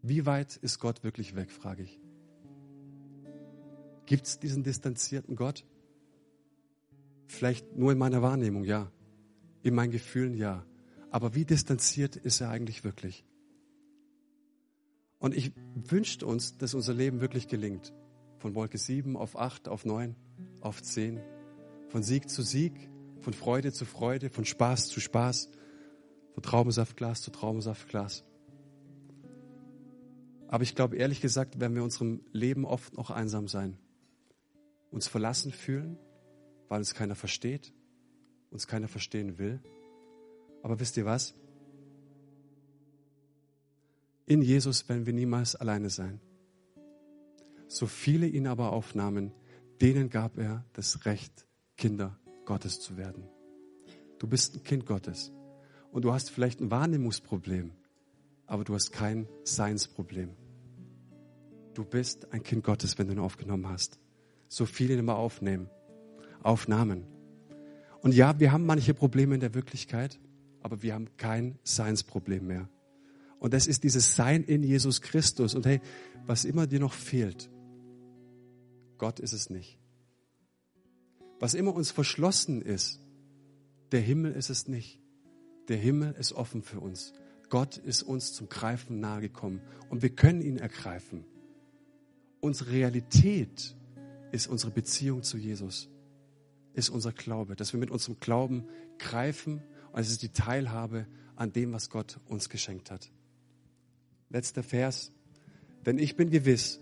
Wie 0.03 0.27
weit 0.27 0.57
ist 0.57 0.79
Gott 0.79 1.05
wirklich 1.05 1.37
weg, 1.37 1.51
frage 1.51 1.83
ich. 1.83 2.01
Gibt 4.07 4.27
es 4.27 4.39
diesen 4.39 4.63
distanzierten 4.63 5.37
Gott? 5.37 5.65
Vielleicht 7.27 7.77
nur 7.77 7.93
in 7.93 7.99
meiner 7.99 8.23
Wahrnehmung, 8.23 8.65
ja. 8.65 8.91
In 9.63 9.75
meinen 9.75 9.93
Gefühlen, 9.93 10.35
ja. 10.35 10.67
Aber 11.11 11.35
wie 11.35 11.45
distanziert 11.45 12.17
ist 12.17 12.41
er 12.41 12.51
eigentlich 12.51 12.83
wirklich? 12.83 13.25
Und 15.19 15.35
ich 15.35 15.53
wünschte 15.75 16.27
uns, 16.27 16.57
dass 16.57 16.75
unser 16.75 16.95
Leben 16.95 17.21
wirklich 17.21 17.47
gelingt 17.47 17.93
von 18.41 18.55
Wolke 18.55 18.79
7 18.79 19.17
auf 19.17 19.39
8, 19.39 19.69
auf 19.69 19.85
9, 19.85 20.17
auf 20.63 20.83
10, 20.83 21.21
von 21.89 22.03
Sieg 22.03 22.29
zu 22.31 22.43
Sieg, 22.43 22.73
von 23.21 23.35
Freude 23.35 23.71
zu 23.73 23.85
Freude, 23.85 24.31
von 24.31 24.47
Spaß 24.47 24.89
zu 24.89 24.99
Spaß, 24.99 25.51
von 26.33 26.43
Traubensaftglas 26.43 27.21
zu 27.21 27.31
Traubensaftglas. 27.31 28.25
Aber 30.49 30.63
ich 30.63 30.75
glaube, 30.75 30.97
ehrlich 30.97 31.21
gesagt, 31.21 31.61
werden 31.61 31.75
wir 31.75 31.81
in 31.81 31.85
unserem 31.85 32.23
Leben 32.33 32.65
oft 32.65 32.97
noch 32.97 33.11
einsam 33.11 33.47
sein, 33.47 33.79
uns 34.91 35.07
verlassen 35.07 35.53
fühlen, 35.53 35.99
weil 36.69 36.79
uns 36.79 36.95
keiner 36.95 37.15
versteht, 37.15 37.75
uns 38.51 38.67
keiner 38.67 38.89
verstehen 38.89 39.39
will. 39.39 39.61
Aber 40.63 40.81
wisst 40.81 40.97
ihr 40.97 41.05
was? 41.05 41.35
In 44.27 44.41
Jesus 44.41 44.89
werden 44.89 45.05
wir 45.05 45.13
niemals 45.13 45.57
alleine 45.57 45.91
sein. 45.91 46.21
So 47.71 47.87
viele 47.87 48.27
ihn 48.27 48.49
aber 48.49 48.73
aufnahmen, 48.73 49.31
denen 49.81 50.11
gab 50.11 50.39
er 50.39 50.65
das 50.73 51.07
Recht, 51.07 51.47
Kinder 51.77 52.19
Gottes 52.45 52.81
zu 52.81 52.97
werden. 52.97 53.29
Du 54.19 54.27
bist 54.27 54.57
ein 54.57 54.65
Kind 54.65 54.87
Gottes 54.87 55.31
und 55.93 56.05
du 56.05 56.13
hast 56.13 56.33
vielleicht 56.33 56.61
ein 56.61 56.73
Wahrnehmungsproblem, 56.73 57.71
aber 58.47 58.65
du 58.65 58.75
hast 58.75 58.91
kein 58.91 59.29
Seinsproblem. 59.45 60.31
Du 61.75 61.85
bist 61.85 62.33
ein 62.33 62.43
Kind 62.43 62.65
Gottes, 62.65 62.99
wenn 62.99 63.07
du 63.07 63.13
ihn 63.13 63.21
aufgenommen 63.21 63.69
hast. 63.69 64.01
So 64.49 64.67
viele 64.67 64.97
immer 64.97 65.15
aufnehmen, 65.15 65.71
aufnahmen. 66.43 67.07
Und 68.03 68.17
ja, 68.17 68.41
wir 68.41 68.51
haben 68.51 68.67
manche 68.67 68.95
Probleme 68.95 69.37
in 69.37 69.41
der 69.41 69.55
Wirklichkeit, 69.55 70.19
aber 70.61 70.83
wir 70.83 70.93
haben 70.93 71.17
kein 71.19 71.57
Seinsproblem 71.63 72.49
mehr. 72.49 72.69
Und 73.39 73.55
das 73.55 73.69
ist 73.69 73.85
dieses 73.85 74.17
Sein 74.17 74.43
in 74.43 74.65
Jesus 74.65 75.01
Christus. 75.01 75.55
Und 75.55 75.67
hey, 75.67 75.81
was 76.27 76.45
immer 76.45 76.67
dir 76.67 76.81
noch 76.81 76.93
fehlt, 76.93 77.49
Gott 79.01 79.19
ist 79.19 79.33
es 79.33 79.49
nicht. 79.49 79.79
Was 81.39 81.55
immer 81.55 81.75
uns 81.75 81.91
verschlossen 81.91 82.61
ist, 82.61 83.01
der 83.93 84.01
Himmel 84.03 84.33
ist 84.33 84.51
es 84.51 84.69
nicht. 84.69 85.01
Der 85.69 85.79
Himmel 85.79 86.15
ist 86.19 86.35
offen 86.35 86.63
für 86.63 86.81
uns. 86.81 87.15
Gott 87.49 87.79
ist 87.79 88.03
uns 88.03 88.35
zum 88.35 88.51
Greifen 88.51 89.01
nahegekommen 89.01 89.63
und 89.89 90.03
wir 90.03 90.11
können 90.11 90.43
ihn 90.43 90.59
ergreifen. 90.59 91.25
Unsere 92.41 92.73
Realität 92.73 93.75
ist 94.33 94.49
unsere 94.49 94.71
Beziehung 94.71 95.23
zu 95.23 95.39
Jesus, 95.39 95.89
ist 96.75 96.91
unser 96.91 97.13
Glaube, 97.13 97.57
dass 97.57 97.73
wir 97.73 97.81
mit 97.81 97.91
unserem 97.91 98.21
Glauben 98.21 98.67
greifen 98.99 99.63
und 99.93 100.01
es 100.01 100.11
ist 100.11 100.21
die 100.21 100.29
Teilhabe 100.29 101.07
an 101.37 101.55
dem, 101.55 101.73
was 101.73 101.89
Gott 101.89 102.21
uns 102.27 102.51
geschenkt 102.51 102.91
hat. 102.91 103.11
Letzter 104.29 104.63
Vers. 104.63 105.11
Denn 105.87 105.99
ich 105.99 106.17
bin 106.17 106.29
gewiss, 106.29 106.81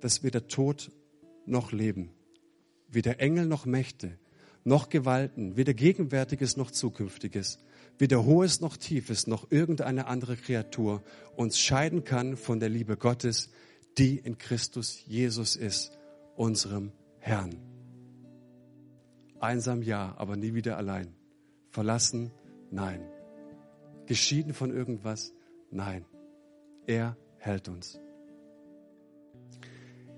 dass 0.00 0.22
weder 0.22 0.48
Tod 0.48 0.90
noch 1.46 1.72
Leben, 1.72 2.10
weder 2.88 3.20
Engel 3.20 3.46
noch 3.46 3.66
Mächte, 3.66 4.18
noch 4.64 4.88
Gewalten, 4.88 5.56
weder 5.56 5.74
Gegenwärtiges 5.74 6.56
noch 6.56 6.70
Zukünftiges, 6.70 7.58
weder 7.98 8.24
Hohes 8.24 8.60
noch 8.60 8.76
Tiefes, 8.76 9.26
noch 9.26 9.50
irgendeine 9.50 10.06
andere 10.06 10.36
Kreatur 10.36 11.02
uns 11.36 11.58
scheiden 11.58 12.04
kann 12.04 12.36
von 12.36 12.60
der 12.60 12.68
Liebe 12.68 12.96
Gottes, 12.96 13.50
die 13.98 14.16
in 14.16 14.38
Christus 14.38 15.04
Jesus 15.06 15.56
ist, 15.56 15.96
unserem 16.36 16.92
Herrn. 17.18 17.56
Einsam 19.40 19.82
ja, 19.82 20.14
aber 20.16 20.36
nie 20.36 20.54
wieder 20.54 20.76
allein. 20.76 21.14
Verlassen? 21.70 22.30
Nein. 22.70 23.00
Geschieden 24.06 24.54
von 24.54 24.70
irgendwas? 24.70 25.32
Nein. 25.70 26.04
Er 26.86 27.16
hält 27.38 27.68
uns. 27.68 28.00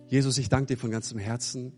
Jesus, 0.08 0.38
ich 0.38 0.48
danke 0.48 0.74
dir 0.74 0.78
von 0.78 0.90
ganzem 0.90 1.18
Herzen 1.18 1.72